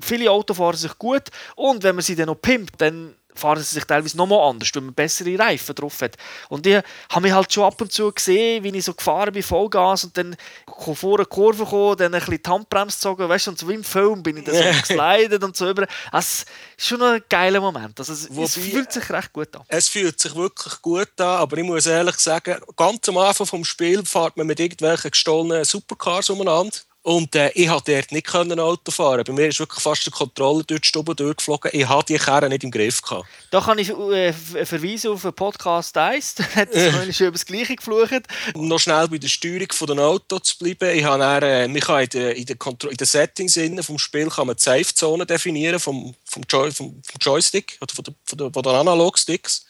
viele 0.00 0.30
Autos 0.30 0.56
fahren 0.56 0.76
sich 0.76 0.96
gut 0.98 1.24
und 1.56 1.82
wenn 1.82 1.94
man 1.94 2.02
sie 2.02 2.16
dann 2.16 2.26
noch 2.26 2.40
pimpt, 2.40 2.80
dann 2.80 3.14
fahren 3.40 3.62
sie 3.62 3.74
sich 3.74 3.84
teilweise 3.84 4.16
nochmal 4.16 4.50
anders, 4.50 4.70
weil 4.74 4.82
man 4.82 4.94
bessere 4.94 5.38
Reifen 5.38 5.74
drauf 5.74 6.00
hat. 6.02 6.16
Und 6.48 6.66
ich 6.66 6.80
habe 7.08 7.22
mich 7.22 7.32
halt 7.32 7.52
schon 7.52 7.64
ab 7.64 7.80
und 7.80 7.92
zu 7.92 8.12
gesehen, 8.12 8.62
wie 8.62 8.76
ich 8.76 8.84
so 8.84 8.94
gefahren 8.94 9.32
bin, 9.32 9.42
Vollgas 9.42 10.04
und 10.04 10.16
dann 10.16 10.36
vor 10.66 11.18
eine 11.18 11.26
Kurve 11.26 11.64
gekommen, 11.64 11.96
dann 11.96 12.14
ein 12.14 12.20
bisschen 12.20 12.42
die 12.42 12.50
Handbremse 12.50 12.96
gezogen, 12.96 13.28
weißt 13.28 13.46
du, 13.46 13.50
und 13.50 13.58
so 13.58 13.68
wie 13.68 13.74
im 13.74 13.84
Film 13.84 14.22
bin 14.22 14.36
ich 14.36 14.44
dann 14.44 14.54
so 14.54 14.62
geslidet 14.80 15.42
und 15.42 15.56
so 15.56 15.70
über. 15.70 15.86
Also, 16.12 16.44
ist 16.76 16.86
schon 16.86 17.02
ein 17.02 17.22
geiler 17.28 17.60
Moment. 17.60 17.98
Also, 17.98 18.12
es, 18.12 18.30
Wobei, 18.30 18.42
es, 18.44 18.54
fühlt 18.54 18.92
sich 18.92 19.10
recht 19.10 19.32
gut 19.32 19.54
an. 19.56 19.62
Es 19.68 19.88
fühlt 19.88 20.18
sich 20.20 20.34
wirklich 20.34 20.80
gut 20.82 21.20
an, 21.20 21.40
aber 21.40 21.56
ich 21.56 21.64
muss 21.64 21.86
ehrlich 21.86 22.16
sagen, 22.16 22.60
ganz 22.76 23.08
am 23.08 23.18
Anfang 23.18 23.46
vom 23.46 23.64
Spiel 23.64 24.04
fährt 24.04 24.36
man 24.36 24.46
mit 24.46 24.60
irgendwelchen 24.60 25.10
gestohlenen 25.10 25.64
Supercars 25.64 26.30
umeinander. 26.30 26.76
Und 27.02 27.34
äh, 27.34 27.50
ich 27.54 27.68
konnte 27.68 27.94
dort 27.94 28.12
nicht 28.12 28.34
Auto 28.34 28.90
fahren. 28.90 29.24
Bei 29.24 29.32
mir 29.32 29.48
ist 29.48 29.58
wirklich 29.58 29.82
fast 29.82 30.04
die 30.04 30.10
Kontrolle 30.10 30.64
durch 30.64 30.82
die 30.82 30.88
Stube 30.88 31.14
durchgeflogen. 31.14 31.70
Ich 31.72 31.88
hatte 31.88 32.12
die 32.12 32.18
Kerne 32.18 32.50
nicht 32.50 32.62
im 32.62 32.70
Griff. 32.70 33.00
Gehabt. 33.00 33.26
Da 33.50 33.62
kann 33.62 33.78
ich 33.78 33.88
äh, 33.88 34.32
verweisen 34.34 35.12
auf 35.12 35.22
den 35.22 35.32
Podcast 35.32 35.96
1. 35.96 36.34
Da 36.40 36.44
hat 36.54 36.68
es 36.74 37.20
über 37.20 37.32
das 37.32 37.46
Gleiche 37.46 37.76
geflucht. 37.76 38.22
Um 38.54 38.68
noch 38.68 38.78
schnell 38.78 39.08
bei 39.08 39.16
der 39.16 39.28
Steuerung 39.28 39.68
des 39.68 39.80
Autos 39.80 40.42
zu 40.42 40.58
bleiben. 40.58 40.96
Ich 40.96 41.04
habe 41.04 41.20
dann, 41.20 41.74
äh, 41.74 41.80
kann 41.80 42.02
in 42.02 42.08
den 42.10 42.36
in 42.36 42.44
der 42.44 42.90
in 42.90 42.96
der 42.96 43.06
Settings 43.06 43.58
vom 43.86 43.98
Spiel 43.98 44.28
kann 44.28 44.46
man 44.46 44.56
die 44.56 44.62
Safe-Zone 44.62 45.24
definieren 45.24 45.80
vom, 45.80 46.14
vom, 46.24 46.42
Joy, 46.48 46.70
vom, 46.70 47.00
vom 47.02 47.18
Joystick 47.18 47.78
oder 47.80 47.94
von, 47.94 48.52
von 48.52 48.62
den 48.62 48.74
Analog-Sticks. 48.74 49.64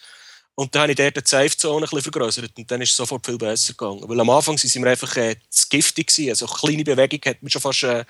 Und 0.55 0.75
dann 0.75 0.83
habe 0.83 0.91
ich 0.91 0.97
dort 0.97 1.15
die 1.15 1.21
Safe-Zone 1.23 1.87
ein 1.89 2.01
vergrößert 2.01 2.51
und 2.57 2.69
dann 2.69 2.81
ist 2.81 2.91
es 2.91 2.97
sofort 2.97 3.25
viel 3.25 3.37
besser 3.37 3.73
gegangen. 3.73 4.01
Weil 4.03 4.19
am 4.19 4.29
Anfang 4.29 4.55
waren 4.57 4.83
wir 4.83 4.91
einfach 4.91 5.15
äh, 5.15 5.35
zu 5.49 5.67
giftig. 5.69 6.07
Gewesen. 6.07 6.29
Also 6.29 6.45
eine 6.45 6.55
kleine 6.55 6.83
Bewegung 6.83 7.19
hat 7.25 7.41
mich 7.41 7.53
schon 7.53 7.61
fast, 7.61 7.83
äh, 7.83 8.03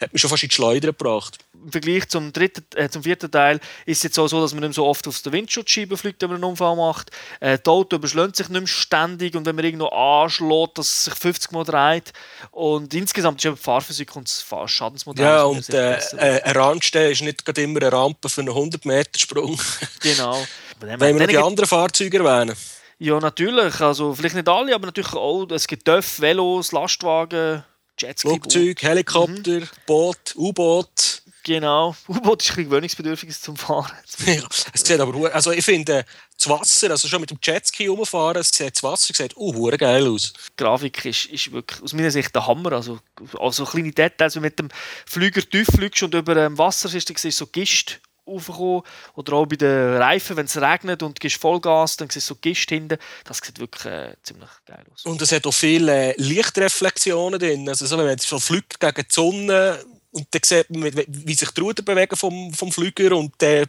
hat 0.00 0.12
mich 0.12 0.20
schon 0.20 0.28
fast 0.28 0.42
in 0.42 0.48
die 0.48 0.54
Schleuder 0.54 0.88
gebracht. 0.88 1.38
Im 1.54 1.70
Vergleich 1.70 2.08
zum, 2.08 2.32
dritten, 2.32 2.64
äh, 2.74 2.88
zum 2.90 3.04
vierten 3.04 3.30
Teil 3.30 3.60
ist 3.86 3.98
es 3.98 4.02
jetzt 4.02 4.18
auch 4.18 4.26
so, 4.26 4.40
dass 4.40 4.52
man 4.52 4.64
nicht 4.64 4.74
so 4.74 4.84
oft 4.84 5.06
aus 5.06 5.22
der 5.22 5.32
Windschutzscheibe 5.32 5.96
fliegt, 5.96 6.20
wenn 6.22 6.30
man 6.30 6.36
einen 6.36 6.44
Unfall 6.44 6.74
macht. 6.74 7.10
Äh, 7.38 7.58
das 7.58 7.70
Auto 7.70 7.96
überschlägt 7.96 8.36
sich 8.36 8.48
nicht 8.48 8.60
mehr 8.60 8.66
ständig 8.66 9.36
und 9.36 9.46
wenn 9.46 9.54
man 9.54 9.64
irgendwo 9.64 9.86
anschlägt, 9.86 10.78
dass 10.78 10.88
es 10.88 11.04
sich 11.04 11.14
50 11.14 11.52
Mal 11.52 11.64
dreht. 11.64 12.12
Und 12.50 12.92
insgesamt 12.92 13.42
ist 13.42 13.50
die 13.50 13.56
Fahrphysik 13.56 14.14
und 14.16 14.28
das 14.28 14.70
Schadensmodell 14.70 15.24
Ja, 15.24 15.44
und 15.44 15.68
äh, 15.70 15.98
äh, 16.16 16.42
ein 16.42 16.56
Randstehen 16.56 17.12
ist 17.12 17.22
nicht 17.22 17.58
immer 17.58 17.80
eine 17.80 17.92
Rampe 17.92 18.28
für 18.28 18.40
einen 18.40 18.50
100-Meter-Sprung. 18.50 19.58
Genau. 20.00 20.44
Wenn 20.80 21.00
wir 21.00 21.14
noch 21.14 21.26
die 21.26 21.38
anderen 21.38 21.68
Fahrzeuge 21.68 22.18
erwähnen? 22.18 22.56
Ja, 22.98 23.18
natürlich. 23.18 23.80
Also, 23.80 24.14
vielleicht 24.14 24.34
nicht 24.34 24.48
alle, 24.48 24.74
aber 24.74 24.86
natürlich 24.86 25.12
auch. 25.12 25.46
Es 25.50 25.66
gibt 25.66 25.86
Dörf, 25.86 26.20
Velos, 26.20 26.72
Lastwagen, 26.72 27.64
Jetski. 27.98 28.28
Flugzeug, 28.28 28.82
Helikopter, 28.82 29.60
mhm. 29.60 29.68
Boot, 29.86 30.34
U-Boot. 30.36 31.22
Genau. 31.44 31.94
U-Boot 32.08 32.42
ist 32.42 32.50
ein 32.50 32.56
bisschen 32.56 32.64
gewöhnungsbedürftig 32.70 33.38
zum 33.40 33.56
Fahren. 33.56 33.92
ja, 34.26 34.42
es 34.72 34.84
sieht 34.84 35.00
aber 35.00 35.34
also 35.34 35.50
ich 35.50 35.64
finde, 35.64 36.04
das 36.36 36.48
Wasser, 36.48 36.90
also 36.90 37.06
schon 37.06 37.20
mit 37.20 37.30
dem 37.30 37.38
Jetski 37.42 37.86
rumfahren, 37.86 38.40
es 38.40 38.48
sieht, 38.48 38.76
das 38.76 38.82
Wasser 38.82 39.12
sieht 39.14 39.36
uh, 39.36 39.70
geil 39.76 40.08
aus. 40.08 40.32
Die 40.32 40.56
Grafik 40.56 41.04
ist, 41.04 41.26
ist 41.26 41.52
wirklich 41.52 41.82
aus 41.82 41.92
meiner 41.92 42.10
Sicht 42.10 42.34
der 42.34 42.46
Hammer. 42.46 42.72
Also, 42.72 42.98
also 43.38 43.64
kleine 43.64 43.92
Details, 43.92 44.34
wenn 44.36 44.42
du 44.42 44.46
mit 44.46 44.58
dem 44.58 44.68
Flüger 45.06 45.42
tief 45.42 45.68
fliegst 45.68 46.02
und 46.02 46.14
über 46.14 46.34
dem 46.34 46.56
Wasser 46.58 46.92
ist, 46.94 47.08
dann 47.08 47.16
siehst 47.16 47.40
du 47.40 47.44
so 47.44 47.50
Gist 47.50 48.00
raufkommen. 48.26 48.82
Oder 49.14 49.32
auch 49.34 49.46
bei 49.46 49.56
den 49.56 49.96
Reifen, 49.96 50.36
wenn 50.36 50.46
es 50.46 50.60
regnet 50.60 51.02
und 51.02 51.22
du 51.22 51.30
Vollgas, 51.30 51.96
dann 51.96 52.10
siehst 52.10 52.30
du 52.30 52.34
so 52.34 52.40
Gist 52.40 52.68
hinten. 52.68 52.98
Das 53.24 53.38
sieht 53.38 53.58
wirklich 53.58 53.84
äh, 53.86 54.14
ziemlich 54.22 54.50
geil 54.66 54.84
aus. 54.92 55.04
Und 55.04 55.20
es 55.22 55.32
hat 55.32 55.46
auch 55.46 55.54
viele 55.54 56.14
Lichtreflexionen 56.16 57.38
drin. 57.38 57.68
Also 57.68 57.86
so, 57.86 57.98
wenn 57.98 58.06
man 58.06 58.18
so 58.18 58.38
fliegt 58.38 58.80
gegen 58.80 58.94
die 59.08 59.14
Sonne, 59.14 59.78
Und 60.10 60.28
dann 60.30 60.42
sieht 60.44 60.70
man, 60.70 60.92
wie 61.08 61.34
sich 61.34 61.50
die 61.50 61.60
Ruder 61.60 61.82
bewegen 61.82 62.16
vom, 62.16 62.52
vom 62.54 62.70
Flüger 62.70 63.16
und 63.16 63.32
der 63.40 63.66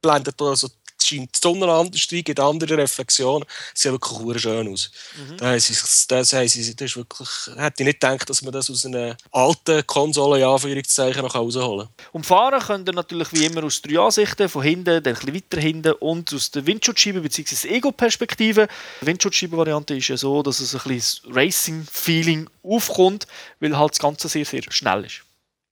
blendet 0.00 0.40
also 0.40 0.68
scheint 1.10 1.34
die 1.34 1.38
Sonne 1.40 1.70
anders 1.70 2.06
rein, 2.12 2.24
gibt 2.24 2.40
andere 2.40 2.76
Reflexionen. 2.78 3.46
Sieht 3.74 3.92
wirklich 3.92 4.42
schön 4.42 4.72
aus. 4.72 4.90
Mhm. 5.16 5.36
Da 5.36 5.50
haben 5.50 5.60
sie, 5.60 5.74
das, 6.08 6.32
haben 6.32 6.48
sie, 6.48 6.76
das 6.76 6.90
ist 6.90 6.96
wirklich, 6.96 7.28
hätte 7.56 7.82
ich 7.82 7.86
nicht 7.86 8.00
gedacht, 8.00 8.28
dass 8.28 8.42
man 8.42 8.52
das 8.52 8.70
aus 8.70 8.86
einer 8.86 9.16
alten 9.30 9.86
Konsole, 9.86 10.40
ja, 10.40 10.52
Anführungszeichen, 10.52 11.22
noch 11.22 11.34
rausholen 11.34 11.86
kann. 11.86 12.06
Und 12.12 12.26
fahren 12.26 12.60
könnt 12.60 12.88
ihr 12.88 12.92
natürlich 12.92 13.32
wie 13.32 13.46
immer 13.46 13.64
aus 13.64 13.82
drei 13.82 13.98
Ansichten, 13.98 14.48
von 14.48 14.62
hinten, 14.62 15.02
dann 15.02 15.14
ein 15.14 15.14
bisschen 15.14 15.34
weiter 15.34 15.60
hinten 15.60 15.92
und 15.92 16.32
aus 16.32 16.50
der 16.50 16.66
Windschutzscheibe 16.66 17.20
bzw. 17.20 17.68
Ego-Perspektive. 17.68 18.68
Die 19.00 19.06
Windschutzscheibe-Variante 19.06 19.96
ist 19.96 20.08
ja 20.08 20.16
so, 20.16 20.42
dass 20.42 20.60
es 20.60 20.74
ein 20.74 20.82
bisschen 20.84 21.32
Racing-Feeling 21.32 22.48
aufkommt, 22.62 23.26
weil 23.60 23.76
halt 23.76 23.92
das 23.92 23.98
Ganze 23.98 24.28
sehr, 24.28 24.44
sehr 24.44 24.62
schnell 24.70 25.04
ist. 25.04 25.22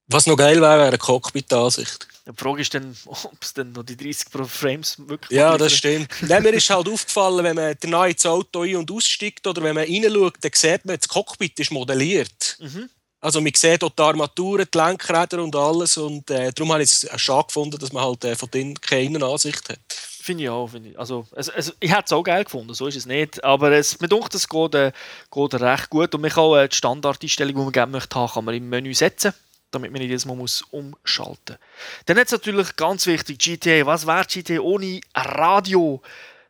Was 0.08 0.26
noch 0.26 0.36
geil 0.36 0.60
wäre, 0.60 0.78
wäre 0.78 0.88
eine 0.88 0.98
Cockpit-Ansicht. 0.98 2.08
Die 2.28 2.42
Frage 2.42 2.60
ist 2.60 2.74
dann, 2.74 2.94
ob 3.06 3.38
es 3.40 3.54
dann 3.54 3.72
noch 3.72 3.84
die 3.84 3.96
30 3.96 4.30
Pro 4.30 4.44
Frames 4.44 4.96
wirklich 4.98 5.30
Ja, 5.30 5.56
das 5.56 5.72
stimmt. 5.72 6.08
Nein, 6.20 6.42
mir 6.42 6.52
ist 6.52 6.68
halt 6.68 6.86
aufgefallen, 6.86 7.42
wenn 7.42 7.56
man 7.56 7.74
danach 7.80 8.06
ins 8.06 8.26
Auto 8.26 8.62
ein- 8.62 8.76
und 8.76 8.90
aussteigt 8.90 9.46
oder 9.46 9.62
wenn 9.62 9.74
man 9.74 9.84
reinschaut, 9.84 10.34
dann 10.42 10.50
sieht 10.54 10.84
man, 10.84 10.98
das 10.98 11.08
Cockpit 11.08 11.58
ist 11.58 11.70
modelliert. 11.70 12.58
Mhm. 12.60 12.90
Also 13.20 13.40
man 13.40 13.52
sieht 13.54 13.82
dort 13.82 13.98
die 13.98 14.02
Armaturen, 14.02 14.66
die 14.72 14.78
Lenkräder 14.78 15.42
und 15.42 15.56
alles 15.56 15.96
und 15.96 16.30
äh, 16.30 16.52
darum 16.52 16.72
habe 16.72 16.82
ich 16.82 16.92
es 16.92 17.08
schade 17.16 17.46
gefunden, 17.46 17.78
dass 17.78 17.92
man 17.92 18.04
halt 18.04 18.24
äh, 18.24 18.36
von 18.36 18.50
denen 18.50 18.80
keine 18.80 19.24
Ansicht 19.24 19.68
hat. 19.70 19.78
Finde 20.20 20.44
ich 20.44 20.50
auch. 20.50 20.68
Find 20.68 20.86
ich. 20.86 20.98
Also, 20.98 21.26
also, 21.34 21.50
also, 21.52 21.72
ich 21.80 21.90
hätte 21.90 22.04
es 22.04 22.12
auch 22.12 22.22
geil 22.22 22.44
gefunden, 22.44 22.74
so 22.74 22.86
ist 22.86 22.96
es 22.96 23.06
nicht. 23.06 23.42
Aber 23.42 23.72
es, 23.72 23.98
mir 23.98 24.08
denkt, 24.08 24.34
es 24.34 24.46
geht, 24.46 24.74
äh, 24.74 24.92
geht 25.32 25.54
recht 25.54 25.88
gut. 25.88 26.14
Und 26.14 26.20
man 26.20 26.30
kann 26.30 26.44
auch 26.44 26.56
äh, 26.56 26.68
die 26.68 26.76
Standardeinstellung, 26.76 27.54
die 27.54 27.62
man 27.62 27.72
gerne 27.72 27.92
möchte 27.92 28.14
haben, 28.14 28.30
kann 28.30 28.44
man 28.44 28.54
im 28.54 28.68
Menü 28.68 28.92
setzen 28.92 29.32
damit 29.70 29.90
man 29.92 30.00
nicht 30.00 30.08
jedes 30.08 30.26
Mal 30.26 30.36
muss 30.36 30.62
umschalten 30.62 31.56
muss. 31.56 31.58
Dann 32.06 32.16
ist 32.16 32.32
natürlich 32.32 32.76
ganz 32.76 33.06
wichtig, 33.06 33.38
GTA. 33.38 33.86
Was 33.86 34.06
wäre 34.06 34.24
GTA 34.26 34.60
ohne 34.60 35.00
Radio? 35.14 36.02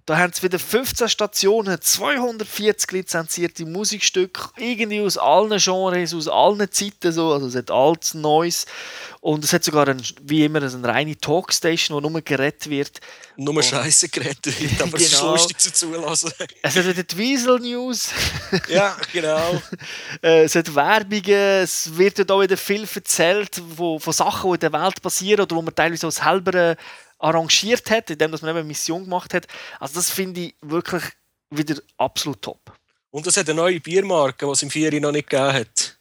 Da 0.08 0.16
haben 0.16 0.32
sie 0.32 0.42
wieder 0.42 0.58
15 0.58 1.06
Stationen, 1.10 1.78
240 1.78 2.92
lizenzierte 2.92 3.66
Musikstücke, 3.66 4.40
irgendwie 4.56 5.02
aus 5.02 5.18
allen 5.18 5.58
Genres, 5.58 6.14
aus 6.14 6.28
allen 6.28 6.72
Zeiten. 6.72 7.12
So. 7.12 7.30
Also 7.34 7.48
es 7.48 7.54
hat 7.54 7.70
altes, 7.70 8.14
neues. 8.14 8.64
Und 9.20 9.44
es 9.44 9.52
hat 9.52 9.64
sogar, 9.64 9.86
ein, 9.86 10.02
wie 10.22 10.46
immer, 10.46 10.62
eine 10.62 10.82
reine 10.82 11.14
Talkstation, 11.14 12.02
wo 12.02 12.08
nur 12.08 12.22
gerettet 12.22 12.70
wird. 12.70 13.00
Nur 13.36 13.62
Scheiße 13.62 14.08
gerettet 14.08 14.58
wird, 14.58 14.72
aber 14.80 14.92
genau. 14.92 14.96
es 14.96 15.12
ist 15.12 15.20
lustig 15.20 15.58
zu 15.58 15.72
zulassen. 15.74 16.32
Es 16.62 16.74
hat 16.74 16.86
wieder 16.86 17.02
die 17.02 17.18
Weasel 17.18 17.58
News. 17.58 18.08
ja, 18.70 18.96
genau. 19.12 19.60
Äh, 20.22 20.44
es 20.44 20.54
hat 20.54 20.74
Werbungen, 20.74 21.62
es 21.62 21.98
wird 21.98 22.18
dort 22.18 22.30
auch 22.30 22.40
wieder 22.40 22.56
viel 22.56 22.88
erzählt 22.94 23.60
von, 23.76 24.00
von 24.00 24.12
Sachen, 24.14 24.48
die 24.50 24.54
in 24.54 24.60
der 24.60 24.72
Welt 24.72 25.02
passieren 25.02 25.42
oder 25.42 25.54
wo 25.54 25.60
man 25.60 25.74
teilweise 25.74 26.06
als 26.06 26.16
selber 26.16 26.76
arrangiert 27.18 27.90
hat, 27.90 28.10
indem 28.10 28.30
man 28.30 28.40
eben 28.40 28.48
eine 28.50 28.64
Mission 28.64 29.04
gemacht 29.04 29.34
hat. 29.34 29.46
Also 29.80 29.94
das 29.94 30.10
finde 30.10 30.40
ich 30.40 30.54
wirklich 30.60 31.02
wieder 31.50 31.76
absolut 31.96 32.42
top. 32.42 32.72
Und 33.10 33.26
es 33.26 33.36
hat 33.36 33.48
eine 33.48 33.56
neue 33.56 33.80
Biermarke, 33.80 34.46
die 34.46 34.52
es 34.52 34.62
im 34.62 34.70
Vieri 34.70 35.00
noch 35.00 35.12
nicht 35.12 35.28
gegeben 35.28 35.52
hat. 35.52 35.98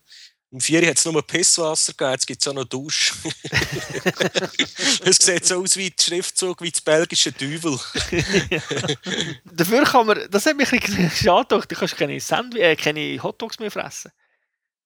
Im 0.50 0.62
Vieri 0.62 0.86
hat 0.86 0.98
es 0.98 1.06
nur 1.06 1.22
Pisswasser 1.26 1.92
gegeben, 1.92 2.12
jetzt 2.12 2.26
gibt 2.26 2.42
es 2.42 2.48
auch 2.48 2.54
noch 2.54 2.64
Dusch. 2.64 3.14
es 5.04 5.18
sieht 5.18 5.46
so 5.46 5.62
aus 5.62 5.76
wie 5.76 5.90
der 5.90 6.02
Schriftzug 6.02 6.62
wie 6.62 6.72
das 6.72 6.80
belgische 6.80 7.34
Teufel. 7.34 7.78
Dafür 9.44 9.84
kann 9.84 10.08
man, 10.08 10.28
das 10.32 10.46
hat 10.46 10.56
mich 10.56 10.72
ein 10.72 10.80
bisschen 10.80 11.12
schade 11.12 11.48
gedacht, 11.50 11.72
du 11.72 11.76
kannst 11.76 11.98
keine, 11.98 12.20
Sandwich, 12.22 12.62
äh, 12.62 12.76
keine 12.78 13.22
Hotdogs 13.22 13.60
mehr 13.60 13.72
fressen. 13.72 14.12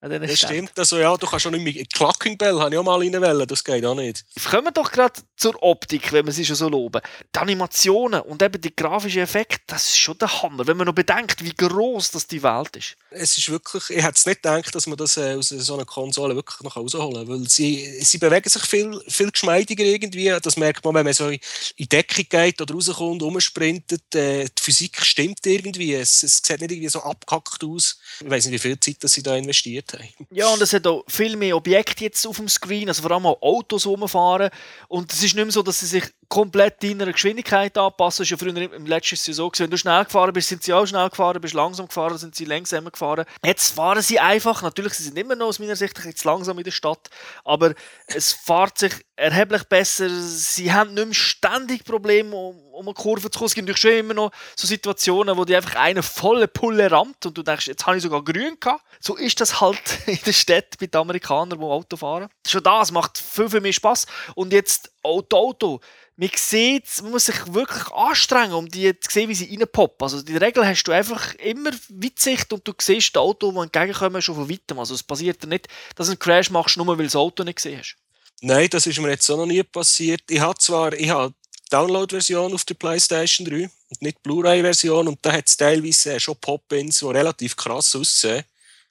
Das 0.02 0.40
stimmt. 0.40 0.72
Also, 0.80 0.98
ja, 0.98 1.16
du 1.16 1.28
kannst 1.28 1.44
schon 1.44 1.54
nicht 1.54 1.76
mehr. 1.76 1.86
Clucking 1.94 2.36
Bell 2.36 2.60
habe 2.60 2.74
ich 2.74 2.80
auch 2.80 2.84
mal 2.84 2.98
reinwählen, 2.98 3.48
das 3.48 3.64
geht 3.64 3.86
auch 3.86 3.94
nicht. 3.94 4.26
Kommen 4.50 4.66
wir 4.66 4.72
doch 4.72 4.92
gerade 4.92 5.14
zur 5.38 5.62
Optik, 5.62 6.12
wenn 6.12 6.26
wir 6.26 6.34
sie 6.34 6.44
schon 6.44 6.56
so 6.56 6.70
loben. 6.70 7.02
Die 7.36 7.40
Animationen 7.40 8.22
und 8.22 8.42
eben 8.42 8.60
die 8.60 8.76
grafischen 8.76 9.22
Effekte, 9.22 9.62
das 9.68 9.86
ist 9.86 9.98
schon 10.00 10.18
der 10.18 10.42
Hammer, 10.42 10.66
wenn 10.66 10.78
man 10.78 10.88
noch 10.88 10.96
bedenkt, 10.96 11.44
wie 11.44 11.54
groß 11.54 12.12
das 12.12 12.26
die 12.26 12.42
Welt 12.42 12.76
ist. 12.76 12.96
Es 13.12 13.38
ist 13.38 13.50
wirklich, 13.50 13.92
ich 13.92 14.04
hätte 14.04 14.16
es 14.16 14.26
nicht 14.26 14.42
gedacht, 14.42 14.74
dass 14.74 14.88
man 14.88 14.98
das 14.98 15.18
äh, 15.18 15.36
aus 15.36 15.50
so 15.50 15.76
einer 15.76 15.86
Konsole 15.86 16.36
wirklich 16.36 16.60
noch 16.62 16.78
rausholen 16.78 17.28
kann, 17.28 17.28
weil 17.28 17.48
sie, 17.48 18.02
sie 18.02 18.18
bewegen 18.18 18.50
sich 18.50 18.64
viel, 18.64 19.00
viel 19.08 19.30
geschmeidiger 19.30 19.84
irgendwie. 19.84 20.36
Das 20.42 20.58
merkt 20.58 20.84
man, 20.84 20.96
wenn 20.96 21.06
man 21.06 21.14
so 21.14 21.30
in 21.30 21.40
Deckung 21.92 22.26
geht 22.28 22.60
oder 22.60 22.74
rauskommt, 22.74 23.22
rumsprintet. 23.22 24.16
Äh, 24.16 24.46
die 24.46 24.62
Physik 24.62 25.06
stimmt 25.06 25.46
irgendwie. 25.46 25.94
Es, 25.94 26.24
es 26.24 26.38
sieht 26.38 26.60
nicht 26.62 26.72
irgendwie 26.72 26.90
so 26.90 27.04
abgehackt 27.04 27.64
aus. 27.64 28.00
Ich 28.20 28.30
weiß 28.30 28.46
nicht, 28.46 28.54
wie 28.54 28.70
viel 28.70 28.80
Zeit 28.80 29.04
dass 29.04 29.14
sie 29.14 29.24
da 29.24 29.36
investiert 29.36 29.91
haben. 29.94 30.28
Ja, 30.32 30.48
und 30.50 30.62
es 30.62 30.74
hat 30.74 30.86
auch 30.88 31.04
viel 31.08 31.36
mehr 31.36 31.56
Objekte 31.56 32.04
jetzt 32.04 32.26
auf 32.26 32.38
dem 32.38 32.50
Screen, 32.50 32.88
also 32.88 33.02
vor 33.02 33.12
allem 33.12 33.26
auch 33.26 33.42
Autos 33.42 33.86
rumfahren. 33.86 34.50
Und 34.88 35.12
es 35.12 35.20
ist 35.20 35.36
nicht 35.36 35.44
mehr 35.44 35.52
so, 35.52 35.62
dass 35.62 35.80
sie 35.80 35.86
sich 35.86 36.04
komplett 36.30 36.82
deiner 36.82 37.12
Geschwindigkeit 37.12 37.78
anpassen. 37.78 38.24
Das 38.24 38.32
war 38.32 38.48
ja 38.48 38.54
früher 38.54 38.74
im 38.74 38.86
letzten 38.86 39.16
Jahr 39.16 39.36
so. 39.36 39.52
Wenn 39.58 39.70
du 39.70 39.78
schnell 39.78 40.06
gefahren 40.06 40.34
bist, 40.34 40.50
sind 40.50 40.64
sie 40.64 40.74
auch 40.74 40.86
schnell 40.86 41.10
gefahren, 41.10 41.42
bist 41.42 41.54
langsam 41.54 41.88
gefahren, 41.88 42.18
sind 42.18 42.36
sie 42.36 42.46
langsamer 42.46 42.92
gefahren. 42.92 43.26
Jetzt 43.46 43.76
fahren 43.76 44.02
sie 44.02 44.20
einfach, 44.20 44.62
natürlich 44.62 44.94
sie 44.94 45.04
sind 45.04 45.18
immer 45.18 45.36
noch 45.36 45.48
aus 45.48 45.60
meiner 45.60 45.76
Sicht 45.76 46.00
jetzt 46.06 46.24
langsam 46.24 46.58
in 46.58 46.64
der 46.64 46.72
Stadt, 46.72 47.10
aber 47.44 47.74
es 48.08 48.32
fährt 48.32 48.78
sich 48.78 48.94
erheblich 49.22 49.64
besser. 49.66 50.10
Sie 50.10 50.74
haben 50.74 50.94
nicht 50.94 51.06
mehr 51.06 51.14
ständig 51.14 51.86
Probleme, 51.86 52.36
um, 52.36 52.58
um 52.74 52.88
eine 52.88 52.94
Kurve 52.94 53.30
zu 53.30 53.40
kommen. 53.40 53.48
Es 53.48 53.56
gibt 53.56 53.78
schon 53.78 53.92
immer 53.92 54.14
noch 54.14 54.32
so 54.56 54.68
Situationen, 54.68 55.38
wo 55.38 55.46
die 55.46 55.56
einfach 55.56 55.76
eine 55.76 56.02
volle 56.02 56.48
Pulle 56.48 56.90
rammt 56.92 57.26
und 57.26 57.38
du 57.38 57.44
denkst, 57.44 57.68
jetzt 57.68 57.86
habe 57.86 57.98
ich 57.98 58.04
sogar 58.04 58.24
grün 58.24 58.58
gehabt. 58.60 58.84
So 59.00 59.16
ist 59.16 59.40
das 59.40 59.62
halt 59.62 59.82
in 60.08 60.20
der 60.26 60.34
Stadt 60.34 60.78
bei 60.80 60.88
den 60.88 61.00
Amerikanern, 61.00 61.60
die 61.60 61.66
Auto 61.66 61.98
fahren. 61.98 62.30
Schon 62.48 62.64
das 62.64 62.92
macht 62.92 63.18
viel, 63.18 63.50
viel 63.50 63.62
mehr 63.62 63.74
Spaß. 63.74 64.08
Und 64.36 64.54
jetzt 64.54 64.92
Auto, 65.04 65.38
Auto 65.38 65.82
man 66.18 66.30
sieht, 66.36 66.86
man 67.02 67.12
muss 67.12 67.26
sich 67.26 67.54
wirklich 67.54 67.92
anstrengen, 67.94 68.54
um 68.54 68.68
die 68.68 69.00
zu 69.00 69.10
sehen, 69.10 69.30
wie 69.30 69.34
sie 69.34 69.56
reinpoppen. 69.56 70.04
Also 70.04 70.22
die 70.22 70.38
Regel 70.38 70.66
hast 70.68 70.84
du 70.84 70.92
einfach 70.92 71.34
immer 71.36 71.72
Weitsicht 71.90 72.54
und 72.54 72.68
du 72.68 72.74
siehst 72.80 73.16
das 73.16 73.22
Auto, 73.22 73.52
das 73.52 73.64
entgegenkommen, 73.64 74.22
schon 74.22 74.36
von 74.36 74.50
weitem. 74.50 74.78
Also 74.78 74.94
es 74.94 75.02
passiert 75.02 75.42
dir 75.42 75.48
nicht, 75.48 75.68
dass 75.96 76.08
du 76.08 76.12
einen 76.12 76.20
Crash 76.20 76.52
machst, 76.52 76.78
nur 76.78 76.88
weil 76.88 76.98
du 76.98 77.04
das 77.04 77.16
Auto 77.16 77.44
nicht 77.44 77.56
gesehen 77.56 77.80
hast. 77.80 77.96
Nein, 78.42 78.68
das 78.70 78.88
ist 78.88 79.00
mir 79.00 79.10
jetzt 79.10 79.30
auch 79.30 79.38
noch 79.38 79.46
nie 79.46 79.64
passiert. 79.64 80.24
Ich 80.30 80.40
habe 80.40 80.58
zwar 80.58 80.94
ich 80.94 81.10
habe 81.10 81.34
Download-Version 81.70 82.54
auf 82.54 82.66
der 82.66 82.74
PlayStation 82.74 83.48
3 83.48 83.70
und 83.90 84.02
nicht 84.02 84.22
Blu-ray-Version 84.24 85.08
und 85.08 85.20
da 85.22 85.32
hat 85.32 85.48
es 85.48 85.56
teilweise 85.56 86.20
schon 86.20 86.36
Pop-ins, 86.36 87.00
die 87.00 87.06
relativ 87.06 87.56
krass 87.56 87.96
aussehen. 87.96 88.44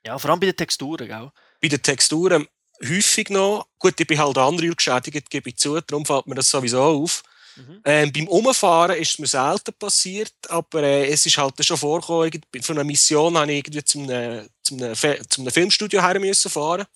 Ja, 0.04 0.18
vor 0.18 0.30
allem 0.30 0.40
bei 0.40 0.46
den 0.46 0.56
Texturen, 0.56 1.06
gell? 1.06 1.30
Bei 1.60 1.68
den 1.68 1.82
Texturen 1.82 2.46
häufig 2.82 3.28
noch. 3.28 3.66
Gut, 3.78 4.00
ich 4.00 4.06
bin 4.06 4.18
halt 4.18 4.38
Unreal 4.38 4.74
geschädigt, 4.74 5.28
gebe 5.28 5.50
ich 5.50 5.56
zu, 5.56 5.80
darum 5.80 6.06
fällt 6.06 6.26
mir 6.26 6.36
das 6.36 6.48
sowieso 6.48 6.82
auf. 6.82 7.22
Mhm. 7.56 7.80
Ähm, 7.84 8.12
beim 8.12 8.28
Umfahren 8.28 8.96
ist 8.96 9.12
es 9.12 9.18
mir 9.18 9.26
selten 9.26 9.74
passiert, 9.78 10.32
aber 10.48 10.82
äh, 10.82 11.08
es 11.08 11.26
ist 11.26 11.36
halt 11.36 11.62
schon 11.64 11.76
vorgekommen, 11.76 12.40
von 12.62 12.76
einer 12.76 12.84
Mission 12.84 13.36
habe 13.36 13.52
ich 13.52 13.58
irgendwie 13.58 13.84
zum, 13.84 14.08
äh, 14.08 14.46
zum, 14.62 14.82
äh, 14.82 15.18
zum 15.28 15.50
Filmstudio 15.50 16.00
her 16.00 16.18
müssen 16.20 16.50
fahren. 16.50 16.86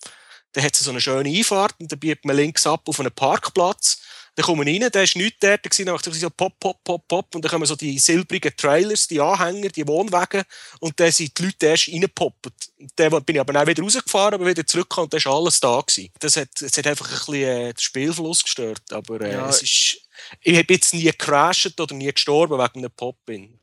Da 0.55 0.61
hat 0.61 0.73
es 0.73 0.81
so 0.81 0.91
eine 0.91 1.01
schöne 1.01 1.29
Einfahrt 1.29 1.75
und 1.79 1.91
dann 1.91 1.99
biegt 1.99 2.25
man 2.25 2.35
links 2.35 2.65
ab 2.65 2.87
auf 2.87 2.99
einen 2.99 3.11
Parkplatz 3.11 3.99
dann 4.35 4.45
kommen 4.45 4.65
wir 4.65 4.73
rein, 4.73 4.89
da 4.91 5.01
ist 5.01 5.15
nichts 5.15 5.37
dort, 5.39 5.61
dann 5.63 5.93
macht 5.93 6.05
so 6.05 6.29
pop, 6.29 6.59
pop, 6.59 6.83
pop, 6.83 7.07
pop 7.07 7.33
und 7.35 7.43
dann 7.43 7.49
kommen 7.49 7.65
so 7.65 7.75
die 7.75 7.97
silbrigen 7.97 8.51
Trailers, 8.55 9.07
die 9.07 9.21
Anhänger, 9.21 9.69
die 9.69 9.87
Wohnwagen 9.87 10.43
und 10.81 10.99
dann 10.99 11.09
sind 11.11 11.37
die 11.37 11.45
Leute 11.45 11.67
erst 11.67 11.87
reingepoppt. 11.87 12.49
Dann 12.97 13.23
bin 13.23 13.37
ich 13.37 13.39
aber 13.39 13.61
auch 13.61 13.65
wieder 13.65 13.81
rausgefahren, 13.81 14.33
aber 14.33 14.45
wieder 14.45 14.67
zurückgekommen 14.67 15.05
und 15.05 15.13
dann 15.13 15.23
war 15.23 15.35
alles 15.37 15.59
da. 15.61 15.79
Gewesen. 15.79 16.11
Das 16.19 16.35
hat, 16.35 16.49
das 16.59 16.77
hat 16.77 16.85
einfach 16.85 17.07
ein 17.07 17.15
bisschen 17.15 17.33
äh, 17.35 17.73
den 17.73 17.79
Spielfluss 17.79 18.43
gestört, 18.43 18.91
aber 18.91 19.21
äh, 19.21 19.33
ja. 19.33 19.47
es 19.47 19.61
ist, 19.61 20.01
ich 20.41 20.57
habe 20.57 20.73
jetzt 20.73 20.93
nie 20.93 21.03
gecrashed 21.03 21.79
oder 21.79 21.95
nie 21.95 22.11
gestorben 22.11 22.59
wegen 22.59 22.79
einem 22.79 22.91
Pop-In. 22.91 23.57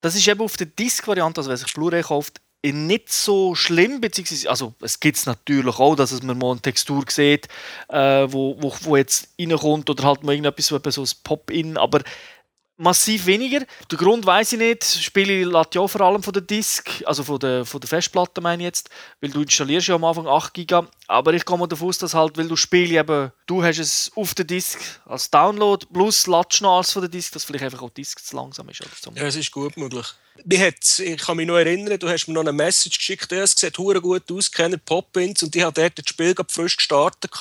Das 0.00 0.16
ist 0.16 0.26
eben 0.26 0.40
auf 0.40 0.56
der 0.56 0.66
Disk-Variante, 0.66 1.40
also 1.40 1.50
wer 1.50 1.56
sich 1.56 1.72
Blu-ray 1.72 2.02
kauft, 2.02 2.40
nicht 2.64 3.12
so 3.12 3.54
schlimm, 3.54 4.00
beziehungsweise, 4.00 4.50
also 4.50 4.74
es 4.80 4.98
gibt 4.98 5.16
es 5.16 5.26
natürlich 5.26 5.78
auch, 5.78 5.94
dass 5.94 6.22
man 6.22 6.38
mal 6.38 6.52
eine 6.52 6.60
Textur 6.60 7.04
sieht, 7.08 7.48
äh, 7.88 8.26
wo, 8.30 8.56
wo, 8.60 8.74
wo 8.80 8.96
jetzt 8.96 9.28
reinkommt 9.38 9.88
oder 9.88 10.04
halt 10.04 10.24
mal 10.24 10.32
irgendetwas, 10.32 10.94
so 10.94 11.02
ein 11.02 11.08
Pop-In, 11.22 11.76
aber 11.76 12.02
massiv 12.78 13.26
weniger. 13.26 13.66
Der 13.90 13.98
Grund 13.98 14.24
weiß 14.24 14.52
ich 14.52 14.58
nicht. 14.58 14.82
Das 14.82 15.02
Spiel 15.02 15.46
lädt 15.46 15.74
ja 15.74 15.86
vor 15.86 16.00
allem 16.00 16.22
von 16.22 16.32
der 16.32 16.42
Disk, 16.42 17.02
also 17.04 17.24
von 17.24 17.38
der, 17.38 17.64
von 17.64 17.80
der 17.80 17.88
Festplatte 17.88 18.40
meine 18.40 18.62
ich 18.62 18.66
jetzt, 18.66 18.90
weil 19.20 19.30
du 19.30 19.42
installierst 19.42 19.88
ja 19.88 19.96
am 19.96 20.04
Anfang 20.04 20.26
8 20.26 20.54
GB. 20.54 20.86
Aber 21.08 21.34
ich 21.34 21.44
komme 21.44 21.68
davon 21.68 21.88
aus, 21.88 21.98
dass 21.98 22.14
halt, 22.14 22.38
weil 22.38 22.48
du 22.48 22.56
Spiel 22.56 22.92
eben, 22.92 23.32
du 23.46 23.62
hast 23.62 23.78
es 23.78 24.12
auf 24.14 24.34
der 24.34 24.44
Disk 24.44 24.78
als 25.04 25.30
Download 25.30 25.84
plus 25.92 26.26
lädst 26.26 26.62
noch 26.62 26.78
als 26.78 26.92
von 26.92 27.02
der 27.02 27.10
Disk, 27.10 27.32
dass 27.32 27.44
vielleicht 27.44 27.64
einfach 27.64 27.82
auch 27.82 27.90
die 27.90 28.02
Disk 28.02 28.24
zu 28.24 28.36
langsam 28.36 28.68
ist. 28.68 28.80
Oder 28.80 29.20
ja, 29.20 29.26
es 29.26 29.36
ist 29.36 29.50
gut 29.50 29.76
möglich. 29.76 30.06
ich 30.44 31.18
kann 31.18 31.36
mich 31.36 31.46
noch 31.46 31.56
erinnern, 31.56 31.98
du 31.98 32.08
hast 32.08 32.28
mir 32.28 32.34
noch 32.34 32.42
eine 32.42 32.52
Message 32.52 32.98
geschickt, 32.98 33.32
es 33.32 33.52
sieht 33.52 33.76
hure 33.78 34.00
gut 34.00 34.30
aus, 34.30 34.52
keine 34.52 34.78
Pop-Ins 34.78 35.42
und 35.42 35.56
ich 35.56 35.64
hatte 35.64 35.80
dort 35.80 35.98
das 35.98 36.08
Spiel 36.08 36.34
frisch 36.48 36.76
gestartet 36.76 37.32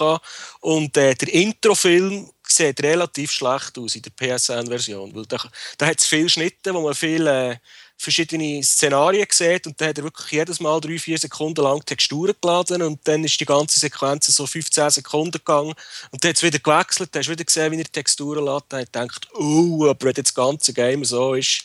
und 0.62 0.98
äh, 0.98 1.14
der 1.14 1.32
Introfilm 1.32 2.32
sieht 2.50 2.82
relativ 2.82 3.32
schlecht 3.32 3.78
aus 3.78 3.96
in 3.96 4.02
der 4.02 4.12
PSN-Version. 4.12 5.26
da, 5.28 5.38
da 5.78 5.86
hat 5.86 6.00
es 6.00 6.06
viele 6.06 6.30
Schnitte, 6.30 6.74
wo 6.74 6.82
man 6.82 6.94
viel, 6.94 7.26
äh, 7.28 7.58
verschiedene 7.98 8.64
Szenarien 8.64 9.26
sieht 9.30 9.66
und 9.66 9.80
dann 9.82 9.90
hat 9.90 9.98
er 9.98 10.04
wirklich 10.04 10.32
jedes 10.32 10.60
Mal 10.60 10.80
drei, 10.80 11.00
vier 11.00 11.18
Sekunden 11.18 11.64
lang 11.64 11.84
Texturen 11.84 12.36
geladen 12.40 12.84
und 12.84 13.00
dann 13.06 13.24
ist 13.24 13.40
die 13.40 13.46
ganze 13.46 13.80
Sequenz 13.80 14.28
so 14.28 14.46
15 14.46 14.92
Sekunden 14.92 15.32
gegangen 15.32 15.74
und 16.12 16.24
dann 16.24 16.30
hat 16.30 16.38
es 16.38 16.44
wieder 16.44 16.60
gewechselt, 16.60 17.10
dann 17.12 17.22
hast 17.22 17.28
du 17.28 17.32
wieder 17.32 17.44
gesehen, 17.44 17.72
wie 17.72 17.80
er 17.80 17.92
Texturen 17.92 18.46
lädt, 18.46 18.66
dann 18.70 18.82
hat 18.82 18.96
er 18.96 19.08
gedacht, 19.08 19.28
oh, 19.34 19.88
aber 19.88 20.06
wenn 20.06 20.14
das 20.14 20.34
ganze 20.34 20.74
Game 20.74 21.04
so 21.04 21.34
ist, 21.34 21.64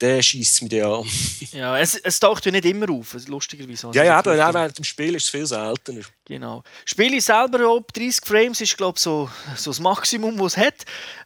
der 0.00 0.22
schießt 0.22 0.62
mich 0.62 0.84
an. 0.84 1.04
ja, 1.52 1.78
es, 1.78 1.96
es 1.96 2.18
taucht 2.18 2.46
ja 2.46 2.52
nicht 2.52 2.64
immer 2.64 2.90
auf, 2.90 3.16
lustigerweise. 3.26 3.88
Also 3.88 3.98
ja, 3.98 4.04
ja, 4.04 4.18
aber 4.18 4.32
auch 4.32 4.54
während 4.54 4.78
dem 4.78 4.84
Spiel 4.84 5.14
ist 5.14 5.24
es 5.24 5.30
viel 5.30 5.46
seltener. 5.46 6.02
Genau. 6.24 6.62
Spiele 6.84 7.20
selber 7.20 7.68
ob 7.70 7.92
30 7.92 8.24
Frames 8.24 8.60
ist, 8.60 8.76
glaube 8.76 8.96
ich, 8.96 9.02
so, 9.02 9.28
so 9.56 9.70
das 9.70 9.80
Maximum, 9.80 10.38
das 10.38 10.56
es 10.56 10.56
hat. 10.56 10.84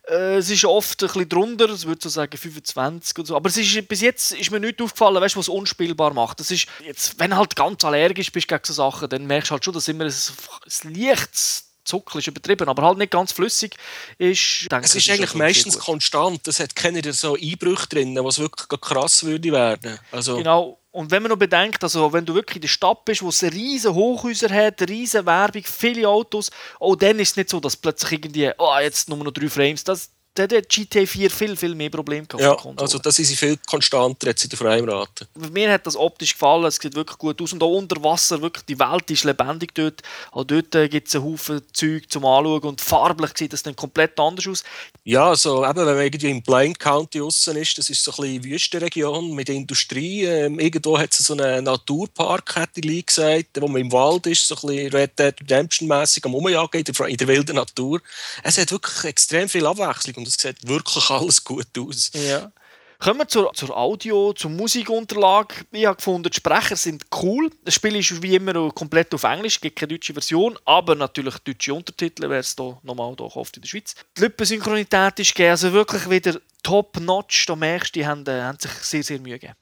Äh, 0.09 0.37
es 0.37 0.51
ist 0.51 0.64
oft 0.64 1.03
ein 1.03 1.07
bisschen 1.07 1.29
drunter, 1.29 1.68
ich 1.68 1.87
würde 1.87 2.01
so 2.03 2.09
sagen 2.09 2.37
25 2.37 3.18
oder 3.18 3.27
so. 3.27 3.37
Aber 3.37 3.49
es 3.49 3.57
ist, 3.57 3.89
bis 3.89 4.01
jetzt 4.01 4.33
ist 4.33 4.51
mir 4.51 4.61
nicht 4.61 4.81
aufgefallen, 4.81 5.20
weißt, 5.20 5.37
was 5.37 5.45
es 5.45 5.49
unspielbar 5.49 6.14
macht. 6.14 6.41
Das 6.41 6.51
ist, 6.51 6.66
jetzt, 6.85 7.18
wenn 7.18 7.31
du 7.31 7.37
halt 7.37 7.55
ganz 7.55 7.85
allergisch 7.85 8.33
bist 8.33 8.49
gegen 8.49 8.64
so 8.64 8.72
Sachen, 8.72 9.09
dann 9.09 9.27
merkst 9.27 9.51
du 9.51 9.53
halt 9.53 9.64
schon, 9.64 9.75
dass 9.75 9.89
immer 9.89 10.05
ein, 10.05 10.12
ein 10.12 10.95
leichtes 10.95 11.64
Zuckel 11.85 12.18
ist 12.18 12.26
übertrieben, 12.26 12.68
aber 12.68 12.82
halt 12.82 12.99
nicht 12.99 13.12
ganz 13.12 13.32
flüssig 13.32 13.76
ist. 14.18 14.70
Denke, 14.70 14.87
es 14.87 14.95
ist 14.95 15.11
eigentlich 15.11 15.35
meistens 15.35 15.78
konstant. 15.78 16.47
Es 16.49 16.61
hat 16.61 16.74
keine 16.74 17.12
so 17.12 17.37
Einbrüche 17.37 17.89
drin, 17.89 18.18
was 18.22 18.39
wirklich 18.39 18.80
krass 18.80 19.24
würde 19.24 19.53
werden. 19.53 19.99
Also 20.11 20.37
genau. 20.37 20.78
Und 20.95 21.11
wenn 21.11 21.22
man 21.22 21.30
noch 21.30 21.39
bedenkt, 21.39 21.82
also 21.82 22.12
wenn 22.12 22.24
du 22.24 22.35
wirklich 22.35 22.57
in 22.57 22.62
der 22.62 22.68
Stadt 22.68 23.05
bist, 23.05 23.20
wo 23.20 23.28
es 23.28 23.43
riesen 23.43 23.95
Hochhäuser 23.95 24.49
hat, 24.49 24.80
riesen 24.89 25.26
Werbung, 25.26 25.64
viele 25.64 26.09
Autos, 26.09 26.53
auch 26.78 26.95
dann 26.95 27.18
ist 27.18 27.30
es 27.30 27.37
nicht 27.37 27.49
so, 27.49 27.59
dass 27.59 27.76
plötzlich 27.76 28.12
irgendwie, 28.12 28.53
oh, 28.59 28.78
jetzt 28.80 29.09
nur 29.09 29.18
noch 29.18 29.32
drei 29.32 29.49
Frames. 29.49 29.82
Das, 29.82 30.11
der 30.37 30.59
hat 30.59 30.68
GTA 30.68 31.07
4 31.07 31.30
viel, 31.30 31.57
viel 31.57 31.74
mehr 31.74 31.91
Probleme 31.91 32.26
gehabt. 32.26 32.64
Ja, 32.64 32.72
also 32.76 32.99
das 32.99 33.18
ist 33.20 33.39
viel 33.39 33.57
konstanter 33.66 34.28
jetzt 34.28 34.43
in 34.43 34.51
der 34.51 34.59
Framerate. 34.59 35.28
Mir 35.53 35.70
hat 35.70 35.87
das 35.87 35.97
optisch 35.97 36.32
gefallen, 36.32 36.64
es 36.64 36.76
sieht 36.76 36.95
wirklich 36.97 37.18
gut 37.18 37.41
aus. 37.41 37.53
Und 37.53 37.62
auch 37.62 37.76
unter 37.76 38.03
Wasser, 38.03 38.43
wirklich, 38.43 38.64
die 38.64 38.78
Welt 38.78 39.09
ist 39.11 39.24
lebendig 39.24 39.74
dort. 39.74 40.03
Auch 40.32 40.45
dort 40.45 40.74
äh, 40.74 40.89
gibt 40.89 41.07
es 41.07 41.14
einen 41.14 41.24
Haufen 41.24 41.62
Zeug 41.72 42.11
zum 42.11 42.24
Anschauen 42.24 42.62
und 42.62 42.80
farblich 42.80 43.30
sieht 43.37 43.53
das 43.53 43.62
dann 43.62 43.76
komplett 43.76 44.18
anders 44.18 44.47
aus. 44.49 44.64
Ja, 45.05 45.28
also 45.28 45.64
eben, 45.64 45.76
wenn 45.76 45.95
man 45.95 46.05
irgendwie 46.05 46.30
im 46.30 46.43
Blaine 46.43 46.74
County 46.74 47.20
außen 47.20 47.57
ist, 47.57 47.78
das 47.78 47.91
ist 47.91 48.03
so 48.03 48.11
ein 48.12 48.41
bisschen 48.41 48.45
Wüstenregion 48.45 49.35
mit 49.35 49.49
Industrie. 49.49 50.24
Ähm, 50.24 50.59
irgendwo 50.59 50.99
hat 50.99 51.12
es 51.12 51.18
so 51.18 51.35
einen 51.35 51.64
Naturpark, 51.64 52.57
hätte 52.57 52.80
ich 52.80 53.07
gesagt, 53.07 53.61
wo 53.61 53.68
man 53.68 53.82
im 53.82 53.93
Wald 53.93 54.26
ist, 54.26 54.49
so 54.49 54.57
ein 54.57 54.61
bisschen 54.66 54.93
Red 54.93 55.18
Dead 55.18 55.35
Redemption-mässig 55.41 56.24
am 56.24 56.35
Umjagen 56.35 56.80
in 56.80 56.85
der, 56.85 57.07
in 57.07 57.16
der 57.16 57.28
wilden 57.28 57.57
Natur. 57.57 58.01
Es 58.43 58.59
hat 58.59 58.72
wirklich 58.72 59.05
extrem 59.05 59.49
viel 59.49 59.64
Abwechslung 59.64 60.24
und 60.25 60.29
es 60.29 60.41
sieht 60.41 60.66
wirklich 60.66 61.11
alles 61.11 61.45
gut 61.45 61.66
aus. 61.79 62.11
Ja. 62.14 62.51
Kommen 62.99 63.18
wir 63.18 63.29
zur, 63.29 63.53
zur 63.53 63.77
Audio, 63.77 64.33
zur 64.33 64.51
Musikunterlage. 64.51 65.66
Ich 65.72 65.85
habe 65.85 65.97
gefunden, 65.97 66.31
die 66.31 66.37
Sprecher 66.37 66.77
sind 66.77 67.05
cool. 67.22 67.51
Das 67.64 67.75
Spiel 67.75 67.97
ist 67.97 68.22
wie 68.22 68.35
immer 68.35 68.70
komplett 68.70 69.12
auf 69.14 69.25
Englisch, 69.25 69.57
es 69.57 69.61
gibt 69.61 69.79
keine 69.79 69.93
deutsche 69.93 70.14
Version, 70.14 70.59
aber 70.64 70.95
natürlich 70.95 71.37
deutsche 71.41 71.75
Untertitel, 71.75 72.22
wäre 72.22 72.41
es 72.41 72.55
hier 72.57 72.79
nochmal 72.83 73.14
hier 73.18 73.37
oft 73.37 73.57
in 73.57 73.62
der 73.62 73.68
Schweiz. 73.68 73.95
Die 74.16 74.22
Lippensynchronität 74.22 75.18
ist 75.18 75.35
gegeben, 75.35 75.51
also 75.51 75.72
wirklich 75.72 76.09
wieder 76.09 76.41
top-notch. 76.62 77.45
Da 77.47 77.57
merkst 77.57 77.95
du, 77.95 77.99
die 77.99 78.07
haben, 78.07 78.27
äh, 78.27 78.41
haben 78.41 78.59
sich 78.59 78.72
sehr, 78.72 79.03
sehr 79.03 79.20
Mühe 79.20 79.39
gegeben. 79.39 79.59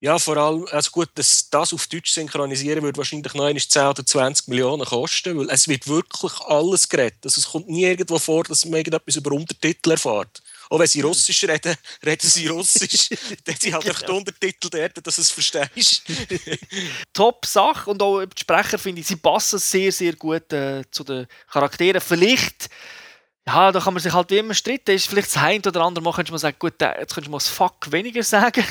Ja, 0.00 0.16
vor 0.18 0.36
allem, 0.36 0.64
also 0.70 0.92
gut, 0.92 1.08
das, 1.16 1.50
das 1.50 1.72
auf 1.72 1.88
Deutsch 1.88 2.12
synchronisieren 2.12 2.82
würde 2.82 2.98
wahrscheinlich 2.98 3.34
noch 3.34 3.52
10 3.68 3.82
oder 3.82 4.06
20 4.06 4.46
Millionen 4.46 4.84
kosten, 4.84 5.36
weil 5.36 5.50
es 5.50 5.66
wird 5.66 5.88
wirklich 5.88 6.38
alles 6.42 6.88
geredet. 6.88 7.18
Also 7.24 7.40
es 7.40 7.48
kommt 7.48 7.68
nie 7.68 7.84
irgendwo 7.84 8.18
vor, 8.18 8.44
dass 8.44 8.64
man 8.64 8.78
irgendetwas 8.78 9.16
über 9.16 9.32
Untertitel 9.32 9.90
erfährt. 9.90 10.40
Auch 10.70 10.78
wenn 10.78 10.86
sie 10.86 11.00
Russisch 11.00 11.42
reden, 11.44 11.74
reden 12.06 12.28
sie 12.28 12.46
Russisch. 12.46 13.08
Dann 13.44 13.56
sind 13.56 13.74
halt 13.74 13.88
einfach 13.88 14.02
die 14.02 14.12
Untertitel 14.12 14.68
dort, 14.70 15.04
dass 15.04 15.16
du 15.16 15.22
es 15.22 15.30
verstehst. 15.30 16.02
Top 17.12 17.44
Sache. 17.44 17.90
Und 17.90 18.00
auch 18.00 18.24
die 18.24 18.40
Sprecher, 18.40 18.78
finde 18.78 19.00
ich, 19.00 19.06
sie 19.06 19.16
passen 19.16 19.58
sehr, 19.58 19.90
sehr 19.90 20.14
gut 20.14 20.52
äh, 20.52 20.84
zu 20.90 21.02
den 21.02 21.26
Charakteren. 21.50 22.00
Vielleicht 22.00 22.68
ja, 23.48 23.72
da 23.72 23.80
kann 23.80 23.94
man 23.94 24.02
sich 24.02 24.12
halt 24.12 24.30
wie 24.30 24.38
immer 24.38 24.52
streiten. 24.52 24.90
Ist 24.90 25.08
vielleicht 25.08 25.34
das 25.34 25.42
eine 25.42 25.62
oder 25.66 25.82
andere 25.82 26.04
Mal 26.04 26.12
könntest 26.12 26.34
du 26.34 26.38
sagen, 26.38 26.56
gut, 26.58 26.74
jetzt 26.80 27.14
könntest 27.14 27.28
du 27.28 27.30
mal 27.30 27.38
das 27.38 27.48
Fuck 27.48 27.90
weniger 27.90 28.22
sagen. 28.22 28.62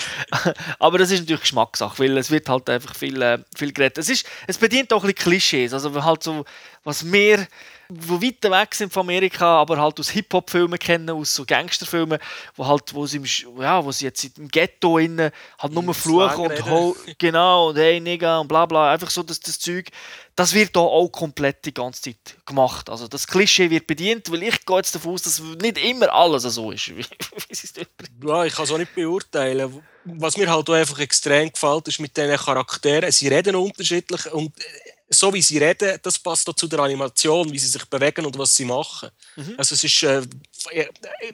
Aber 0.78 0.98
das 0.98 1.10
ist 1.10 1.20
natürlich 1.20 1.40
Geschmackssache, 1.40 1.98
weil 1.98 2.16
es 2.16 2.30
wird 2.30 2.48
halt 2.48 2.70
einfach 2.70 2.94
viel, 2.94 3.20
äh, 3.20 3.38
viel 3.56 3.72
geredet. 3.72 3.98
Es, 3.98 4.08
ist, 4.08 4.24
es 4.46 4.58
bedient 4.58 4.92
auch 4.92 5.02
ein 5.02 5.12
bisschen 5.12 5.30
Klischees, 5.30 5.72
also 5.72 6.04
halt 6.04 6.22
so, 6.22 6.44
was 6.84 7.02
mehr 7.02 7.48
die 7.88 8.08
weit 8.10 8.50
weg 8.50 8.74
sind 8.74 8.92
von 8.92 9.00
Amerika, 9.00 9.60
aber 9.60 9.78
halt 9.78 9.98
aus 10.00 10.10
Hip-Hop-Filmen 10.10 10.78
kennen, 10.78 11.10
aus 11.10 11.34
so 11.34 11.44
Gangsterfilmen, 11.44 12.18
wo 12.56 12.66
halt, 12.66 12.92
wo 12.94 13.06
sie, 13.06 13.18
im, 13.18 13.24
ja, 13.60 13.84
wo 13.84 13.92
sie 13.92 14.06
jetzt 14.06 14.38
im 14.38 14.48
Ghetto 14.48 14.98
innen 14.98 15.30
halt 15.58 15.72
nur 15.72 15.94
fluchen 15.94 16.46
und 16.46 16.66
ho, 16.66 16.96
genau 17.18 17.68
und 17.70 17.76
hey 17.76 18.00
Nigga 18.00 18.38
und 18.40 18.48
bla 18.48 18.66
bla, 18.66 18.92
einfach 18.92 19.10
so 19.10 19.22
das, 19.22 19.40
das 19.40 19.58
Zeug, 19.58 19.90
das 20.36 20.52
wird 20.52 20.76
da 20.76 20.80
auch 20.80 21.08
komplett 21.08 21.64
die 21.64 21.72
ganze 21.72 22.02
Zeit 22.02 22.36
gemacht. 22.44 22.90
Also 22.90 23.08
das 23.08 23.26
Klischee 23.26 23.70
wird 23.70 23.86
bedient, 23.86 24.30
weil 24.30 24.42
ich 24.42 24.66
gehe 24.66 24.76
jetzt 24.76 24.94
davon 24.94 25.14
aus, 25.14 25.22
dass 25.22 25.40
nicht 25.40 25.78
immer 25.78 26.12
alles 26.12 26.42
so 26.42 26.70
ist, 26.70 26.88
Ja, 28.22 28.44
ich 28.44 28.54
kann 28.54 28.64
es 28.64 28.70
auch 28.70 28.78
nicht 28.78 28.94
beurteilen. 28.94 29.82
Was 30.04 30.36
mir 30.36 30.50
halt 30.50 30.68
auch 30.68 30.74
einfach 30.74 30.98
extrem 30.98 31.50
gefällt, 31.50 31.88
ist 31.88 32.00
mit 32.00 32.16
diesen 32.16 32.36
Charakteren, 32.36 33.10
sie 33.10 33.28
reden 33.28 33.56
unterschiedlich 33.56 34.30
und 34.32 34.52
so 35.08 35.32
wie 35.32 35.42
sie 35.42 35.58
reden, 35.58 35.98
das 36.02 36.18
passt 36.18 36.48
auch 36.48 36.54
zu 36.54 36.66
der 36.66 36.80
Animation, 36.80 37.52
wie 37.52 37.58
sie 37.58 37.68
sich 37.68 37.84
bewegen 37.84 38.26
und 38.26 38.36
was 38.38 38.54
sie 38.54 38.64
machen. 38.64 39.10
Mhm. 39.36 39.54
Also 39.56 39.74
es 39.74 39.84
ist, 39.84 40.02
äh, 40.02 40.22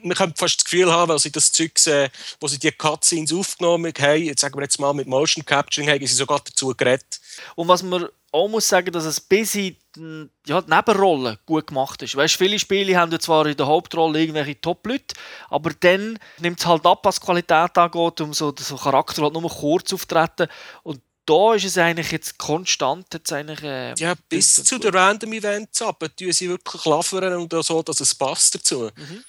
man 0.03 0.15
kann 0.15 0.33
fast 0.35 0.57
das 0.57 0.65
Gefühl 0.65 0.91
haben, 0.91 1.11
als 1.11 1.23
sie 1.23 1.31
das 1.31 1.51
Zeug 1.51 1.77
sehen, 1.79 2.09
wo 2.39 2.47
sie 2.47 2.59
die 2.59 2.71
Cutscenes 2.71 3.33
aufgenommen 3.33 3.93
haben, 3.99 4.23
jetzt 4.23 4.41
sagen 4.41 4.55
wir 4.55 4.63
jetzt 4.63 4.79
mal 4.79 4.93
mit 4.93 5.07
Motion 5.07 5.43
Capturing, 5.43 5.89
haben 5.89 6.05
sie 6.05 6.13
sogar 6.13 6.41
dazu 6.45 6.73
geredet. 6.75 7.19
Und 7.55 7.67
was 7.67 7.81
man 7.81 8.07
auch 8.31 8.47
muss 8.47 8.67
sagen, 8.67 8.91
dass 8.91 9.05
es 9.05 9.19
bis 9.19 9.53
in 9.55 9.75
die, 9.95 10.29
ja, 10.47 10.61
die 10.61 10.73
Nebenrollen 10.73 11.37
gut 11.45 11.67
gemacht 11.67 12.01
ist. 12.01 12.15
Weißt, 12.15 12.35
viele 12.35 12.57
Spiele 12.57 12.97
haben 12.97 13.19
zwar 13.19 13.45
in 13.45 13.55
der 13.55 13.67
Hauptrolle 13.67 14.19
irgendwelche 14.19 14.59
Top-Leute, 14.59 15.15
aber 15.49 15.71
dann 15.79 16.17
nimmt 16.39 16.59
es 16.59 16.65
halt 16.65 16.85
ab, 16.85 17.01
was 17.03 17.19
die 17.19 17.25
Qualität 17.25 17.77
angeht, 17.77 18.21
um 18.21 18.33
so, 18.33 18.53
so 18.57 18.75
Charakter 18.75 19.21
halt 19.21 19.33
nur 19.33 19.47
kurz 19.49 19.93
auftreten. 19.93 20.47
Und 20.81 20.99
da 21.25 21.53
ist 21.53 21.65
es 21.65 21.77
eigentlich 21.77 22.11
jetzt 22.11 22.37
konstant. 22.37 23.07
Jetzt 23.13 23.31
eigentlich, 23.31 23.63
äh, 23.63 23.93
ja, 23.95 24.13
bis 24.29 24.63
zu 24.63 24.77
den 24.77 24.93
Random 24.93 25.33
Events 25.33 25.81
ab, 25.81 26.03
tun 26.17 26.31
sie 26.31 26.49
wirklich 26.49 26.81
klaffern 26.81 27.33
und 27.35 27.53
so, 27.63 27.81
dass 27.81 27.99
es 27.99 28.13
passt 28.15 28.55
dazu. 28.55 28.89
Mhm. 28.95 29.23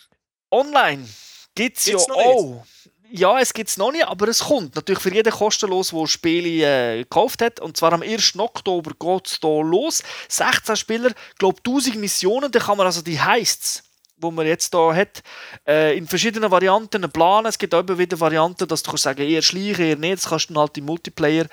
Online 0.51 1.09
gibt 1.55 1.79
es 1.79 1.87
ja 1.87 1.97
auch. 1.97 2.65
Ja, 3.11 3.39
es 3.39 3.55
gibt 3.55 3.71
es 3.71 3.77
noch 3.77 3.93
nicht, 3.93 4.05
aber 4.05 4.27
es 4.27 4.41
kommt. 4.41 4.75
Natürlich 4.75 5.01
für 5.01 5.15
jeden 5.15 5.33
kostenlos, 5.33 5.91
der 5.91 6.07
Spiele 6.09 6.95
äh, 6.95 6.99
gekauft 7.05 7.43
hat. 7.43 7.61
Und 7.61 7.77
zwar 7.77 7.93
am 7.93 8.03
1. 8.03 8.37
Oktober 8.39 8.91
geht 8.99 9.27
es 9.29 9.39
hier 9.41 9.63
los. 9.63 10.03
16 10.29 10.75
Spieler, 10.75 11.13
glaube 11.39 11.59
1000 11.59 11.95
Missionen. 11.97 12.51
Da 12.51 12.59
kann 12.59 12.77
man 12.77 12.87
also 12.87 13.03
die 13.03 13.21
Heists 13.21 13.84
wo 14.25 14.31
man 14.31 14.47
jetzt 14.47 14.75
hier 14.75 14.95
hat, 14.95 15.23
äh, 15.67 15.97
in 15.97 16.09
verschiedenen 16.09 16.51
Varianten 16.51 17.09
planen. 17.11 17.47
Es 17.47 17.59
gibt 17.59 17.75
auch 17.75 17.81
immer 17.81 17.99
wieder 17.99 18.19
Varianten, 18.19 18.67
dass 18.67 18.83
du 18.83 18.91
kannst 18.91 19.05
sagen, 19.05 19.23
eher 19.23 19.43
schleichen, 19.43 19.85
eher 19.85 19.97
nicht. 19.97 20.15
Das 20.15 20.29
kannst 20.29 20.51
du 20.51 20.55
dann 20.55 20.63
halt 20.63 20.77
im 20.79 20.87
Multiplayer 20.87 21.47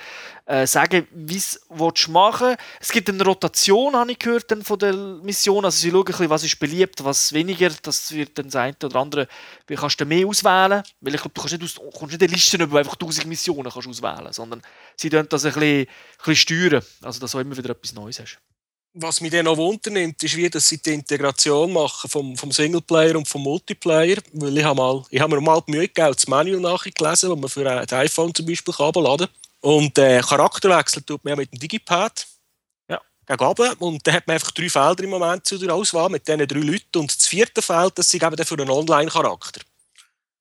äh, 0.45 0.65
sagen, 0.65 1.07
wie 1.11 1.37
es 1.37 1.61
machen. 2.07 2.55
Es 2.79 2.91
gibt 2.91 3.09
eine 3.09 3.23
Rotation, 3.23 3.95
habe 3.95 4.11
ich 4.11 4.19
gehört, 4.19 4.49
dann 4.49 4.63
von 4.63 4.79
der 4.79 4.93
Mission. 4.93 5.65
Also 5.65 5.77
sie 5.77 5.91
schauen 5.91 5.99
ein 5.99 6.05
bisschen, 6.05 6.29
was 6.29 6.43
ist 6.43 6.59
beliebt, 6.59 7.03
was 7.03 7.33
weniger. 7.33 7.69
Das 7.81 8.11
wird 8.11 8.37
dann 8.37 8.45
das 8.45 8.55
eine 8.55 8.75
oder 8.83 8.95
andere, 8.99 9.27
wie 9.67 9.75
kannst 9.75 9.99
du 9.99 10.05
mehr 10.05 10.25
auswählen. 10.25 10.81
Weil 11.01 11.15
ich 11.15 11.21
glaube, 11.21 11.33
du 11.33 11.41
kannst 11.41 11.59
nicht, 11.59 11.63
aus, 11.63 11.93
kannst 11.97 12.13
nicht 12.13 12.23
eine 12.23 12.31
Liste 12.31 12.57
über 12.57 12.79
einfach 12.79 12.93
1000 12.93 13.27
Missionen 13.27 13.71
kannst 13.71 13.87
auswählen, 13.87 14.33
sondern 14.33 14.61
sie 14.95 15.09
das 15.09 15.23
ein 15.23 15.29
bisschen, 15.29 15.63
ein 15.63 15.87
bisschen 16.17 16.35
steuern. 16.35 16.83
Also 17.01 17.19
dass 17.19 17.31
du 17.31 17.39
immer 17.39 17.57
wieder 17.57 17.71
etwas 17.71 17.93
Neues 17.93 18.19
hast 18.19 18.39
was 18.93 19.21
mich 19.21 19.31
dann 19.31 19.45
noch 19.45 19.57
wundernimmt, 19.57 20.21
ist, 20.21 20.35
wie 20.35 20.49
dass 20.49 20.67
sie 20.67 20.81
die 20.81 20.93
Integration 20.93 21.71
machen 21.71 22.09
vom, 22.09 22.35
vom 22.35 22.51
Singleplayer 22.51 23.15
und 23.15 23.27
vom 23.27 23.43
Multiplayer. 23.43 24.17
Weil 24.33 24.57
ich 24.57 24.63
habe, 24.63 24.75
mal, 24.75 25.03
ich 25.09 25.19
habe 25.19 25.35
mir 25.35 25.41
mal 25.41 25.61
die 25.65 25.71
Mühe 25.71 25.87
gegeben, 25.87 26.13
das 26.13 26.27
Manual 26.27 26.59
nachgelesen, 26.59 27.29
das 27.29 27.39
man 27.39 27.49
für 27.49 27.69
ein 27.69 27.89
iPhone 27.89 28.35
zum 28.35 28.45
Beispiel 28.45 28.73
abladen 28.77 29.27
kann. 29.27 29.35
Und 29.61 29.95
der 29.95 30.21
Charakterwechsel 30.21 31.03
tut 31.03 31.23
man 31.23 31.37
mit 31.37 31.51
dem 31.51 31.59
Digipad 31.59 32.27
ja. 32.89 32.99
gegen. 33.25 33.73
Und 33.79 34.05
dann 34.05 34.13
hat 34.15 34.27
man 34.27 34.33
einfach 34.33 34.51
drei 34.51 34.69
Felder 34.69 35.03
im 35.03 35.11
Moment 35.11 35.45
zu 35.45 35.57
der 35.57 35.73
Auswahl 35.73 36.09
mit 36.09 36.27
diesen 36.27 36.47
drei 36.47 36.59
Leuten. 36.59 36.97
Und 36.97 37.15
das 37.15 37.27
vierte 37.27 37.61
Feld, 37.61 37.97
das 37.97 38.13
ist 38.13 38.21
eben 38.21 38.35
dann 38.35 38.45
für 38.45 38.59
einen 38.59 38.69
Online-Charakter. 38.69 39.61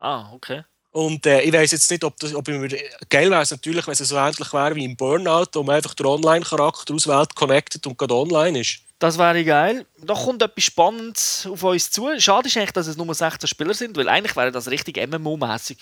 Ah, 0.00 0.32
okay. 0.32 0.64
Und 0.92 1.24
äh, 1.24 1.42
ich 1.42 1.52
weiß 1.52 1.70
jetzt 1.70 1.90
nicht, 1.90 2.02
ob, 2.02 2.18
das, 2.18 2.34
ob 2.34 2.48
ich 2.48 2.58
mir, 2.58 2.68
geil 3.08 3.30
wäre 3.30 3.44
natürlich, 3.48 3.86
wenn 3.86 3.92
es 3.92 3.98
so 3.98 4.16
ähnlich 4.16 4.52
wäre 4.52 4.74
wie 4.74 4.84
im 4.84 4.96
Burnout, 4.96 5.46
wo 5.54 5.62
man 5.62 5.76
einfach 5.76 5.94
den 5.94 6.06
Online-Charakter 6.06 6.94
auswählt, 6.94 7.34
connected 7.36 7.86
und 7.86 7.96
gerade 7.96 8.14
online 8.14 8.60
ist. 8.60 8.80
Das 8.98 9.16
wäre 9.16 9.44
geil. 9.44 9.86
Da 10.02 10.14
kommt 10.14 10.42
etwas 10.42 10.64
Spannendes 10.64 11.48
auf 11.50 11.62
uns 11.62 11.90
zu. 11.90 12.08
Schade 12.18 12.48
ist 12.48 12.56
eigentlich, 12.56 12.72
dass 12.72 12.86
es 12.86 12.96
nur 12.96 13.14
16 13.14 13.46
Spieler 13.48 13.72
sind, 13.72 13.96
weil 13.96 14.08
eigentlich 14.08 14.36
wäre 14.36 14.50
das 14.50 14.68
richtig 14.68 14.98
MMO-mäßig. 14.98 15.78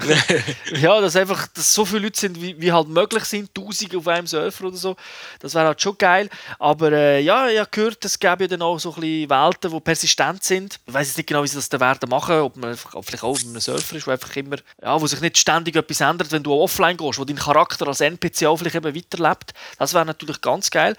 ja, 0.80 1.00
dass 1.00 1.16
einfach 1.16 1.46
dass 1.48 1.72
so 1.72 1.84
viele 1.84 2.00
Leute 2.00 2.18
sind, 2.18 2.40
wie, 2.40 2.60
wie 2.60 2.72
halt 2.72 2.88
möglich 2.88 3.24
sind, 3.24 3.54
Tausende 3.54 3.98
auf 3.98 4.08
einem 4.08 4.26
Surfer 4.26 4.66
oder 4.66 4.76
so. 4.76 4.96
Das 5.40 5.54
wäre 5.54 5.66
halt 5.66 5.80
schon 5.80 5.96
geil. 5.98 6.28
Aber 6.58 6.92
äh, 6.92 7.20
ja, 7.20 7.48
ich 7.48 7.58
habe 7.58 7.70
gehört, 7.70 8.04
es 8.04 8.18
gäbe 8.18 8.44
ja 8.44 8.48
dann 8.48 8.62
auch 8.62 8.78
so 8.78 8.94
ein 8.94 9.00
bisschen 9.00 9.30
Welten, 9.30 9.70
die 9.70 9.80
persistent 9.80 10.44
sind. 10.44 10.80
Ich 10.86 10.94
weiß 10.94 11.08
jetzt 11.08 11.16
nicht 11.16 11.26
genau, 11.26 11.42
wie 11.42 11.48
sie 11.48 11.56
das 11.56 11.68
dann 11.68 11.80
werden 11.80 12.08
machen, 12.08 12.36
ob 12.40 12.56
man 12.56 12.70
einfach, 12.70 12.92
vielleicht 13.02 13.24
auch 13.24 13.38
einem 13.38 13.60
Surfer 13.60 13.96
ist, 13.96 14.06
wo 14.06 14.10
einfach 14.10 14.34
immer, 14.36 14.56
ja, 14.82 15.00
wo 15.00 15.06
sich 15.06 15.20
nicht 15.20 15.38
ständig 15.38 15.76
etwas 15.76 16.00
ändert, 16.00 16.32
wenn 16.32 16.42
du 16.42 16.52
offline 16.52 16.96
gehst, 16.96 17.18
wo 17.18 17.24
dein 17.24 17.36
Charakter 17.36 17.86
als 17.88 18.00
NPC 18.00 18.46
auch 18.46 18.56
vielleicht 18.56 18.76
eben 18.76 18.94
weiterlebt. 18.94 19.52
Das 19.78 19.94
wäre 19.94 20.06
natürlich 20.06 20.40
ganz 20.40 20.70
geil 20.70 20.96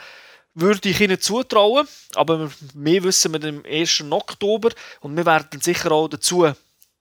würde 0.53 0.89
ich 0.89 0.99
ihnen 0.99 1.19
zutrauen, 1.19 1.87
aber 2.15 2.51
mehr 2.73 3.03
wissen 3.03 3.33
wir 3.33 3.47
am 3.47 3.63
1. 3.65 4.03
Oktober 4.09 4.71
und 4.99 5.15
wir 5.15 5.25
werden 5.25 5.61
sicher 5.61 5.91
auch 5.91 6.09
dazu 6.09 6.51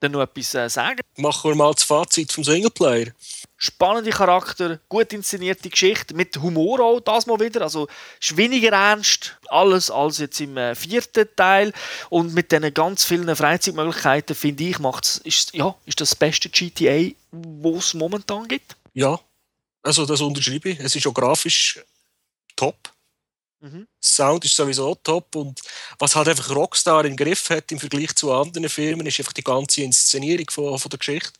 dann 0.01 0.13
noch 0.13 0.23
etwas 0.23 0.55
äh, 0.55 0.69
sagen. 0.69 1.01
Machen 1.17 1.51
wir 1.51 1.55
mal 1.55 1.73
das 1.73 1.85
Fazit 1.85 2.33
vom 2.33 2.43
Singleplayer. 2.45 3.13
Spannende 3.57 4.11
Charakter, 4.11 4.81
gut 4.89 5.13
inszenierte 5.13 5.69
Geschichte, 5.69 6.15
mit 6.15 6.37
Humor 6.39 6.81
auch 6.81 7.01
das 7.01 7.27
mal 7.27 7.39
wieder, 7.39 7.61
also 7.63 7.89
ist 8.19 8.37
weniger 8.37 8.71
ernst, 8.73 9.39
alles 9.49 9.91
als 9.91 10.19
jetzt 10.19 10.41
im 10.41 10.57
äh, 10.57 10.75
vierten 10.75 11.29
Teil 11.37 11.73
und 12.09 12.33
mit 12.33 12.51
diesen 12.51 12.73
ganz 12.73 13.05
vielen 13.05 13.37
Freizeitmöglichkeiten, 13.37 14.35
finde 14.35 14.65
ich, 14.65 14.79
macht's, 14.79 15.19
ist, 15.19 15.55
ja, 15.55 15.75
ist 15.85 16.01
das 16.01 16.15
beste 16.15 16.49
GTA, 16.49 17.11
was 17.31 17.87
es 17.87 17.95
momentan 17.95 18.49
gibt. 18.49 18.77
Ja, 18.95 19.21
also 19.83 20.07
das 20.07 20.21
unterschreibe 20.21 20.71
ich. 20.71 20.81
Es 20.81 20.97
ist 20.97 21.07
auch 21.07 21.15
grafisch 21.15 21.81
top. 22.57 22.77
Mhm. 23.61 23.87
Sound 24.03 24.45
ist 24.45 24.57
sowieso 24.57 24.95
top 24.95 25.37
und 25.37 25.61
was 25.99 26.17
halt 26.17 26.29
einfach 26.29 26.49
Rockstar 26.55 27.05
im 27.05 27.15
Griff 27.17 27.51
hat 27.51 27.71
im 27.73 27.79
Vergleich 27.79 28.15
zu 28.15 28.33
anderen 28.33 28.69
Filmen, 28.71 29.07
ist 29.07 29.19
einfach 29.21 29.35
die 29.35 29.45
ganze 29.45 29.83
Inszenierung 29.83 30.47
von, 30.51 30.79
von 30.79 30.89
der 30.89 30.99
Geschichte. 30.99 31.31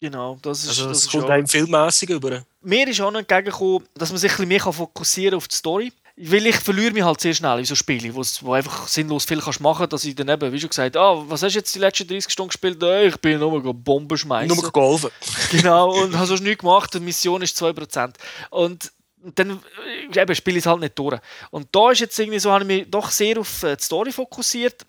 Genau, 0.00 0.38
das 0.42 0.62
ist 0.64 0.70
Also 0.70 0.88
das 0.88 1.02
ist 1.02 1.10
kommt 1.10 1.30
einem 1.30 1.46
filmmäßig 1.46 2.10
über. 2.10 2.44
Mir 2.62 2.88
ist 2.88 3.00
auch 3.00 3.10
noch 3.10 3.20
entgegengekommen, 3.20 3.86
dass 3.94 4.10
man 4.10 4.18
sich 4.18 4.30
ein 4.32 4.36
bisschen 4.36 4.48
mehr 4.48 4.72
fokussieren 4.72 5.30
kann 5.32 5.36
auf 5.38 5.48
die 5.48 5.54
Story. 5.56 5.92
Weil 6.16 6.46
ich 6.46 6.56
verliere 6.56 6.92
mich 6.92 7.02
halt 7.02 7.20
sehr 7.22 7.32
schnell 7.32 7.58
in 7.60 7.64
so 7.64 7.74
Spielen, 7.74 8.14
wo's- 8.14 8.42
wo 8.42 8.52
einfach 8.52 8.86
sinnlos 8.86 9.24
viel 9.24 9.40
kannst 9.40 9.60
machen 9.60 9.88
dass 9.88 10.04
ich 10.04 10.14
dann 10.14 10.28
eben, 10.28 10.52
wie 10.52 10.60
schon 10.60 10.68
gesagt 10.68 10.94
ah, 10.96 11.22
was 11.26 11.42
hast 11.42 11.54
du 11.54 11.58
jetzt 11.58 11.74
die 11.74 11.78
letzten 11.78 12.06
30 12.06 12.30
Stunden 12.30 12.48
gespielt? 12.50 12.82
Äh, 12.82 13.06
ich 13.06 13.16
bin 13.16 13.38
nur 13.38 13.72
Bomben 13.72 14.18
schmeißen. 14.18 14.54
Nur 14.54 14.70
golfen. 14.72 15.10
Genau, 15.50 16.02
und 16.02 16.14
habe 16.16 16.26
sonst 16.26 16.42
nichts 16.42 16.60
gemacht. 16.60 16.92
Die 16.92 17.00
Mission 17.00 17.40
ist 17.40 17.56
2%. 17.62 18.14
Und 18.50 18.92
dann 19.34 19.62
äh, 19.86 20.20
eben, 20.20 20.34
spiele 20.34 20.58
ich 20.58 20.64
es 20.64 20.66
halt 20.66 20.80
nicht 20.80 20.98
durch. 20.98 21.18
Und 21.50 21.68
da 21.72 21.90
ist 21.90 22.00
jetzt 22.00 22.18
irgendwie 22.18 22.38
so, 22.38 22.50
habe 22.50 22.64
ich 22.64 22.68
mich 22.68 22.90
doch 22.90 23.10
sehr 23.10 23.38
auf 23.38 23.62
äh, 23.62 23.76
die 23.76 23.82
Story 23.82 24.12
fokussiert. 24.12 24.84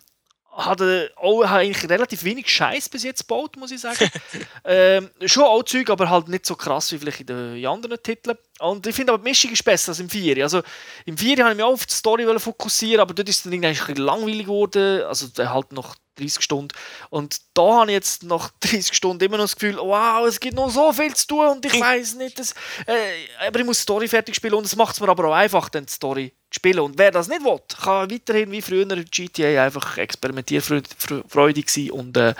Hatte 0.52 1.10
auch 1.16 1.42
habe 1.44 1.60
eigentlich 1.60 1.90
relativ 1.90 2.22
wenig 2.22 2.48
Scheiß 2.48 2.88
bis 2.88 3.02
jetzt 3.02 3.26
gebaut, 3.26 3.56
muss 3.56 3.72
ich 3.72 3.80
sagen. 3.80 4.08
ähm, 4.64 5.10
schon 5.26 5.42
auch 5.44 5.64
Zeug, 5.64 5.90
aber 5.90 6.08
halt 6.08 6.28
nicht 6.28 6.46
so 6.46 6.54
krass 6.54 6.92
wie 6.92 6.98
vielleicht 6.98 7.20
in 7.20 7.26
den 7.26 7.66
anderen 7.66 8.00
Titeln. 8.00 8.38
Und 8.60 8.86
ich 8.86 8.94
finde 8.94 9.12
aber 9.12 9.22
die 9.22 9.30
Mischung 9.30 9.50
ist 9.50 9.64
besser 9.64 9.90
als 9.90 10.00
im 10.00 10.08
4. 10.08 10.42
Also 10.42 10.62
im 11.06 11.18
4 11.18 11.38
habe 11.38 11.50
ich 11.50 11.56
mich 11.56 11.64
auch 11.64 11.72
auf 11.72 11.86
die 11.86 11.94
Story 11.94 12.38
fokussieren, 12.38 13.00
aber 13.00 13.12
dort 13.12 13.28
ist 13.28 13.38
es 13.38 13.42
dann 13.42 13.52
irgendwie 13.52 13.68
ein 13.68 13.74
bisschen 13.74 13.96
langweilig 13.96 14.46
geworden. 14.46 15.02
Also 15.02 15.26
halt 15.38 15.72
noch 15.72 15.96
30 16.16 16.42
Stunden. 16.42 16.68
Und 17.10 17.40
da 17.54 17.80
habe 17.80 17.90
ich 17.90 17.94
jetzt 17.94 18.22
nach 18.22 18.50
30 18.60 18.94
Stunden 18.94 19.24
immer 19.24 19.38
noch 19.38 19.44
das 19.44 19.56
Gefühl, 19.56 19.78
wow, 19.78 20.24
es 20.26 20.38
gibt 20.38 20.54
noch 20.54 20.70
so 20.70 20.92
viel 20.92 21.12
zu 21.14 21.26
tun 21.26 21.48
und 21.48 21.66
ich 21.66 21.80
weiß 21.80 22.14
nicht, 22.14 22.38
das, 22.38 22.52
äh, 22.86 23.46
aber 23.46 23.58
ich 23.58 23.66
muss 23.66 23.78
die 23.78 23.82
Story 23.82 24.06
fertig 24.06 24.36
spielen 24.36 24.54
und 24.54 24.66
es 24.66 24.76
macht 24.76 24.94
es 24.94 25.00
mir 25.00 25.08
aber 25.08 25.28
auch 25.28 25.34
einfach, 25.34 25.68
dann 25.68 25.86
die 25.86 25.92
Story 25.92 26.32
zu 26.50 26.56
spielen. 26.56 26.80
Und 26.80 26.96
wer 26.96 27.10
das 27.10 27.26
nicht 27.26 27.42
will, 27.42 27.60
kann 27.82 28.10
weiterhin 28.10 28.52
wie 28.52 28.62
früher 28.62 28.88
in 28.88 29.04
GTA 29.04 29.64
einfach 29.64 29.98
experimentierfreudig 29.98 31.68
sein 31.68 31.90
und 31.90 32.16
äh, 32.16 32.34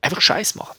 einfach 0.00 0.20
Scheiß 0.20 0.54
machen. 0.54 0.76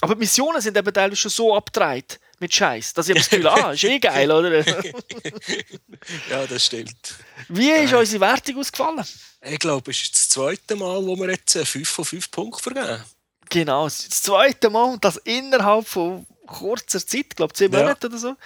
Aber 0.00 0.14
die 0.14 0.20
Missionen 0.20 0.60
sind 0.60 0.76
eben 0.76 0.92
teilweise 0.92 1.16
schon 1.16 1.30
so 1.30 1.54
abgedreht 1.54 2.20
mit 2.40 2.54
Scheiß, 2.54 2.94
dass 2.94 3.08
ich 3.08 3.10
habe 3.10 3.20
das 3.20 3.30
Gefühl, 3.30 3.46
ah, 3.48 3.72
ist 3.72 3.84
eh 3.84 3.98
geil, 3.98 4.30
oder? 4.30 4.64
Ja, 6.30 6.46
das 6.46 6.64
stimmt. 6.64 7.14
Wie 7.48 7.70
ist 7.70 7.92
unsere 7.92 8.20
Wertung 8.20 8.58
ausgefallen? 8.58 9.04
Ich 9.42 9.58
glaube, 9.58 9.90
es 9.90 10.02
ist 10.02 10.14
das 10.14 10.28
zweite 10.28 10.76
Mal, 10.76 11.04
wo 11.04 11.16
wir 11.16 11.30
jetzt 11.30 11.56
5 11.56 11.88
von 11.88 12.04
5 12.04 12.30
Punkten 12.30 12.62
vergeben. 12.62 13.02
Genau, 13.50 13.84
das 13.84 14.08
zweite 14.08 14.70
Mal 14.70 14.84
und 14.84 15.04
das 15.04 15.16
innerhalb 15.18 15.86
von 15.86 16.26
kurzer 16.46 16.98
Zeit, 16.98 17.26
ich 17.30 17.36
glaube 17.36 17.52
10 17.52 17.72
Ja. 17.72 17.80
Monate 17.80 18.06
oder 18.06 18.18
so. 18.18 18.36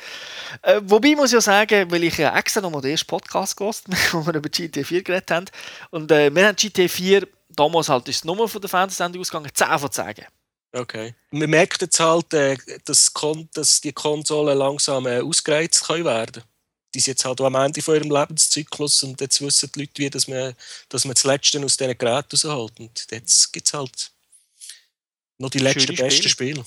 Äh, 0.63 0.81
wobei 0.85 1.15
muss 1.15 1.31
ich 1.31 1.35
ja 1.35 1.41
sagen, 1.41 1.91
weil 1.91 2.05
ich 2.05 2.19
ja 2.19 2.37
extra 2.37 2.61
nochmal 2.61 2.83
den 2.83 2.91
ersten 2.93 3.07
Podcast 3.07 3.57
gehört 3.57 3.83
wo 4.13 4.27
wir 4.27 4.35
über 4.35 4.49
GTA 4.49 4.83
4 4.83 5.03
geredet 5.03 5.31
haben. 5.31 5.47
Und 5.91 6.11
äh, 6.11 6.35
wir 6.35 6.47
haben 6.47 6.57
GTA 6.57 6.89
4, 6.89 7.27
damals 7.49 7.89
halt 7.89 8.09
ist 8.09 8.17
es 8.17 8.25
nur 8.25 8.49
von 8.49 8.61
der 8.61 8.71
Fernsehsendung 8.71 9.21
ausgegangen, 9.21 9.51
10 9.53 9.79
von 9.79 9.91
10 9.91 10.07
gegeben. 10.09 10.29
Okay. 10.73 11.15
Man 11.31 11.51
merkt 11.51 11.83
jetzt 11.83 12.01
halt, 12.01 12.33
äh, 12.33 12.57
dass, 12.85 13.13
Kon 13.13 13.49
dass 13.53 13.81
die 13.81 13.93
Konsolen 13.93 14.57
langsam 14.57 15.07
äh, 15.07 15.21
ausgereizt 15.21 15.85
können 15.87 16.05
werden. 16.05 16.43
Die 16.95 17.01
sind 17.01 17.13
jetzt 17.13 17.25
halt 17.25 17.41
auch 17.41 17.47
am 17.47 17.55
Ende 17.55 17.83
von 17.83 17.95
ihrem 17.95 18.11
Lebenszyklus 18.11 19.03
und 19.03 19.21
jetzt 19.21 19.41
wissen 19.41 19.71
die 19.75 19.81
Leute, 19.81 19.93
wie 19.97 20.11
dass 20.11 20.29
man, 20.29 20.55
dass 20.89 21.05
man 21.05 21.15
das 21.15 21.25
Letzte 21.25 21.63
aus 21.63 21.77
diesen 21.77 21.97
Geräten 21.97 22.37
rausholt. 22.37 22.81
Und 22.81 23.07
jetzt 23.11 23.53
gibt 23.53 23.67
es 23.67 23.75
halt 23.75 24.11
noch 25.39 25.51
die 25.51 25.59
letzten 25.59 25.81
Schöne 25.81 25.99
besten 25.99 26.29
Spiele. 26.29 26.65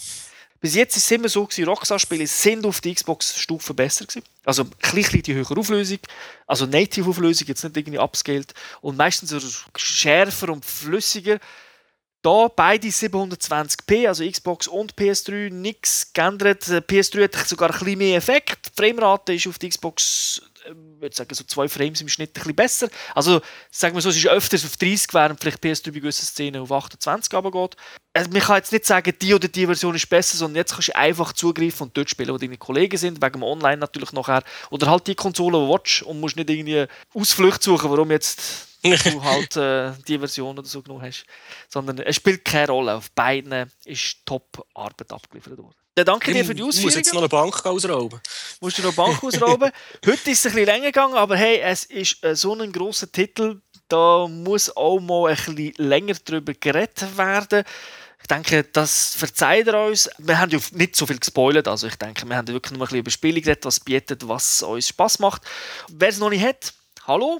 Bis 0.59 0.73
jetzt 0.73 0.97
ist 0.97 1.05
es 1.05 1.11
immer 1.11 1.29
so, 1.29 1.43
Rockstar-Spiele 1.43 2.25
sind 2.25 2.65
auf 2.65 2.81
der 2.81 2.95
Xbox-Stufe 2.95 3.73
besser 3.73 4.05
gewesen. 4.05 4.25
Also 4.45 4.63
ein 4.63 4.71
bisschen 4.93 5.21
die 5.21 5.33
höhere 5.33 5.57
Auflösung, 5.57 5.99
also 6.47 6.65
Native-Auflösung, 6.65 7.47
jetzt 7.47 7.63
nicht 7.63 7.77
irgendwie 7.77 7.99
upscaled 7.99 8.53
und 8.81 8.97
meistens 8.97 9.63
schärfer 9.75 10.49
und 10.49 10.65
flüssiger. 10.65 11.39
Da 12.26 12.47
beide 12.47 12.88
720p, 12.88 14.07
also 14.07 14.28
Xbox 14.28 14.67
und 14.67 14.95
PS3, 14.95 15.53
nichts 15.53 16.11
geändert. 16.11 16.67
Äh, 16.67 16.78
PS3 16.78 17.21
hat 17.21 17.47
sogar 17.47 17.69
ein 17.69 17.78
bisschen 17.78 17.99
mehr 17.99 18.17
Effekt. 18.17 18.71
Die 18.76 18.82
Framerate 18.82 19.36
ist 19.36 19.45
auf 19.45 19.59
der 19.59 19.69
Xbox, 19.69 20.41
äh, 20.65 20.71
ich 20.71 21.01
würde 21.01 21.15
sagen, 21.15 21.36
so 21.36 21.43
zwei 21.43 21.69
Frames 21.69 22.01
im 22.01 22.07
Schnitt 22.09 22.32
ein 22.32 22.34
bisschen 22.34 22.55
besser. 22.55 22.89
Also 23.13 23.41
sagen 23.69 23.93
wir 23.93 24.01
so, 24.01 24.09
es 24.09 24.17
ist 24.17 24.26
öfters 24.26 24.65
auf 24.65 24.76
30, 24.76 25.13
während 25.13 25.39
vielleicht 25.39 25.63
PS3 25.63 25.91
bei 25.91 25.99
gewissen 25.99 26.26
Szenen 26.26 26.63
auf 26.63 26.71
28 26.71 27.32
runtergeht. 27.32 27.76
Also 28.13 28.32
man 28.32 28.41
kann 28.41 28.55
jetzt 28.55 28.71
nicht 28.71 28.88
sagen, 28.88 29.13
die 29.21 29.34
oder 29.36 29.47
die 29.47 29.67
Version 29.67 29.93
ist 29.93 30.09
besser, 30.09 30.36
sondern 30.36 30.55
jetzt 30.55 30.73
kannst 30.73 30.88
du 30.88 30.95
einfach 30.95 31.32
zugreifen 31.32 31.84
und 31.84 31.95
dort 31.95 32.09
spielen, 32.09 32.34
wo 32.34 32.39
deine 32.39 32.57
Kollegen 32.57 32.97
sind, 32.97 33.21
wegen 33.21 33.34
dem 33.34 33.43
Online 33.43 33.78
natürlich 33.78 34.13
nachher. 34.13 34.41
Oder 34.71 34.89
halt 34.89 35.05
die 35.05 35.13
Konsole, 35.13 35.59
die 35.59 35.99
du 36.01 36.05
und 36.09 36.21
musst 36.21 36.38
nicht 36.38 36.49
irgendwie 36.49 36.88
Ausflüchte 37.13 37.65
suchen, 37.65 37.91
warum 37.91 38.09
jetzt 38.09 38.74
du 39.03 39.23
halt 39.23 39.55
äh, 39.55 39.93
die 40.07 40.17
Version 40.19 40.57
oder 40.57 40.67
so 40.67 40.81
genommen 40.81 41.03
hast. 41.03 41.25
Sondern 41.69 41.99
es 41.99 42.15
spielt 42.15 42.45
keine 42.45 42.67
Rolle. 42.67 42.95
Auf 42.95 43.11
beiden 43.11 43.71
ist 43.86 44.25
Top-Arbeit 44.25 45.11
abgeliefert 45.11 45.57
worden. 45.57 45.75
Dann 45.95 46.05
danke 46.05 46.33
dir 46.33 46.43
für 46.43 46.53
die 46.53 46.61
Ich 46.61 46.65
muss 46.65 46.95
jetzt 46.95 47.13
noch 47.13 47.23
Ausführungen. 47.23 47.23
eine 47.23 47.51
Bank 47.51 47.65
ausrauben. 47.65 48.19
Musst 48.59 48.77
du 48.77 48.81
noch 48.81 48.93
Bank 48.93 49.23
ausrauben. 49.23 49.71
Heute 50.05 50.31
ist 50.31 50.39
es 50.39 50.45
ein 50.47 50.51
bisschen 50.51 50.65
länger 50.65 50.88
gegangen, 50.88 51.15
aber 51.15 51.38
hey, 51.38 51.59
es 51.59 51.86
ist 51.86 52.21
äh, 52.21 52.36
so 52.36 52.53
ein 52.53 52.71
grosser 52.73 53.09
Titel, 53.09 53.61
da 53.88 54.27
muss 54.27 54.75
auch 54.75 54.99
mal 54.99 55.29
ein 55.29 55.36
bisschen 55.36 55.73
länger 55.77 56.15
darüber 56.25 56.53
geredet 56.53 57.17
werden. 57.17 57.63
Ich 58.19 58.27
denke, 58.27 58.63
das 58.63 59.15
verzeiht 59.15 59.67
er 59.67 59.86
uns. 59.86 60.09
Wir 60.17 60.38
haben 60.38 60.49
ja 60.51 60.59
nicht 60.71 60.95
so 60.97 61.05
viel 61.05 61.19
gespoilert, 61.19 61.67
also 61.67 61.88
ich 61.88 61.95
denke, 61.95 62.27
wir 62.27 62.36
haben 62.36 62.47
wirklich 62.47 62.73
nur 62.73 62.81
ein 62.81 62.88
bisschen 62.88 62.99
über 62.99 63.11
Spiele 63.11 63.39
geredet, 63.39 63.63
was 63.63 63.79
bietet, 63.79 64.27
was 64.27 64.63
uns 64.63 64.89
Spaß 64.89 65.19
macht. 65.19 65.43
Wer 65.89 66.09
es 66.09 66.17
noch 66.17 66.29
nicht 66.29 66.43
hat, 66.43 66.73
hallo, 67.07 67.39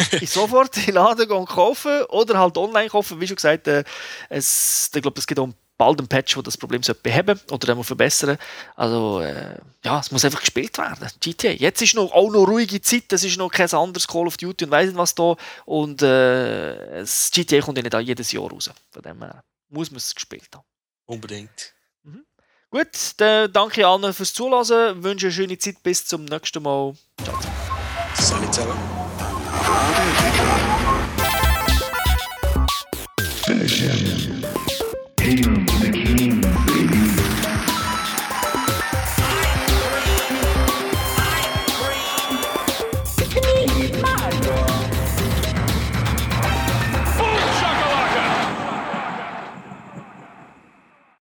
sofort 0.26 0.76
in 0.78 0.86
den 0.86 0.94
Laden 0.94 1.28
gehen 1.28 1.36
und 1.36 1.48
kaufen 1.48 2.02
oder 2.04 2.38
halt 2.38 2.56
online 2.56 2.88
kaufen. 2.88 3.20
Wie 3.20 3.26
schon 3.26 3.36
gesagt, 3.36 3.68
äh, 3.68 3.84
es, 4.28 4.90
ich 4.94 5.02
glaube, 5.02 5.18
es 5.18 5.26
gibt 5.26 5.40
auch 5.40 5.48
bald 5.76 5.98
einen 5.98 6.08
Patch, 6.08 6.34
der 6.34 6.42
das 6.42 6.56
Problem 6.56 6.80
beheben 7.02 7.40
oder 7.50 7.68
einmal 7.70 7.84
verbessern. 7.84 8.38
Also 8.76 9.20
äh, 9.20 9.58
ja, 9.84 10.00
es 10.00 10.10
muss 10.10 10.24
einfach 10.24 10.40
gespielt 10.40 10.76
werden. 10.78 11.08
GTA. 11.20 11.50
Jetzt 11.50 11.82
ist 11.82 11.94
noch, 11.94 12.12
auch 12.12 12.30
noch 12.30 12.46
ruhige 12.46 12.80
Zeit, 12.80 13.12
es 13.12 13.24
ist 13.24 13.36
noch 13.36 13.50
kein 13.50 13.70
anderes 13.72 14.06
Call 14.06 14.26
of 14.26 14.36
Duty 14.36 14.64
und 14.66 14.70
weiss 14.70 14.86
nicht 14.86 14.96
was 14.96 15.14
da. 15.14 15.36
Und 15.64 16.02
äh, 16.02 17.00
das 17.00 17.30
GTA 17.32 17.60
kommt 17.60 17.78
ja 17.78 17.82
nicht 17.82 17.94
auch 17.94 18.00
jedes 18.00 18.32
Jahr 18.32 18.48
raus. 18.48 18.70
Von 18.90 19.02
dem 19.02 19.18
her 19.22 19.42
muss 19.70 19.90
man 19.90 19.98
es 19.98 20.14
gespielt 20.14 20.48
haben. 20.54 20.64
Unbedingt. 21.06 21.74
Gut, 22.72 23.12
dann 23.18 23.52
danke 23.52 23.86
allen 23.86 24.14
fürs 24.14 24.32
Zuhören, 24.32 25.02
wünsche 25.02 25.26
eine 25.26 25.32
schöne 25.34 25.58
Zeit, 25.58 25.82
bis 25.82 26.06
zum 26.06 26.24
nächsten 26.24 26.62
Mal. 26.62 26.94
Ciao. 27.22 27.38
Salut 28.14 28.54
zusammen. 28.54 29.12
Gerade 29.72 30.12
Wecker. 30.20 30.91